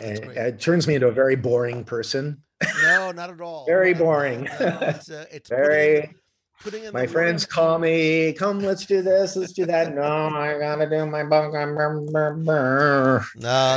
And 0.00 0.18
it 0.18 0.60
turns 0.60 0.88
me 0.88 0.94
into 0.94 1.08
a 1.08 1.12
very 1.12 1.36
boring 1.36 1.84
person. 1.84 2.42
No, 2.82 3.12
not 3.16 3.30
at 3.30 3.40
all. 3.40 3.66
very 3.66 3.94
boring. 3.94 4.44
No, 4.44 4.58
no, 4.68 4.78
it's, 4.82 5.10
uh, 5.10 5.26
it's 5.30 5.48
very. 5.50 6.14
putting, 6.62 6.84
in 6.84 6.92
My 6.92 7.06
friends 7.06 7.44
work. 7.44 7.50
call 7.50 7.78
me, 7.78 8.32
come, 8.32 8.60
let's 8.60 8.86
do 8.86 9.02
this, 9.02 9.36
let's 9.36 9.52
do 9.52 9.66
that. 9.66 9.94
No, 9.94 10.02
I 10.02 10.58
gotta 10.58 10.88
do 10.88 11.06
my 11.06 11.24
book. 11.24 11.52
No, 11.52 13.20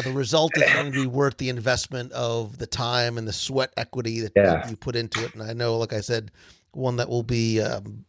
the 0.02 0.12
result 0.14 0.52
is 0.58 0.64
going 0.74 0.92
to 0.92 1.02
be 1.02 1.08
worth 1.08 1.38
the 1.38 1.50
investment 1.50 2.12
of 2.12 2.58
the 2.58 2.68
time 2.68 3.18
and 3.18 3.28
the 3.28 3.34
sweat 3.34 3.74
equity 3.78 4.22
that, 4.22 4.32
Yeah. 4.36 4.68
you 4.70 4.76
put 4.78 4.96
into 4.96 5.24
it. 5.24 5.34
And 5.34 5.44
I 5.44 5.54
know, 5.54 5.78
like 5.78 5.94
I 5.94 6.02
said, 6.02 6.32
one 6.72 6.98
that 6.98 7.10
will 7.10 7.24
be, 7.24 7.62
um, 7.62 8.06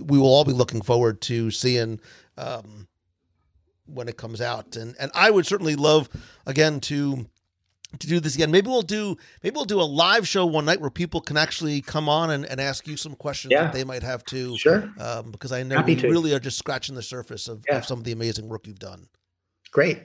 we 0.00 0.18
will 0.18 0.26
all 0.28 0.44
be 0.44 0.52
looking 0.52 0.82
forward 0.82 1.20
to 1.22 1.50
seeing 1.50 2.00
um, 2.38 2.88
when 3.86 4.08
it 4.08 4.16
comes 4.16 4.40
out. 4.40 4.76
And 4.76 4.94
and 4.98 5.10
I 5.14 5.30
would 5.30 5.46
certainly 5.46 5.76
love 5.76 6.08
again 6.46 6.80
to 6.80 7.26
to 7.98 8.06
do 8.06 8.20
this 8.20 8.36
again. 8.36 8.50
Maybe 8.52 8.68
we'll 8.68 8.82
do 8.82 9.16
maybe 9.42 9.54
we'll 9.56 9.64
do 9.64 9.80
a 9.80 9.82
live 9.82 10.26
show 10.28 10.46
one 10.46 10.64
night 10.64 10.80
where 10.80 10.90
people 10.90 11.20
can 11.20 11.36
actually 11.36 11.80
come 11.80 12.08
on 12.08 12.30
and, 12.30 12.44
and 12.44 12.60
ask 12.60 12.86
you 12.86 12.96
some 12.96 13.14
questions 13.16 13.50
Yeah. 13.52 13.64
that 13.64 13.72
they 13.72 13.84
might 13.84 14.02
have 14.04 14.24
too. 14.24 14.56
Sure. 14.56 14.88
Um, 14.98 15.32
because 15.32 15.50
I 15.52 15.62
know 15.64 15.76
Happy 15.76 15.96
we 15.96 16.00
to. 16.02 16.08
really 16.08 16.32
are 16.32 16.38
just 16.40 16.56
scratching 16.58 16.94
the 16.94 17.02
surface 17.02 17.48
of, 17.48 17.64
Yeah. 17.68 17.78
of 17.78 17.86
some 17.86 17.98
of 17.98 18.04
the 18.04 18.12
amazing 18.12 18.48
work 18.48 18.66
you've 18.68 18.78
done. 18.78 19.08
Great. 19.72 20.02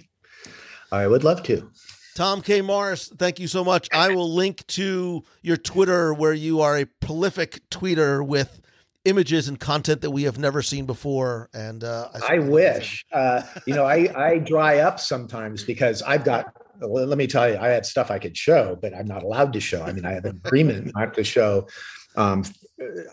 I 0.91 1.05
would 1.07 1.23
love 1.23 1.43
to. 1.43 1.69
Tom 2.15 2.41
K. 2.41 2.61
Morris, 2.61 3.11
thank 3.19 3.39
you 3.39 3.47
so 3.47 3.63
much. 3.63 3.89
I 3.91 4.09
will 4.15 4.33
link 4.33 4.65
to 4.67 5.23
your 5.41 5.57
Twitter 5.57 6.13
where 6.13 6.33
you 6.33 6.61
are 6.61 6.77
a 6.77 6.85
prolific 6.85 7.69
tweeter 7.69 8.25
with 8.25 8.61
images 9.05 9.47
and 9.47 9.59
content 9.59 10.01
that 10.01 10.11
we 10.11 10.23
have 10.23 10.37
never 10.37 10.61
seen 10.61 10.85
before. 10.85 11.49
And 11.53 11.83
uh, 11.83 12.09
I 12.13 12.19
certainly- 12.19 12.49
wish. 12.49 13.05
Uh, 13.11 13.43
you 13.65 13.73
know, 13.73 13.85
I, 13.85 14.09
I 14.15 14.39
dry 14.39 14.79
up 14.79 14.99
sometimes 14.99 15.63
because 15.63 16.01
I've 16.01 16.25
got, 16.25 16.51
let 16.81 17.17
me 17.17 17.27
tell 17.27 17.49
you, 17.49 17.57
I 17.57 17.69
had 17.69 17.85
stuff 17.85 18.11
I 18.11 18.19
could 18.19 18.35
show, 18.35 18.77
but 18.81 18.93
I'm 18.93 19.07
not 19.07 19.23
allowed 19.23 19.53
to 19.53 19.59
show. 19.61 19.83
I 19.83 19.93
mean, 19.93 20.05
I 20.05 20.11
have 20.13 20.25
an 20.25 20.41
agreement 20.43 20.91
not 20.95 21.13
to 21.13 21.23
show 21.23 21.67
um, 22.15 22.43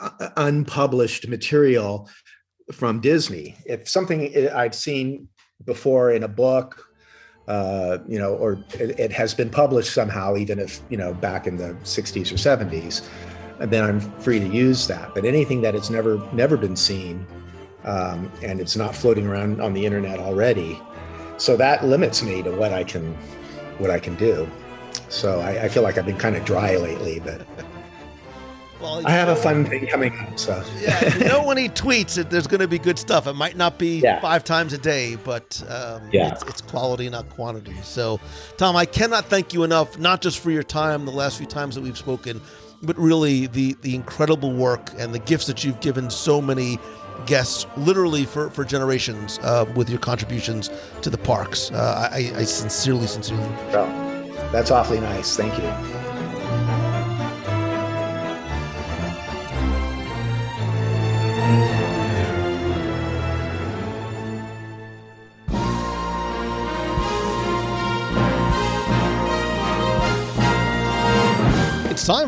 uh, 0.01 0.29
unpublished 0.37 1.29
material 1.29 2.09
from 2.73 3.01
Disney. 3.01 3.57
If 3.67 3.89
something 3.89 4.49
I've 4.49 4.75
seen 4.75 5.29
before 5.65 6.13
in 6.13 6.23
a 6.23 6.29
book, 6.29 6.87
uh, 7.49 7.99
you 8.07 8.19
know, 8.19 8.35
or 8.35 8.53
it, 8.75 8.99
it 8.99 9.13
has 9.13 9.35
been 9.35 9.51
published 9.51 9.93
somehow, 9.93 10.37
even 10.37 10.59
if, 10.59 10.81
you 10.89 10.97
know, 10.97 11.13
back 11.13 11.47
in 11.47 11.57
the 11.57 11.75
60s 11.83 12.31
or 12.31 12.37
70s, 12.37 13.07
then 13.59 13.85
I'm 13.85 14.01
free 14.21 14.39
to 14.41 14.47
use 14.47 14.87
that. 14.89 15.15
But 15.15 15.25
anything 15.25 15.61
that 15.63 15.75
has 15.75 15.91
never 15.91 16.21
never 16.33 16.57
been 16.57 16.77
seen, 16.77 17.27
um, 17.85 18.31
and 18.43 18.61
it's 18.61 18.77
not 18.77 18.95
floating 18.95 19.27
around 19.27 19.61
on 19.61 19.73
the 19.75 19.85
internet 19.85 20.19
already, 20.21 20.81
so 21.37 21.57
that 21.57 21.85
limits 21.85 22.23
me 22.23 22.43
to 22.43 22.51
what 22.51 22.73
I 22.73 22.85
can 22.85 23.15
what 23.79 23.91
I 23.91 23.99
can 23.99 24.15
do. 24.17 24.49
So 25.09 25.41
I, 25.41 25.65
I 25.65 25.69
feel 25.69 25.83
like 25.83 25.99
I've 25.99 26.07
been 26.07 26.19
kind 26.19 26.37
of 26.37 26.45
dry 26.45 26.77
lately, 26.77 27.21
but 27.21 27.47
Well, 28.81 29.07
I 29.07 29.11
have 29.13 29.29
a 29.29 29.37
fun 29.37 29.65
thing 29.65 29.87
coming 29.87 30.17
up. 30.19 30.39
So 30.39 30.63
yeah, 30.81 31.17
you 31.19 31.27
know 31.27 31.45
when 31.45 31.57
he 31.57 31.69
tweets 31.69 32.17
that 32.17 32.31
there's 32.31 32.47
going 32.49 32.61
to 32.61 32.69
be 32.69 32.79
good 32.79 32.99
stuff. 32.99 33.27
It 33.27 33.35
might 33.35 33.57
not 33.57 33.79
be 33.79 34.01
Yeah. 34.01 34.21
five 34.21 34.43
times 34.43 34.73
a 34.73 34.79
day, 34.79 35.17
but 35.17 35.63
um, 35.69 36.03
Yeah. 36.13 36.33
it's, 36.33 36.43
it's 36.45 36.61
quality, 36.63 37.09
not 37.09 37.29
quantity. 37.31 37.77
So, 37.83 38.19
Tom, 38.57 38.75
I 38.75 38.85
cannot 38.87 39.27
thank 39.27 39.53
you 39.53 39.63
enough, 39.63 39.99
not 39.99 40.21
just 40.21 40.41
for 40.41 40.51
your 40.51 40.65
time 40.65 41.05
the 41.05 41.13
last 41.13 41.37
few 41.39 41.47
times 41.47 41.75
that 41.77 41.83
we've 41.83 41.99
spoken, 41.99 42.41
but 42.83 42.97
really 42.99 43.47
the 43.47 43.75
the 43.83 43.95
incredible 43.95 44.53
work 44.53 44.91
and 44.99 45.15
the 45.15 45.19
gifts 45.19 45.47
that 45.47 45.65
you've 45.65 45.81
given 45.81 46.11
so 46.11 46.41
many 46.41 46.79
guests, 47.27 47.67
literally 47.77 48.25
for 48.25 48.51
for 48.51 48.65
generations, 48.65 49.39
uh, 49.43 49.65
with 49.77 49.89
your 49.89 50.01
contributions 50.01 50.71
to 51.03 51.11
the 51.11 51.19
parks. 51.19 51.71
Uh, 51.71 52.09
I, 52.13 52.33
I 52.37 52.45
sincerely, 52.45 53.07
sincerely. 53.07 53.49
so 53.71 53.87
that's 54.53 54.71
awfully 54.71 55.01
nice. 55.01 55.37
Thank 55.37 55.57
you. 55.59 55.92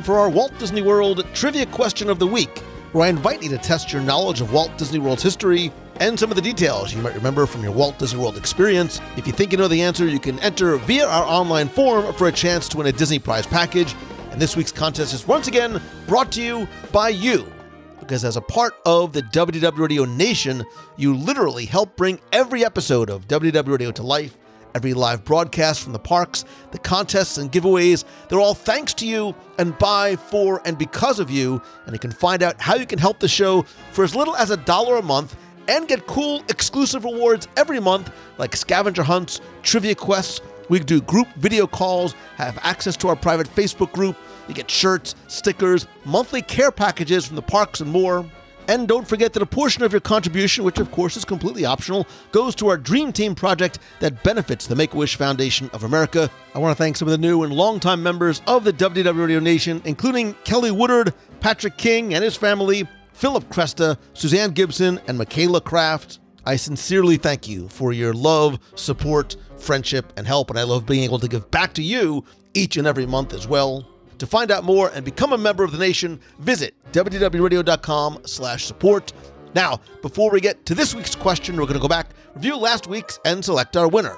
For 0.05 0.19
our 0.19 0.29
Walt 0.29 0.53
Disney 0.59 0.83
World 0.83 1.25
Trivia 1.33 1.65
Question 1.65 2.11
of 2.11 2.19
the 2.19 2.27
Week, 2.27 2.59
where 2.93 3.07
I 3.07 3.09
invite 3.09 3.43
you 3.43 3.49
to 3.49 3.57
test 3.57 3.91
your 3.91 4.03
knowledge 4.03 4.43
of 4.43 4.53
Walt 4.53 4.77
Disney 4.77 4.99
World's 4.99 5.23
history 5.23 5.73
and 5.99 6.21
some 6.21 6.31
of 6.31 6.37
the 6.37 6.43
details 6.43 6.93
you 6.93 7.01
might 7.01 7.15
remember 7.15 7.47
from 7.47 7.63
your 7.63 7.73
Walt 7.73 7.99
Disney 7.99 8.21
World 8.21 8.37
experience. 8.37 9.01
If 9.17 9.27
you 9.27 9.33
think 9.33 9.51
you 9.51 9.57
know 9.57 9.67
the 9.67 9.81
answer, 9.81 10.07
you 10.07 10.21
can 10.21 10.39
enter 10.41 10.77
via 10.77 11.07
our 11.07 11.25
online 11.25 11.69
form 11.69 12.13
for 12.15 12.29
a 12.29 12.33
chance 12.33 12.69
to 12.69 12.77
win 12.77 12.87
a 12.87 12.93
Disney 12.93 13.19
Prize 13.19 13.47
package. 13.47 13.95
And 14.31 14.39
this 14.39 14.57
week's 14.57 14.73
contest 14.73 15.15
is 15.15 15.27
once 15.27 15.49
again 15.49 15.81
brought 16.07 16.31
to 16.33 16.43
you 16.43 16.69
by 16.93 17.09
you. 17.09 17.51
Because 17.99 18.27
as 18.27 18.37
a 18.37 18.43
part 18.43 18.75
of 18.85 19.15
the 19.15 19.23
WDW 19.23 19.79
Radio 19.79 20.05
Nation, 20.05 20.67
you 20.99 21.17
literally 21.17 21.65
help 21.65 21.97
bring 21.97 22.21
every 22.31 22.63
episode 22.63 23.09
of 23.09 23.27
WDW 23.27 23.69
Radio 23.69 23.91
to 23.93 24.03
life 24.03 24.37
Every 24.75 24.93
live 24.93 25.25
broadcast 25.25 25.83
from 25.83 25.93
the 25.93 26.01
parks, 26.01 26.45
the 26.73 26.79
contests 26.79 27.39
and 27.39 27.53
giveaways, 27.53 28.05
they're 28.29 28.41
all 28.41 28.55
thanks 28.55 28.93
to 28.95 29.07
you 29.07 29.33
and 29.57 29.79
by, 29.79 30.17
for, 30.17 30.61
and 30.65 30.77
because 30.77 31.21
of 31.21 31.31
you. 31.31 31.63
And 31.87 31.93
you 31.93 31.99
can 32.01 32.11
find 32.11 32.43
out 32.43 32.61
how 32.61 32.75
you 32.75 32.85
can 32.85 32.99
help 32.99 33.21
the 33.21 33.29
show 33.29 33.63
for 33.93 34.03
as 34.03 34.17
little 34.17 34.35
as 34.35 34.51
a 34.51 34.57
dollar 34.57 34.97
a 34.97 35.03
month 35.03 35.37
and 35.69 35.87
get 35.87 36.09
cool 36.09 36.43
exclusive 36.49 37.05
rewards 37.05 37.47
every 37.57 37.79
month 37.79 38.13
like 38.37 38.57
scavenger 38.57 39.05
hunts, 39.05 39.41
trivia 39.63 39.95
quests. 39.95 40.41
We 40.69 40.81
do 40.81 41.01
group 41.01 41.29
video 41.37 41.69
calls, 41.69 42.15
have 42.37 42.59
access 42.63 42.97
to 42.97 43.09
our 43.09 43.17
private 43.17 43.47
Facebook 43.47 43.93
group. 43.93 44.17
You 44.49 44.55
get 44.55 44.71
shirts, 44.71 45.15
stickers, 45.29 45.87
monthly 46.05 46.43
care 46.43 46.73
packages 46.73 47.27
from 47.27 47.37
the 47.37 47.43
parks, 47.43 47.81
and 47.81 47.91
more. 47.91 48.27
And 48.67 48.89
don't 48.89 49.07
forget 49.07 49.35
that 49.35 49.43
a 49.43 49.47
portion 49.47 49.83
of 49.83 49.93
your 49.93 50.01
contribution, 50.01 50.65
which 50.65 50.79
of 50.79 50.91
course 50.91 51.19
is 51.19 51.25
completely 51.25 51.67
optional, 51.67 52.07
goes 52.33 52.55
to 52.57 52.69
our 52.69 52.79
Dream 52.79 53.13
Team 53.13 53.35
project 53.35 53.79
that 54.01 54.23
benefits 54.23 54.67
the 54.67 54.75
Make 54.75 54.95
a 54.95 54.97
Wish 54.97 55.17
Foundation 55.17 55.69
of 55.75 55.85
America. 55.85 56.31
I 56.55 56.59
want 56.59 56.75
to 56.75 56.83
thank 56.83 56.97
some 56.97 57.07
of 57.07 57.13
the 57.13 57.19
new 57.19 57.43
and 57.43 57.53
longtime 57.53 58.03
members 58.03 58.41
of 58.47 58.65
the 58.65 58.73
WDW 58.73 59.19
Radio 59.19 59.41
Nation, 59.41 59.83
including 59.85 60.33
Kelly 60.45 60.71
Woodard, 60.71 61.13
Patrick 61.41 61.77
King 61.77 62.15
and 62.15 62.25
his 62.25 62.37
family, 62.37 62.89
Philip 63.13 63.51
Cresta, 63.51 63.99
Suzanne 64.15 64.53
Gibson, 64.53 64.99
and 65.07 65.19
Michaela 65.19 65.61
Kraft. 65.61 66.21
I 66.47 66.57
sincerely 66.57 67.19
thank 67.19 67.47
you 67.47 67.69
for 67.69 67.93
your 67.93 68.15
love, 68.15 68.59
support, 68.77 69.37
friendship, 69.59 70.13
and 70.17 70.27
help, 70.27 70.49
and 70.49 70.59
I 70.59 70.63
love 70.63 70.87
being 70.87 71.05
able 71.05 71.19
to 71.19 71.29
give 71.29 71.51
back 71.51 71.75
to 71.75 71.83
you 71.83 72.25
each 72.55 72.79
and 72.79 72.87
every 72.87 73.07
month 73.07 73.35
as 73.35 73.47
well. 73.47 73.94
To 74.19 74.27
find 74.27 74.51
out 74.51 74.65
more 74.65 74.91
and 74.95 75.05
become 75.05 75.33
a 75.33 75.39
member 75.39 75.65
of 75.65 75.73
the 75.73 75.79
nation, 75.79 76.21
visit 76.39 76.75
WDWRadio.com 76.93 78.21
slash 78.27 78.65
support. 78.65 79.13
Now, 79.55 79.81
before 80.03 80.31
we 80.31 80.41
get 80.41 80.67
to 80.67 80.75
this 80.75 80.95
week's 80.95 81.15
question, 81.15 81.57
we're 81.57 81.63
going 81.63 81.75
to 81.75 81.81
go 81.81 81.89
back, 81.89 82.11
review 82.35 82.57
last 82.57 82.87
week's, 82.87 83.19
and 83.25 83.45
select 83.45 83.77
our 83.77 83.89
winner. 83.89 84.17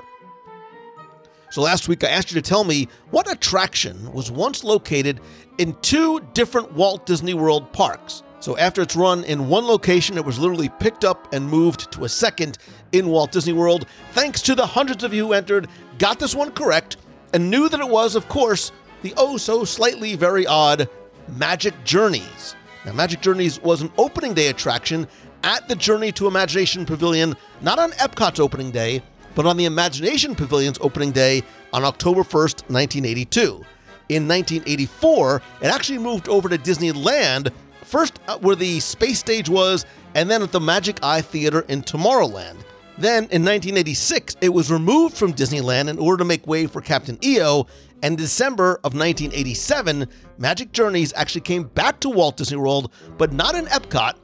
So 1.51 1.63
last 1.63 1.89
week 1.89 2.05
I 2.05 2.09
asked 2.09 2.31
you 2.31 2.41
to 2.41 2.47
tell 2.47 2.65
me 2.65 2.89
what 3.11 3.31
attraction 3.31 4.13
was 4.13 4.31
once 4.31 4.65
located 4.65 5.21
in 5.59 5.75
two 5.81 6.21
different 6.35 6.73
Walt 6.73 7.07
Disney 7.07 7.35
World 7.35 7.73
parks. 7.73 8.23
So 8.41 8.57
after 8.59 8.83
its 8.83 8.95
run 8.95 9.25
in 9.25 9.49
one 9.49 9.67
location, 9.67 10.19
it 10.19 10.25
was 10.25 10.39
literally 10.39 10.69
picked 10.81 11.05
up 11.05 11.33
and 11.33 11.49
moved 11.49 11.91
to 11.93 12.05
a 12.05 12.09
second 12.09 12.59
in 12.93 13.09
Walt 13.09 13.33
Disney 13.33 13.53
World. 13.53 13.87
Thanks 14.13 14.43
to 14.43 14.55
the 14.55 14.67
hundreds 14.67 15.05
of 15.05 15.15
you 15.15 15.29
who 15.29 15.33
entered, 15.33 15.69
got 15.99 16.19
this 16.19 16.35
one 16.35 16.51
correct, 16.53 16.99
and 17.33 17.51
knew 17.51 17.69
that 17.69 17.81
it 17.81 17.89
was, 17.89 18.15
of 18.15 18.29
course, 18.29 18.73
the 19.07 19.15
oh 19.17 19.37
so 19.37 19.65
slightly 19.65 20.17
very 20.17 20.49
odd 20.49 20.89
Magic 21.37 21.75
Journeys. 21.85 22.57
Now, 22.85 22.93
Magic 22.93 23.21
Journeys 23.21 23.63
was 23.63 23.81
an 23.81 23.93
opening 23.99 24.35
day 24.35 24.49
attraction 24.49 25.07
at 25.45 25.69
the 25.69 25.77
Journey 25.77 26.11
to 26.13 26.27
Imagination 26.27 26.85
Pavilion, 26.85 27.37
not 27.61 27.79
on 27.79 27.93
Epcot's 27.93 28.41
opening 28.41 28.73
day, 28.73 29.03
but 29.37 29.47
on 29.47 29.57
the 29.57 29.65
Imagination 29.65 30.35
Pavilion's 30.35 30.79
opening 30.81 31.13
day 31.13 31.45
on 31.73 31.85
October 31.85 32.23
1st, 32.23 32.69
1982. 32.69 33.65
In 34.09 34.27
1984, 34.27 35.43
it 35.63 35.67
actually 35.67 35.99
moved 35.99 36.29
over 36.29 36.49
to 36.49 36.59
Disneyland, 36.59 37.53
first 37.83 38.19
uh, 38.27 38.39
where 38.39 38.57
the 38.57 38.81
space 38.81 39.21
stage 39.21 39.49
was, 39.49 39.87
and 40.17 40.29
then 40.29 40.43
at 40.43 40.51
the 40.51 40.61
Magic 40.61 40.99
Eye 41.05 41.21
Theater 41.21 41.61
in 41.69 41.83
Tomorrowland. 41.83 42.57
Then 42.99 43.25
in 43.25 43.45
1986, 43.45 44.37
it 44.41 44.49
was 44.49 44.71
removed 44.71 45.17
from 45.17 45.35
Disneyland 45.35 45.89
in 45.89 45.99
order 45.99 46.19
to 46.19 46.25
make 46.25 46.47
way 46.47 46.67
for 46.67 46.81
Captain 46.81 47.19
EO, 47.23 47.67
and 48.07 48.13
in 48.13 48.17
December 48.19 48.75
of 48.85 48.95
1987, 48.95 50.07
Magic 50.39 50.71
Journeys 50.71 51.13
actually 51.17 51.41
came 51.41 51.65
back 51.65 51.99
to 51.99 52.09
Walt 52.09 52.37
Disney 52.37 52.57
World, 52.57 52.93
but 53.19 53.33
not 53.33 53.57
in 53.57 53.67
Epcot, 53.67 54.15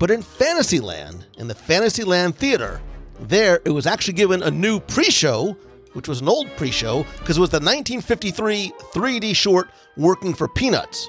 but 0.00 0.10
in 0.10 0.22
Fantasyland, 0.22 1.24
in 1.38 1.46
the 1.46 1.54
Fantasyland 1.54 2.34
Theater. 2.34 2.80
There, 3.20 3.60
it 3.64 3.70
was 3.70 3.86
actually 3.86 4.14
given 4.14 4.42
a 4.42 4.50
new 4.50 4.80
pre 4.80 5.04
show, 5.04 5.56
which 5.92 6.08
was 6.08 6.20
an 6.20 6.28
old 6.28 6.48
pre 6.56 6.72
show, 6.72 7.06
because 7.20 7.36
it 7.36 7.40
was 7.40 7.50
the 7.50 7.58
1953 7.58 8.72
3D 8.92 9.36
short 9.36 9.68
Working 9.96 10.34
for 10.34 10.48
Peanuts. 10.48 11.08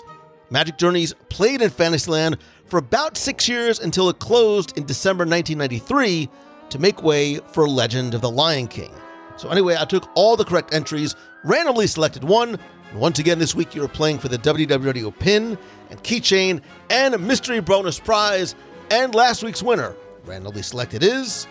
Magic 0.52 0.78
Journeys 0.78 1.16
played 1.30 1.64
in 1.64 1.72
Fantasyland 1.72 2.38
for 2.68 2.78
about 2.78 3.18
six 3.18 3.50
years 3.50 3.80
until 3.80 4.08
it 4.08 4.20
closed 4.20 4.78
in 4.78 4.86
December 4.86 5.24
1993 5.24 6.30
to 6.70 6.78
make 6.78 7.02
way 7.02 7.38
for 7.38 7.68
Legend 7.68 8.14
of 8.14 8.22
the 8.22 8.30
Lion 8.30 8.68
King. 8.68 8.92
So, 9.40 9.50
anyway, 9.50 9.78
I 9.80 9.86
took 9.86 10.10
all 10.16 10.36
the 10.36 10.44
correct 10.44 10.74
entries, 10.74 11.16
randomly 11.44 11.88
selected 11.88 12.24
one, 12.24 12.58
and 12.92 13.00
once 13.00 13.20
again 13.20 13.40
this 13.40 13.56
week 13.56 13.76
you 13.76 13.84
are 13.84 13.90
playing 13.90 14.20
for 14.20 14.28
the 14.28 14.38
WDW 14.38 15.18
pin 15.20 15.58
and 15.90 16.04
keychain 16.04 16.62
and 16.90 17.14
a 17.14 17.18
mystery 17.18 17.60
bonus 17.60 18.00
prize. 18.00 18.56
And 18.92 19.14
last 19.14 19.44
week's 19.44 19.62
winner, 19.62 19.96
randomly 20.26 20.64
selected, 20.64 21.04
is 21.04 21.48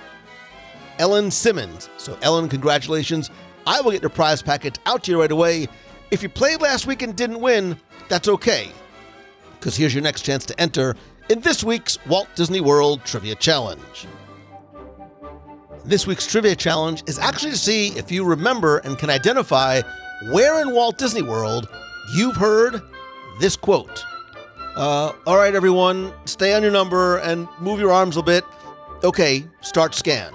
Ellen 0.99 1.31
Simmons. 1.31 1.89
So, 1.97 2.19
Ellen, 2.23 2.49
congratulations. 2.49 3.31
I 3.67 3.81
will 3.81 3.93
get 3.93 4.03
your 4.03 4.11
prize 4.11 4.43
package 4.43 4.77
out 4.87 5.05
to 5.05 5.13
you 5.13 5.21
right 5.21 5.31
away. 5.31 5.69
If 6.11 6.23
you 6.23 6.29
played 6.29 6.61
last 6.61 6.87
week 6.87 7.03
and 7.03 7.15
didn't 7.15 7.41
win, 7.41 7.79
that's 8.09 8.29
okay. 8.29 8.73
Because 9.53 9.77
here's 9.77 9.95
your 9.95 10.03
next 10.03 10.23
chance 10.23 10.45
to 10.47 10.61
enter 10.61 10.97
in 11.29 11.41
this 11.41 11.63
week's 11.63 12.05
Walt 12.07 12.29
Disney 12.35 12.61
World 12.61 13.05
Trivia 13.05 13.35
Challenge. 13.35 14.07
This 15.89 16.07
week's 16.07 16.27
Trivia 16.27 16.55
Challenge 16.55 17.03
is 17.07 17.19
actually 17.19 17.53
to 17.53 17.57
see 17.57 17.97
if 17.97 18.13
you 18.13 18.23
remember 18.23 18.77
and 18.81 18.99
can 18.99 19.09
identify 19.09 19.81
where 20.31 20.61
in 20.61 20.75
Walt 20.75 20.99
Disney 20.99 21.23
World 21.23 21.67
you've 22.13 22.37
heard 22.37 22.83
this 23.41 23.57
quote. 23.57 24.05
Uh, 24.77 25.13
all 25.27 25.39
right, 25.39 25.55
everyone, 25.55 26.13
stay 26.27 26.53
on 26.53 26.61
your 26.61 26.73
number 26.73 27.17
and 27.21 27.49
move 27.59 27.81
your 27.81 27.91
arms 27.91 28.19
a 28.19 28.23
bit. 28.23 28.45
Okay, 29.03 29.47
start 29.63 29.95
scan. 29.95 30.31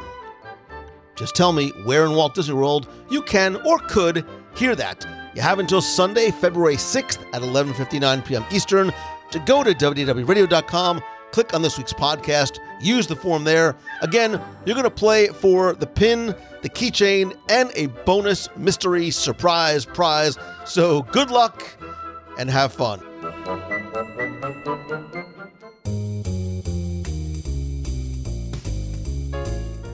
Just 1.15 1.35
tell 1.35 1.53
me 1.53 1.69
where 1.83 2.03
in 2.05 2.15
Walt 2.15 2.33
Disney 2.33 2.55
World 2.55 2.89
you 3.11 3.21
can 3.21 3.57
or 3.57 3.77
could 3.77 4.25
hear 4.55 4.75
that. 4.75 5.05
You 5.35 5.43
have 5.43 5.59
until 5.59 5.81
Sunday, 5.81 6.31
February 6.31 6.77
6th 6.77 7.23
at 7.31 7.43
11:59 7.43 8.25
p.m. 8.25 8.43
Eastern 8.51 8.91
to 9.29 9.37
go 9.37 9.63
to 9.63 9.75
WDWRadio.com, 9.75 10.99
click 11.33 11.53
on 11.53 11.63
this 11.63 11.77
week's 11.77 11.91
podcast, 11.91 12.59
use 12.79 13.07
the 13.07 13.15
form 13.15 13.43
there. 13.43 13.75
Again, 14.01 14.39
you're 14.65 14.75
going 14.75 14.83
to 14.83 14.91
play 14.91 15.27
for 15.27 15.73
the 15.73 15.87
pin, 15.87 16.35
the 16.61 16.69
keychain, 16.69 17.35
and 17.49 17.71
a 17.75 17.87
bonus 18.05 18.47
mystery 18.55 19.09
surprise 19.09 19.83
prize. 19.83 20.37
So 20.65 21.01
good 21.01 21.31
luck 21.31 21.65
and 22.37 22.49
have 22.49 22.71
fun. 22.71 22.99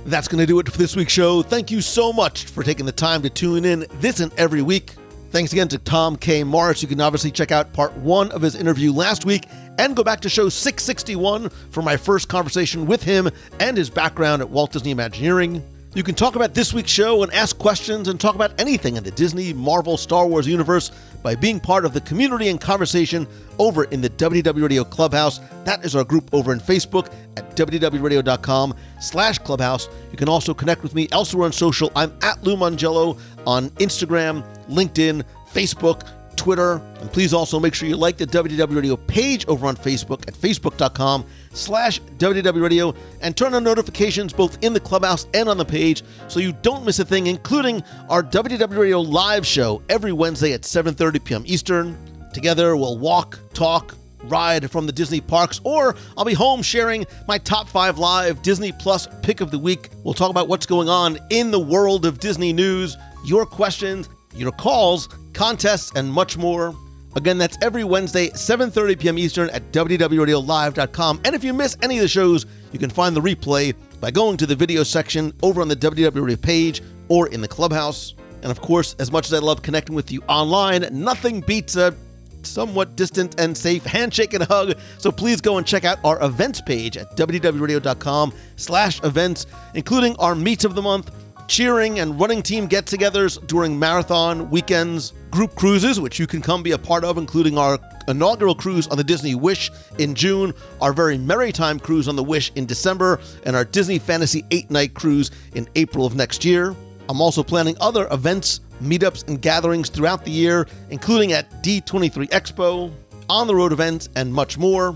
That's 0.05 0.27
going 0.27 0.39
to 0.39 0.45
do 0.45 0.59
it 0.59 0.69
for 0.69 0.77
this 0.77 0.95
week's 0.95 1.13
show. 1.13 1.41
Thank 1.41 1.71
you 1.71 1.81
so 1.81 2.11
much 2.11 2.45
for 2.45 2.63
taking 2.63 2.85
the 2.85 2.91
time 2.91 3.21
to 3.21 3.29
tune 3.29 3.63
in 3.63 3.85
this 4.01 4.19
and 4.19 4.33
every 4.37 4.61
week. 4.61 4.95
Thanks 5.31 5.53
again 5.53 5.67
to 5.67 5.77
Tom 5.77 6.15
K. 6.15 6.43
Morris. 6.43 6.81
You 6.81 6.87
can 6.87 6.99
obviously 6.99 7.29
check 7.29 7.51
out 7.51 7.71
part 7.71 7.95
one 7.97 8.31
of 8.31 8.41
his 8.41 8.55
interview 8.55 8.91
last 8.91 9.25
week 9.25 9.45
and 9.77 9.95
go 9.95 10.03
back 10.03 10.21
to 10.21 10.29
show 10.29 10.49
661 10.49 11.49
for 11.69 11.83
my 11.83 11.97
first 11.97 12.27
conversation 12.27 12.87
with 12.87 13.03
him 13.03 13.29
and 13.59 13.77
his 13.77 13.91
background 13.91 14.41
at 14.41 14.49
Walt 14.49 14.71
Disney 14.71 14.89
Imagineering. 14.89 15.63
You 15.95 16.03
can 16.03 16.13
talk 16.13 16.35
about 16.35 16.53
this 16.53 16.71
week's 16.71 16.91
show 16.91 17.23
and 17.23 17.33
ask 17.33 17.57
questions 17.57 18.09
and 18.09 18.19
talk 18.19 18.35
about 18.35 18.51
anything 18.61 18.95
in 18.95 19.03
the 19.03 19.09
Disney, 19.09 19.53
Marvel, 19.53 19.97
Star 19.97 20.27
Wars 20.27 20.45
universe 20.45 20.91
by 21.23 21.33
being 21.33 21.59
part 21.59 21.83
of 21.83 21.93
the 21.93 22.01
community 22.01 22.49
and 22.49 22.61
conversation 22.61 23.27
over 23.57 23.85
in 23.85 23.99
the 23.99 24.09
WDW 24.11 24.61
Radio 24.61 24.83
Clubhouse. 24.83 25.39
That 25.63 25.83
is 25.83 25.95
our 25.95 26.03
group 26.03 26.29
over 26.31 26.53
in 26.53 26.59
Facebook 26.59 27.11
at 27.37 27.55
WDWRadio.com 27.55 28.75
slash 29.01 29.39
clubhouse. 29.39 29.89
You 30.11 30.17
can 30.17 30.29
also 30.29 30.53
connect 30.53 30.83
with 30.83 30.93
me 30.93 31.07
elsewhere 31.11 31.45
on 31.45 31.51
social. 31.51 31.91
I'm 31.95 32.15
at 32.21 32.43
Lou 32.43 32.55
Mongello 32.55 33.19
on 33.47 33.71
Instagram, 33.71 34.45
LinkedIn, 34.67 35.23
Facebook, 35.51 36.07
Twitter, 36.39 36.81
and 37.01 37.11
please 37.11 37.33
also 37.33 37.59
make 37.59 37.73
sure 37.73 37.89
you 37.89 37.97
like 37.97 38.15
the 38.15 38.25
WDW 38.25 38.75
Radio 38.75 38.95
page 38.95 39.45
over 39.47 39.67
on 39.67 39.75
Facebook 39.75 40.25
at 40.25 40.33
facebook.com 40.33 41.25
slash 41.51 41.99
WDW 42.17 42.61
Radio 42.61 42.95
and 43.21 43.35
turn 43.35 43.53
on 43.53 43.63
notifications 43.63 44.31
both 44.31 44.57
in 44.63 44.71
the 44.71 44.79
clubhouse 44.79 45.27
and 45.33 45.49
on 45.49 45.57
the 45.57 45.65
page 45.65 46.01
so 46.29 46.39
you 46.39 46.53
don't 46.53 46.85
miss 46.85 46.97
a 46.99 47.05
thing, 47.05 47.27
including 47.27 47.83
our 48.07 48.23
WDW 48.23 48.77
Radio 48.77 49.01
live 49.01 49.45
show 49.45 49.81
every 49.89 50.13
Wednesday 50.13 50.53
at 50.53 50.61
7.30 50.61 51.23
p.m. 51.25 51.43
Eastern. 51.45 51.97
Together, 52.33 52.77
we'll 52.77 52.97
walk, 52.97 53.37
talk, 53.53 53.93
ride 54.23 54.71
from 54.71 54.85
the 54.85 54.93
Disney 54.93 55.19
parks, 55.19 55.59
or 55.65 55.93
I'll 56.17 56.23
be 56.23 56.33
home 56.33 56.61
sharing 56.61 57.05
my 57.27 57.37
top 57.37 57.67
five 57.67 57.97
live 57.97 58.41
Disney 58.41 58.71
Plus 58.71 59.09
pick 59.23 59.41
of 59.41 59.51
the 59.51 59.59
week. 59.59 59.89
We'll 60.05 60.13
talk 60.13 60.29
about 60.29 60.47
what's 60.47 60.65
going 60.65 60.87
on 60.87 61.17
in 61.31 61.51
the 61.51 61.59
world 61.59 62.05
of 62.05 62.19
Disney 62.19 62.53
news, 62.53 62.95
your 63.25 63.45
questions, 63.45 64.07
your 64.35 64.51
calls, 64.53 65.09
contests, 65.33 65.91
and 65.95 66.11
much 66.11 66.37
more. 66.37 66.75
Again, 67.15 67.37
that's 67.37 67.57
every 67.61 67.83
Wednesday, 67.83 68.29
7:30 68.29 68.99
p.m. 68.99 69.17
Eastern 69.17 69.49
at 69.49 69.71
WDWRadioLIVE.com. 69.71 71.21
And 71.25 71.35
if 71.35 71.43
you 71.43 71.53
miss 71.53 71.75
any 71.81 71.97
of 71.97 72.03
the 72.03 72.07
shows, 72.07 72.45
you 72.71 72.79
can 72.79 72.89
find 72.89 73.15
the 73.15 73.21
replay 73.21 73.73
by 73.99 74.11
going 74.11 74.37
to 74.37 74.45
the 74.45 74.55
video 74.55 74.83
section 74.83 75.33
over 75.41 75.61
on 75.61 75.67
the 75.67 75.75
WDW 75.75 76.41
page 76.41 76.81
or 77.07 77.27
in 77.27 77.41
the 77.41 77.47
clubhouse. 77.47 78.13
And 78.41 78.51
of 78.51 78.61
course, 78.61 78.95
as 78.99 79.11
much 79.11 79.25
as 79.25 79.33
I 79.33 79.39
love 79.39 79.61
connecting 79.61 79.95
with 79.95 80.11
you 80.11 80.21
online, 80.27 80.87
nothing 80.91 81.41
beats 81.41 81.75
a 81.75 81.95
somewhat 82.43 82.95
distant 82.95 83.39
and 83.39 83.57
safe 83.57 83.83
handshake 83.85 84.33
and 84.33 84.43
hug. 84.43 84.77
So 84.97 85.11
please 85.11 85.41
go 85.41 85.57
and 85.57 85.67
check 85.67 85.83
out 85.83 85.99
our 86.03 86.23
events 86.23 86.61
page 86.61 86.95
at 86.97 87.15
WDWRadio.com 87.17 88.33
slash 88.55 89.03
events, 89.03 89.45
including 89.73 90.15
our 90.17 90.35
meets 90.35 90.63
of 90.63 90.75
the 90.75 90.81
month, 90.81 91.11
cheering 91.49 91.99
and 91.99 92.17
running 92.19 92.43
team 92.43 92.67
get 92.67 92.85
togethers 92.85 93.45
during 93.47 93.77
marathon 93.77 94.49
weekends, 94.51 95.13
group 95.31 95.55
cruises, 95.55 95.99
which 95.99 96.19
you 96.19 96.27
can 96.27 96.41
come 96.41 96.61
be 96.61 96.71
a 96.71 96.77
part 96.77 97.03
of, 97.03 97.17
including 97.17 97.57
our 97.57 97.79
inaugural 98.07 98.53
cruise 98.53 98.87
on 98.87 98.97
the 98.97 99.03
Disney 99.03 99.33
Wish 99.33 99.71
in 99.97 100.13
June, 100.13 100.53
our 100.79 100.93
very 100.93 101.17
merry 101.17 101.51
time 101.51 101.79
cruise 101.79 102.07
on 102.07 102.15
the 102.15 102.23
Wish 102.23 102.51
in 102.55 102.67
December, 102.67 103.19
and 103.45 103.55
our 103.55 103.65
Disney 103.65 103.97
Fantasy 103.97 104.45
8 104.51 104.69
night 104.69 104.93
cruise 104.93 105.31
in 105.55 105.67
April 105.75 106.05
of 106.05 106.15
next 106.15 106.45
year. 106.45 106.75
I'm 107.09 107.19
also 107.19 107.41
planning 107.41 107.75
other 107.81 108.07
events, 108.11 108.61
meetups, 108.81 109.27
and 109.27 109.41
gatherings 109.41 109.89
throughout 109.89 110.23
the 110.23 110.31
year, 110.31 110.67
including 110.91 111.33
at 111.33 111.49
D23 111.63 112.29
Expo, 112.29 112.93
on 113.27 113.47
the 113.47 113.55
road 113.55 113.73
events, 113.73 114.07
and 114.15 114.31
much 114.31 114.59
more. 114.59 114.95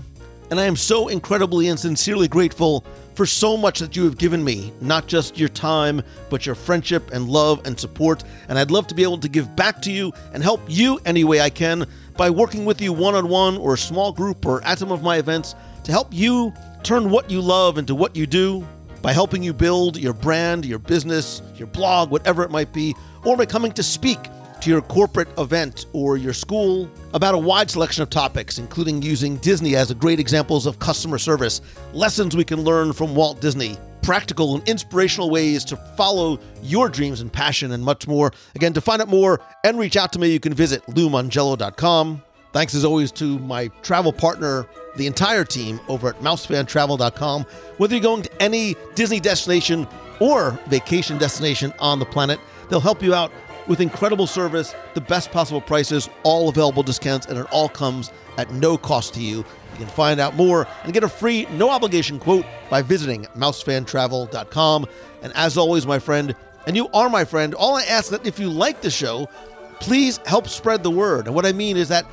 And 0.50 0.60
I 0.60 0.66
am 0.66 0.76
so 0.76 1.08
incredibly 1.08 1.68
and 1.68 1.80
sincerely 1.80 2.28
grateful 2.28 2.84
for 3.14 3.26
so 3.26 3.56
much 3.56 3.78
that 3.78 3.96
you 3.96 4.04
have 4.04 4.18
given 4.18 4.42
me, 4.42 4.72
not 4.80 5.06
just 5.06 5.38
your 5.38 5.48
time, 5.48 6.02
but 6.30 6.46
your 6.46 6.54
friendship 6.54 7.10
and 7.12 7.28
love 7.28 7.64
and 7.64 7.78
support. 7.78 8.24
And 8.48 8.58
I'd 8.58 8.70
love 8.70 8.86
to 8.88 8.94
be 8.94 9.02
able 9.02 9.18
to 9.18 9.28
give 9.28 9.54
back 9.54 9.80
to 9.82 9.92
you 9.92 10.12
and 10.32 10.42
help 10.42 10.60
you 10.68 10.98
any 11.04 11.24
way 11.24 11.40
I 11.40 11.50
can 11.50 11.86
by 12.16 12.30
working 12.30 12.64
with 12.64 12.80
you 12.80 12.92
one 12.92 13.14
on 13.14 13.28
one 13.28 13.56
or 13.56 13.74
a 13.74 13.78
small 13.78 14.12
group 14.12 14.44
or 14.46 14.62
at 14.64 14.78
some 14.78 14.92
of 14.92 15.02
my 15.02 15.16
events 15.18 15.54
to 15.84 15.92
help 15.92 16.08
you 16.12 16.52
turn 16.82 17.10
what 17.10 17.30
you 17.30 17.40
love 17.40 17.78
into 17.78 17.94
what 17.94 18.16
you 18.16 18.26
do 18.26 18.66
by 19.02 19.12
helping 19.12 19.42
you 19.42 19.52
build 19.52 19.98
your 19.98 20.14
brand, 20.14 20.64
your 20.64 20.78
business, 20.78 21.42
your 21.56 21.66
blog, 21.66 22.10
whatever 22.10 22.42
it 22.42 22.50
might 22.50 22.72
be, 22.72 22.94
or 23.24 23.36
by 23.36 23.46
coming 23.46 23.72
to 23.72 23.82
speak 23.82 24.18
to 24.64 24.70
your 24.70 24.80
corporate 24.80 25.28
event 25.38 25.84
or 25.92 26.16
your 26.16 26.32
school 26.32 26.90
about 27.12 27.34
a 27.34 27.38
wide 27.38 27.70
selection 27.70 28.02
of 28.02 28.08
topics, 28.08 28.56
including 28.56 29.02
using 29.02 29.36
Disney 29.36 29.76
as 29.76 29.90
a 29.90 29.94
great 29.94 30.18
examples 30.18 30.64
of 30.64 30.78
customer 30.78 31.18
service, 31.18 31.60
lessons 31.92 32.34
we 32.34 32.44
can 32.44 32.62
learn 32.62 32.94
from 32.94 33.14
Walt 33.14 33.42
Disney, 33.42 33.76
practical 34.00 34.54
and 34.54 34.66
inspirational 34.66 35.28
ways 35.28 35.66
to 35.66 35.76
follow 35.98 36.40
your 36.62 36.88
dreams 36.88 37.20
and 37.20 37.30
passion 37.30 37.72
and 37.72 37.84
much 37.84 38.08
more. 38.08 38.32
Again, 38.54 38.72
to 38.72 38.80
find 38.80 39.02
out 39.02 39.08
more 39.08 39.38
and 39.64 39.78
reach 39.78 39.98
out 39.98 40.14
to 40.14 40.18
me, 40.18 40.32
you 40.32 40.40
can 40.40 40.54
visit 40.54 40.82
loumongello.com. 40.86 42.22
Thanks 42.54 42.74
as 42.74 42.86
always 42.86 43.12
to 43.12 43.38
my 43.40 43.68
travel 43.82 44.14
partner, 44.14 44.66
the 44.96 45.06
entire 45.06 45.44
team 45.44 45.78
over 45.88 46.08
at 46.08 46.20
mousefantravel.com. 46.20 47.44
Whether 47.76 47.96
you're 47.96 48.02
going 48.02 48.22
to 48.22 48.42
any 48.42 48.76
Disney 48.94 49.20
destination 49.20 49.86
or 50.20 50.58
vacation 50.68 51.18
destination 51.18 51.74
on 51.80 51.98
the 51.98 52.06
planet, 52.06 52.40
they'll 52.70 52.80
help 52.80 53.02
you 53.02 53.14
out 53.14 53.30
with 53.66 53.80
incredible 53.80 54.26
service, 54.26 54.74
the 54.94 55.00
best 55.00 55.30
possible 55.30 55.60
prices, 55.60 56.08
all 56.22 56.48
available 56.48 56.82
discounts, 56.82 57.26
and 57.26 57.38
it 57.38 57.46
all 57.50 57.68
comes 57.68 58.12
at 58.38 58.50
no 58.52 58.76
cost 58.76 59.14
to 59.14 59.20
you. 59.20 59.38
You 59.38 59.78
can 59.78 59.86
find 59.86 60.20
out 60.20 60.36
more 60.36 60.66
and 60.84 60.92
get 60.92 61.02
a 61.02 61.08
free, 61.08 61.46
no 61.52 61.70
obligation 61.70 62.18
quote 62.18 62.46
by 62.70 62.82
visiting 62.82 63.24
mousefantravel.com. 63.36 64.86
And 65.22 65.32
as 65.34 65.56
always, 65.56 65.86
my 65.86 65.98
friend, 65.98 66.34
and 66.66 66.76
you 66.76 66.88
are 66.94 67.08
my 67.08 67.24
friend, 67.24 67.54
all 67.54 67.76
I 67.76 67.82
ask 67.84 68.10
that 68.10 68.26
if 68.26 68.38
you 68.38 68.48
like 68.48 68.80
the 68.80 68.90
show, 68.90 69.28
please 69.80 70.18
help 70.26 70.48
spread 70.48 70.82
the 70.82 70.90
word. 70.90 71.26
And 71.26 71.34
what 71.34 71.46
I 71.46 71.52
mean 71.52 71.76
is 71.76 71.88
that 71.88 72.06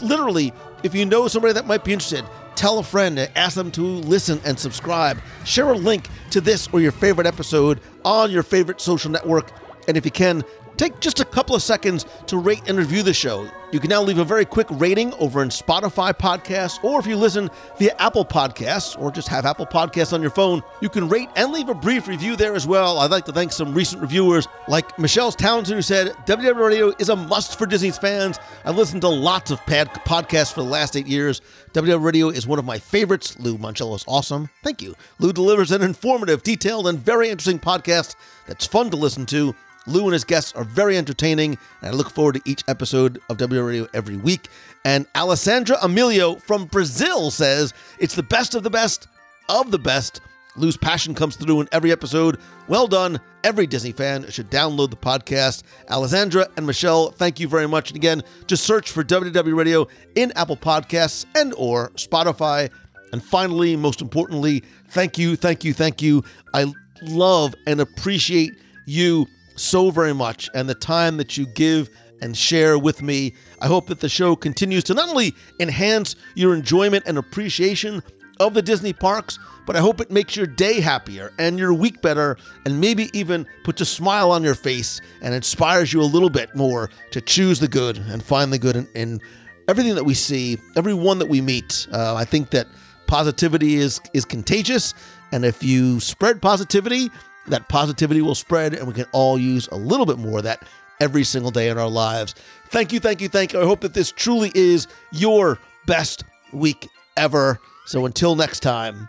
literally, 0.00 0.52
if 0.82 0.94
you 0.94 1.04
know 1.04 1.28
somebody 1.28 1.52
that 1.54 1.66
might 1.66 1.84
be 1.84 1.92
interested, 1.92 2.24
tell 2.54 2.78
a 2.78 2.82
friend, 2.82 3.18
and 3.18 3.30
ask 3.36 3.54
them 3.54 3.70
to 3.72 3.82
listen 3.82 4.40
and 4.44 4.58
subscribe. 4.58 5.18
Share 5.44 5.70
a 5.70 5.76
link 5.76 6.08
to 6.30 6.40
this 6.40 6.68
or 6.72 6.80
your 6.80 6.92
favorite 6.92 7.26
episode 7.26 7.80
on 8.04 8.30
your 8.30 8.42
favorite 8.42 8.80
social 8.80 9.10
network. 9.10 9.50
And 9.86 9.96
if 9.96 10.04
you 10.04 10.10
can, 10.10 10.42
Take 10.76 10.98
just 11.00 11.20
a 11.20 11.24
couple 11.24 11.54
of 11.54 11.62
seconds 11.62 12.04
to 12.26 12.36
rate 12.36 12.62
and 12.66 12.76
review 12.76 13.02
the 13.02 13.14
show. 13.14 13.48
You 13.70 13.80
can 13.80 13.90
now 13.90 14.02
leave 14.02 14.18
a 14.18 14.24
very 14.24 14.44
quick 14.44 14.68
rating 14.70 15.12
over 15.14 15.42
in 15.42 15.48
Spotify 15.48 16.12
podcasts, 16.12 16.82
or 16.84 17.00
if 17.00 17.06
you 17.06 17.16
listen 17.16 17.50
via 17.76 17.92
Apple 17.98 18.24
Podcasts, 18.24 18.96
or 19.00 19.10
just 19.10 19.26
have 19.28 19.46
Apple 19.46 19.66
Podcasts 19.66 20.12
on 20.12 20.20
your 20.20 20.30
phone, 20.30 20.62
you 20.80 20.88
can 20.88 21.08
rate 21.08 21.28
and 21.34 21.52
leave 21.52 21.68
a 21.68 21.74
brief 21.74 22.06
review 22.06 22.36
there 22.36 22.54
as 22.54 22.68
well. 22.68 22.98
I'd 22.98 23.10
like 23.10 23.24
to 23.24 23.32
thank 23.32 23.50
some 23.50 23.74
recent 23.74 24.00
reviewers 24.00 24.46
like 24.68 24.96
Michelle 24.96 25.32
Townsend, 25.32 25.74
who 25.76 25.82
said, 25.82 26.08
WDW 26.26 26.56
Radio 26.56 26.92
is 27.00 27.08
a 27.08 27.16
must 27.16 27.58
for 27.58 27.66
Disney's 27.66 27.98
fans. 27.98 28.38
I've 28.64 28.76
listened 28.76 29.00
to 29.02 29.08
lots 29.08 29.50
of 29.50 29.58
pad- 29.66 29.92
podcasts 30.06 30.52
for 30.52 30.62
the 30.62 30.70
last 30.70 30.96
eight 30.96 31.08
years. 31.08 31.40
WDW 31.72 32.02
Radio 32.02 32.28
is 32.28 32.46
one 32.46 32.60
of 32.60 32.64
my 32.64 32.78
favorites. 32.78 33.36
Lou 33.40 33.58
Mongello 33.58 33.96
is 33.96 34.04
awesome. 34.06 34.50
Thank 34.62 34.82
you. 34.82 34.94
Lou 35.18 35.32
delivers 35.32 35.72
an 35.72 35.82
informative, 35.82 36.44
detailed, 36.44 36.86
and 36.86 36.98
very 36.98 37.28
interesting 37.28 37.58
podcast 37.58 38.14
that's 38.46 38.66
fun 38.66 38.90
to 38.90 38.96
listen 38.96 39.26
to. 39.26 39.54
Lou 39.86 40.04
and 40.04 40.12
his 40.12 40.24
guests 40.24 40.52
are 40.54 40.64
very 40.64 40.96
entertaining, 40.96 41.58
and 41.82 41.90
I 41.90 41.96
look 41.96 42.10
forward 42.10 42.36
to 42.36 42.42
each 42.44 42.64
episode 42.68 43.20
of 43.28 43.36
WDW 43.36 43.66
Radio 43.66 43.88
every 43.94 44.16
week. 44.16 44.48
And 44.84 45.06
Alessandra 45.14 45.76
Emilio 45.82 46.36
from 46.36 46.66
Brazil 46.66 47.30
says 47.30 47.74
it's 47.98 48.14
the 48.14 48.22
best 48.22 48.54
of 48.54 48.62
the 48.62 48.70
best 48.70 49.08
of 49.48 49.70
the 49.70 49.78
best. 49.78 50.20
Lou's 50.56 50.76
passion 50.76 51.14
comes 51.14 51.36
through 51.36 51.62
in 51.62 51.68
every 51.72 51.90
episode. 51.90 52.38
Well 52.68 52.86
done. 52.86 53.20
Every 53.42 53.66
Disney 53.66 53.92
fan 53.92 54.30
should 54.30 54.50
download 54.50 54.90
the 54.90 54.96
podcast. 54.96 55.64
Alessandra 55.90 56.48
and 56.56 56.66
Michelle, 56.66 57.10
thank 57.10 57.40
you 57.40 57.48
very 57.48 57.66
much. 57.66 57.90
And 57.90 57.96
again, 57.96 58.22
just 58.46 58.64
search 58.64 58.90
for 58.90 59.02
WDW 59.02 59.56
Radio 59.56 59.86
in 60.14 60.32
Apple 60.36 60.56
Podcasts 60.56 61.26
and 61.34 61.52
or 61.56 61.90
Spotify. 61.90 62.70
And 63.12 63.22
finally, 63.22 63.76
most 63.76 64.00
importantly, 64.00 64.62
thank 64.88 65.18
you, 65.18 65.36
thank 65.36 65.64
you, 65.64 65.74
thank 65.74 66.00
you. 66.00 66.24
I 66.54 66.72
love 67.02 67.54
and 67.66 67.80
appreciate 67.80 68.54
you 68.86 69.26
so 69.54 69.90
very 69.90 70.14
much 70.14 70.48
and 70.54 70.68
the 70.68 70.74
time 70.74 71.16
that 71.16 71.36
you 71.36 71.46
give 71.46 71.90
and 72.20 72.36
share 72.36 72.78
with 72.78 73.02
me. 73.02 73.34
I 73.60 73.66
hope 73.66 73.88
that 73.88 74.00
the 74.00 74.08
show 74.08 74.34
continues 74.36 74.84
to 74.84 74.94
not 74.94 75.08
only 75.08 75.34
enhance 75.60 76.16
your 76.34 76.54
enjoyment 76.54 77.04
and 77.06 77.18
appreciation 77.18 78.02
of 78.40 78.54
the 78.54 78.62
Disney 78.62 78.92
parks, 78.92 79.38
but 79.66 79.76
I 79.76 79.80
hope 79.80 80.00
it 80.00 80.10
makes 80.10 80.36
your 80.36 80.46
day 80.46 80.80
happier 80.80 81.32
and 81.38 81.58
your 81.58 81.72
week 81.72 82.02
better 82.02 82.36
and 82.64 82.80
maybe 82.80 83.10
even 83.12 83.46
puts 83.62 83.80
a 83.80 83.86
smile 83.86 84.30
on 84.30 84.42
your 84.42 84.54
face 84.54 85.00
and 85.22 85.34
inspires 85.34 85.92
you 85.92 86.00
a 86.00 86.04
little 86.04 86.30
bit 86.30 86.54
more 86.54 86.90
to 87.12 87.20
choose 87.20 87.60
the 87.60 87.68
good 87.68 87.98
and 87.98 88.22
find 88.22 88.52
the 88.52 88.58
good 88.58 88.76
in, 88.76 88.88
in 88.94 89.20
everything 89.68 89.94
that 89.94 90.04
we 90.04 90.14
see, 90.14 90.58
everyone 90.76 91.18
that 91.18 91.28
we 91.28 91.40
meet. 91.40 91.86
Uh, 91.92 92.14
I 92.14 92.24
think 92.24 92.50
that 92.50 92.66
positivity 93.06 93.74
is 93.74 94.00
is 94.14 94.24
contagious 94.24 94.94
and 95.30 95.44
if 95.44 95.62
you 95.62 96.00
spread 96.00 96.40
positivity 96.40 97.10
that 97.48 97.68
positivity 97.68 98.22
will 98.22 98.34
spread 98.34 98.74
and 98.74 98.86
we 98.86 98.94
can 98.94 99.06
all 99.12 99.38
use 99.38 99.68
a 99.72 99.76
little 99.76 100.06
bit 100.06 100.18
more 100.18 100.38
of 100.38 100.44
that 100.44 100.62
every 101.00 101.24
single 101.24 101.50
day 101.50 101.68
in 101.68 101.78
our 101.78 101.88
lives. 101.88 102.34
Thank 102.68 102.92
you, 102.92 103.00
thank 103.00 103.20
you, 103.20 103.28
thank 103.28 103.52
you. 103.52 103.60
I 103.60 103.64
hope 103.64 103.80
that 103.80 103.94
this 103.94 104.12
truly 104.12 104.50
is 104.54 104.86
your 105.12 105.58
best 105.86 106.24
week 106.52 106.88
ever. 107.16 107.60
So 107.86 108.06
until 108.06 108.34
next 108.34 108.60
time, 108.60 109.08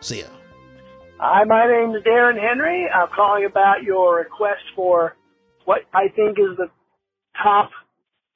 see 0.00 0.20
ya. 0.20 0.26
Hi, 1.18 1.44
my 1.44 1.66
name 1.66 1.94
is 1.94 2.02
Darren 2.02 2.40
Henry. 2.40 2.88
I'm 2.88 3.08
calling 3.14 3.44
about 3.44 3.82
your 3.82 4.16
request 4.16 4.62
for 4.74 5.16
what 5.64 5.80
I 5.92 6.08
think 6.08 6.38
is 6.38 6.56
the 6.56 6.70
top 7.42 7.70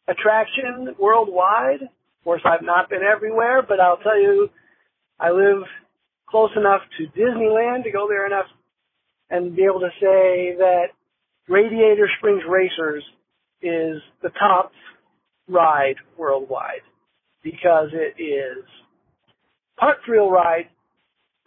attraction 0.09 0.95
worldwide. 0.99 1.83
Of 1.83 2.25
course, 2.25 2.43
I've 2.45 2.62
not 2.62 2.91
been 2.91 3.03
everywhere, 3.03 3.62
but 3.67 3.81
I'll 3.81 3.97
tell 3.99 4.21
you, 4.21 4.51
I 5.19 5.31
live 5.31 5.62
close 6.29 6.51
enough 6.57 6.83
to 6.99 7.07
Disneyland 7.19 7.85
to 7.85 7.91
go 7.91 8.07
there 8.09 8.27
enough 8.27 8.47
and 9.31 9.57
be 9.57 9.64
able 9.64 9.81
to 9.81 9.91
say 10.01 10.55
that 10.59 10.87
Radiator 11.49 12.09
Springs 12.18 12.43
Racers 12.49 13.05
is 13.62 14.03
the 14.22 14.31
top 14.39 14.72
ride 15.49 15.97
worldwide 16.16 16.83
because 17.43 17.89
it 17.93 18.20
is 18.20 18.64
park 19.79 19.99
thrill 20.07 20.31
ride, 20.31 20.68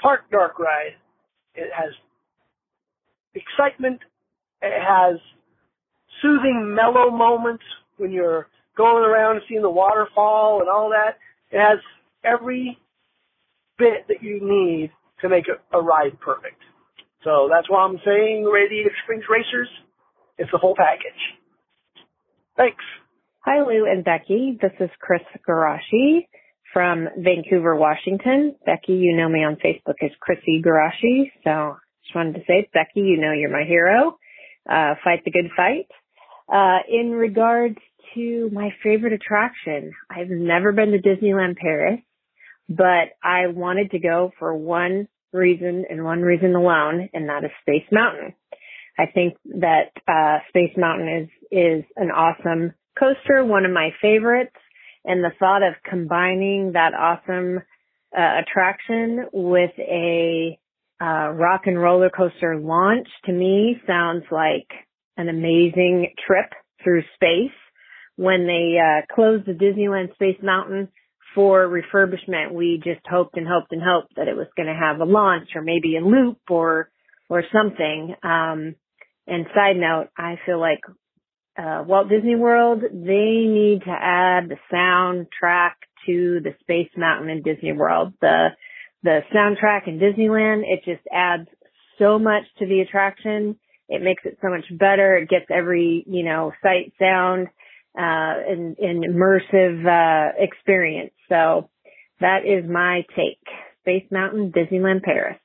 park 0.01 0.21
dark 0.31 0.59
ride. 0.59 0.95
It 1.55 1.71
has 1.75 1.91
excitement. 3.33 3.99
It 4.61 4.81
has 4.81 5.19
soothing, 6.21 6.75
mellow 6.75 7.09
moments 7.09 7.63
when 7.97 8.11
you're 8.11 8.47
going 8.75 9.03
around 9.03 9.37
and 9.37 9.45
seeing 9.49 9.61
the 9.61 9.69
waterfall 9.69 10.61
and 10.61 10.69
all 10.69 10.89
that. 10.89 11.17
It 11.51 11.59
has 11.59 11.79
every 12.23 12.77
bit 13.77 14.07
that 14.07 14.21
you 14.21 14.39
need 14.41 14.91
to 15.21 15.29
make 15.29 15.45
a, 15.47 15.77
a 15.77 15.81
ride 15.81 16.19
perfect. 16.19 16.61
So 17.23 17.49
that's 17.51 17.69
why 17.69 17.83
I'm 17.83 17.99
saying 18.05 18.43
Radiator 18.43 18.91
Springs 19.03 19.25
Racers. 19.29 19.69
It's 20.37 20.51
the 20.51 20.57
whole 20.57 20.75
package. 20.75 21.21
Thanks. 22.55 22.83
Hi, 23.41 23.61
Lou 23.61 23.85
and 23.85 24.03
Becky. 24.03 24.57
This 24.61 24.73
is 24.79 24.89
Chris 24.99 25.21
Garashi 25.47 26.27
from 26.73 27.07
Vancouver, 27.17 27.75
Washington. 27.75 28.55
Becky, 28.65 28.93
you 28.93 29.15
know 29.15 29.29
me 29.29 29.39
on 29.43 29.55
Facebook 29.55 29.95
as 30.03 30.11
Chrissy 30.19 30.61
Garashi. 30.61 31.31
So 31.43 31.77
just 32.03 32.15
wanted 32.15 32.35
to 32.35 32.41
say, 32.47 32.69
Becky, 32.73 33.01
you 33.01 33.17
know 33.17 33.31
you're 33.31 33.51
my 33.51 33.63
hero. 33.63 34.17
Uh, 34.69 34.95
fight 35.03 35.23
the 35.23 35.31
good 35.31 35.49
fight. 35.55 35.87
Uh, 36.51 36.79
in 36.89 37.11
regards 37.11 37.77
to 38.15 38.49
my 38.51 38.69
favorite 38.83 39.13
attraction, 39.13 39.93
I've 40.09 40.29
never 40.29 40.71
been 40.71 40.91
to 40.91 40.99
Disneyland 40.99 41.57
Paris, 41.57 41.99
but 42.69 43.15
I 43.23 43.47
wanted 43.47 43.91
to 43.91 43.99
go 43.99 44.31
for 44.39 44.53
one 44.55 45.07
reason 45.33 45.85
and 45.89 46.03
one 46.03 46.21
reason 46.21 46.55
alone, 46.55 47.09
and 47.13 47.29
that 47.29 47.43
is 47.43 47.51
Space 47.61 47.87
Mountain. 47.91 48.33
I 48.97 49.05
think 49.05 49.35
that 49.45 49.91
uh, 50.07 50.39
Space 50.49 50.75
Mountain 50.75 51.07
is 51.07 51.29
is 51.51 51.83
an 51.95 52.09
awesome 52.11 52.73
coaster, 52.97 53.45
one 53.45 53.65
of 53.65 53.71
my 53.71 53.91
favorites, 54.01 54.55
and 55.05 55.23
the 55.23 55.31
thought 55.39 55.63
of 55.63 55.75
combining 55.87 56.71
that 56.73 56.93
awesome 56.93 57.59
uh, 58.17 58.41
attraction 58.41 59.27
with 59.31 59.71
a 59.79 60.57
uh, 60.99 61.29
Rock 61.29 61.67
'n' 61.67 61.77
Roller 61.77 62.09
Coaster 62.09 62.57
launch 62.57 63.07
to 63.25 63.31
me 63.31 63.79
sounds 63.85 64.23
like 64.31 64.67
an 65.15 65.29
amazing 65.29 66.13
trip 66.25 66.51
through 66.83 67.03
space. 67.15 67.55
When 68.15 68.47
they 68.47 68.77
uh, 68.79 69.13
closed 69.13 69.45
the 69.45 69.53
Disneyland 69.53 70.11
Space 70.15 70.41
Mountain, 70.41 70.89
for 71.37 71.67
refurbishment, 71.67 72.51
we 72.51 72.81
just 72.83 73.05
hoped 73.07 73.37
and 73.37 73.47
hoped 73.47 73.71
and 73.71 73.79
hoped 73.79 74.15
that 74.15 74.27
it 74.27 74.35
was 74.35 74.47
going 74.57 74.65
to 74.65 74.73
have 74.73 74.99
a 74.99 75.05
launch 75.05 75.49
or 75.53 75.61
maybe 75.61 75.95
a 75.95 76.03
loop 76.03 76.39
or 76.49 76.89
or 77.29 77.43
something. 77.53 78.15
Um, 78.23 78.73
and 79.27 79.45
side 79.53 79.75
note, 79.75 80.07
I 80.17 80.39
feel 80.47 80.59
like 80.59 80.79
uh, 81.55 81.83
Walt 81.85 82.09
Disney 82.09 82.35
World 82.35 82.81
they 82.81 83.45
need 83.45 83.81
to 83.85 83.91
add 83.91 84.49
the 84.49 84.57
soundtrack 84.73 85.73
to 86.07 86.39
the 86.41 86.55
Space 86.61 86.89
Mountain 86.97 87.29
in 87.29 87.43
Disney 87.43 87.71
World. 87.71 88.13
The 88.19 88.47
the 89.03 89.19
soundtrack 89.31 89.87
in 89.87 89.99
Disneyland 89.99 90.63
it 90.65 90.79
just 90.85 91.05
adds 91.13 91.47
so 91.99 92.17
much 92.17 92.45
to 92.57 92.65
the 92.65 92.79
attraction. 92.79 93.59
It 93.89 94.01
makes 94.01 94.23
it 94.25 94.39
so 94.41 94.49
much 94.49 94.65
better. 94.75 95.17
It 95.17 95.29
gets 95.29 95.45
every 95.51 96.03
you 96.07 96.23
know 96.23 96.51
sight, 96.63 96.93
sound, 96.97 97.47
uh, 97.95 98.41
immersive 98.81 99.85
uh, 99.85 100.33
experience. 100.39 101.11
So 101.29 101.69
that 102.19 102.45
is 102.45 102.69
my 102.69 103.03
take. 103.15 103.41
Space 103.81 104.05
Mountain, 104.11 104.51
Disneyland 104.51 105.03
Paris. 105.03 105.37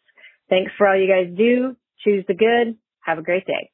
Thanks 0.51 0.73
for 0.77 0.89
all 0.89 0.99
you 0.99 1.09
guys 1.09 1.37
do. 1.37 1.77
Choose 2.05 2.25
the 2.27 2.35
good. 2.35 2.77
Have 3.01 3.19
a 3.19 3.23
great 3.23 3.47
day. 3.47 3.71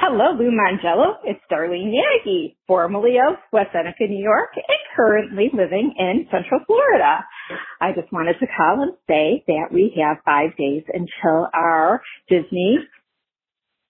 Hello, 0.00 0.32
Lou 0.38 0.50
Mongello. 0.50 1.16
It's 1.24 1.40
Darlene 1.50 1.92
Yagi, 1.92 2.54
formerly 2.68 3.16
of 3.18 3.36
West 3.52 3.70
Seneca, 3.72 4.06
New 4.08 4.22
York, 4.22 4.50
and 4.54 4.78
currently 4.94 5.50
living 5.52 5.92
in 5.98 6.26
Central 6.30 6.60
Florida. 6.66 7.24
I 7.80 7.92
just 7.92 8.12
wanted 8.12 8.36
to 8.38 8.46
call 8.46 8.82
and 8.82 8.92
say 9.08 9.42
that 9.48 9.72
we 9.72 10.00
have 10.00 10.18
five 10.24 10.56
days 10.56 10.84
until 10.86 11.48
our 11.52 12.00
Disney 12.28 12.78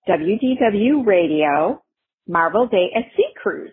WDW 0.09 1.05
Radio 1.05 1.83
Marvel 2.27 2.67
Day 2.67 2.89
at 2.97 3.05
Sea 3.15 3.29
cruise. 3.37 3.71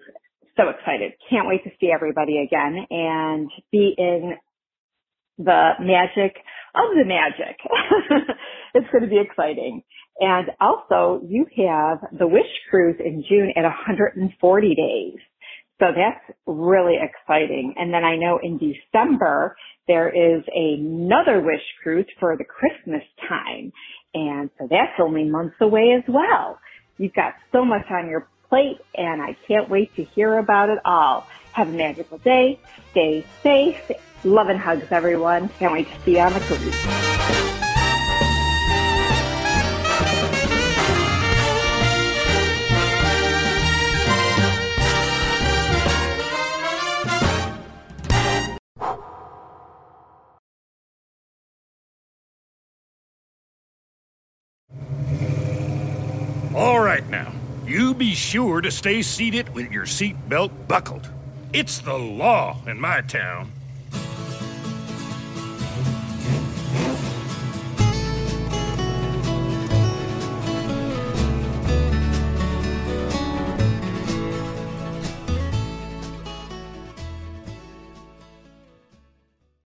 So 0.58 0.70
excited. 0.70 1.14
Can't 1.30 1.48
wait 1.48 1.64
to 1.66 1.72
see 1.80 1.92
everybody 1.94 2.38
again 2.40 2.86
and 2.90 3.50
be 3.72 3.94
in 3.98 4.36
the 5.38 5.72
magic 5.82 6.38
of 6.76 6.96
the 6.96 7.06
magic. 7.06 7.58
it's 8.74 8.88
going 8.92 9.04
to 9.04 9.10
be 9.10 9.20
exciting. 9.20 9.84
And 10.20 10.48
also 10.62 11.22
you 11.28 11.46
have 11.58 12.00
the 12.18 12.28
Wish 12.28 12.48
cruise 12.70 12.96
in 13.04 13.24
June 13.28 13.52
at 13.58 13.64
140 13.64 14.76
days. 14.76 15.20
So 15.80 15.88
that's 15.88 16.38
really 16.46 16.96
exciting. 17.02 17.74
And 17.78 17.94
then 17.94 18.06
I 18.06 18.16
know 18.16 18.40
in 18.42 18.58
December 18.58 19.58
there 19.88 20.08
is 20.08 20.44
another 20.54 21.42
Wish 21.42 21.64
cruise 21.84 22.08
for 22.20 22.38
the 22.38 22.46
Christmas 22.46 23.04
time. 23.28 23.74
And 24.14 24.50
so 24.58 24.68
that's 24.70 24.94
only 25.02 25.26
months 25.26 25.56
away 25.60 25.96
as 25.98 26.04
well. 26.08 26.60
You've 26.98 27.14
got 27.14 27.34
so 27.52 27.66
much 27.66 27.86
on 27.92 28.10
your 28.10 28.30
plate 28.50 28.80
and 28.96 29.22
I 29.22 29.36
can't 29.48 29.70
wait 29.70 29.96
to 29.96 30.04
hear 30.04 30.38
about 30.38 30.70
it 30.70 30.80
all. 30.86 31.28
Have 31.54 31.70
a 31.70 31.72
magical 31.72 32.18
day. 32.20 32.60
Stay 32.92 33.26
safe. 33.44 33.92
Love 34.24 34.50
and 34.50 34.60
hugs 34.60 34.88
everyone. 34.92 35.50
Can't 35.60 35.74
wait 35.74 35.88
to 35.88 36.02
see 36.02 36.14
you 36.14 36.20
on 36.20 36.34
the 36.34 36.40
cruise. 36.42 37.65
Sure 58.16 58.62
to 58.62 58.72
stay 58.72 59.02
seated 59.02 59.54
with 59.54 59.72
your 59.72 59.86
seat 59.86 60.16
belt 60.28 60.68
buckled. 60.68 61.10
It's 61.54 61.80
the 61.80 61.98
law 61.98 62.58
in 62.66 62.80
my 62.80 63.02
town. 63.02 63.52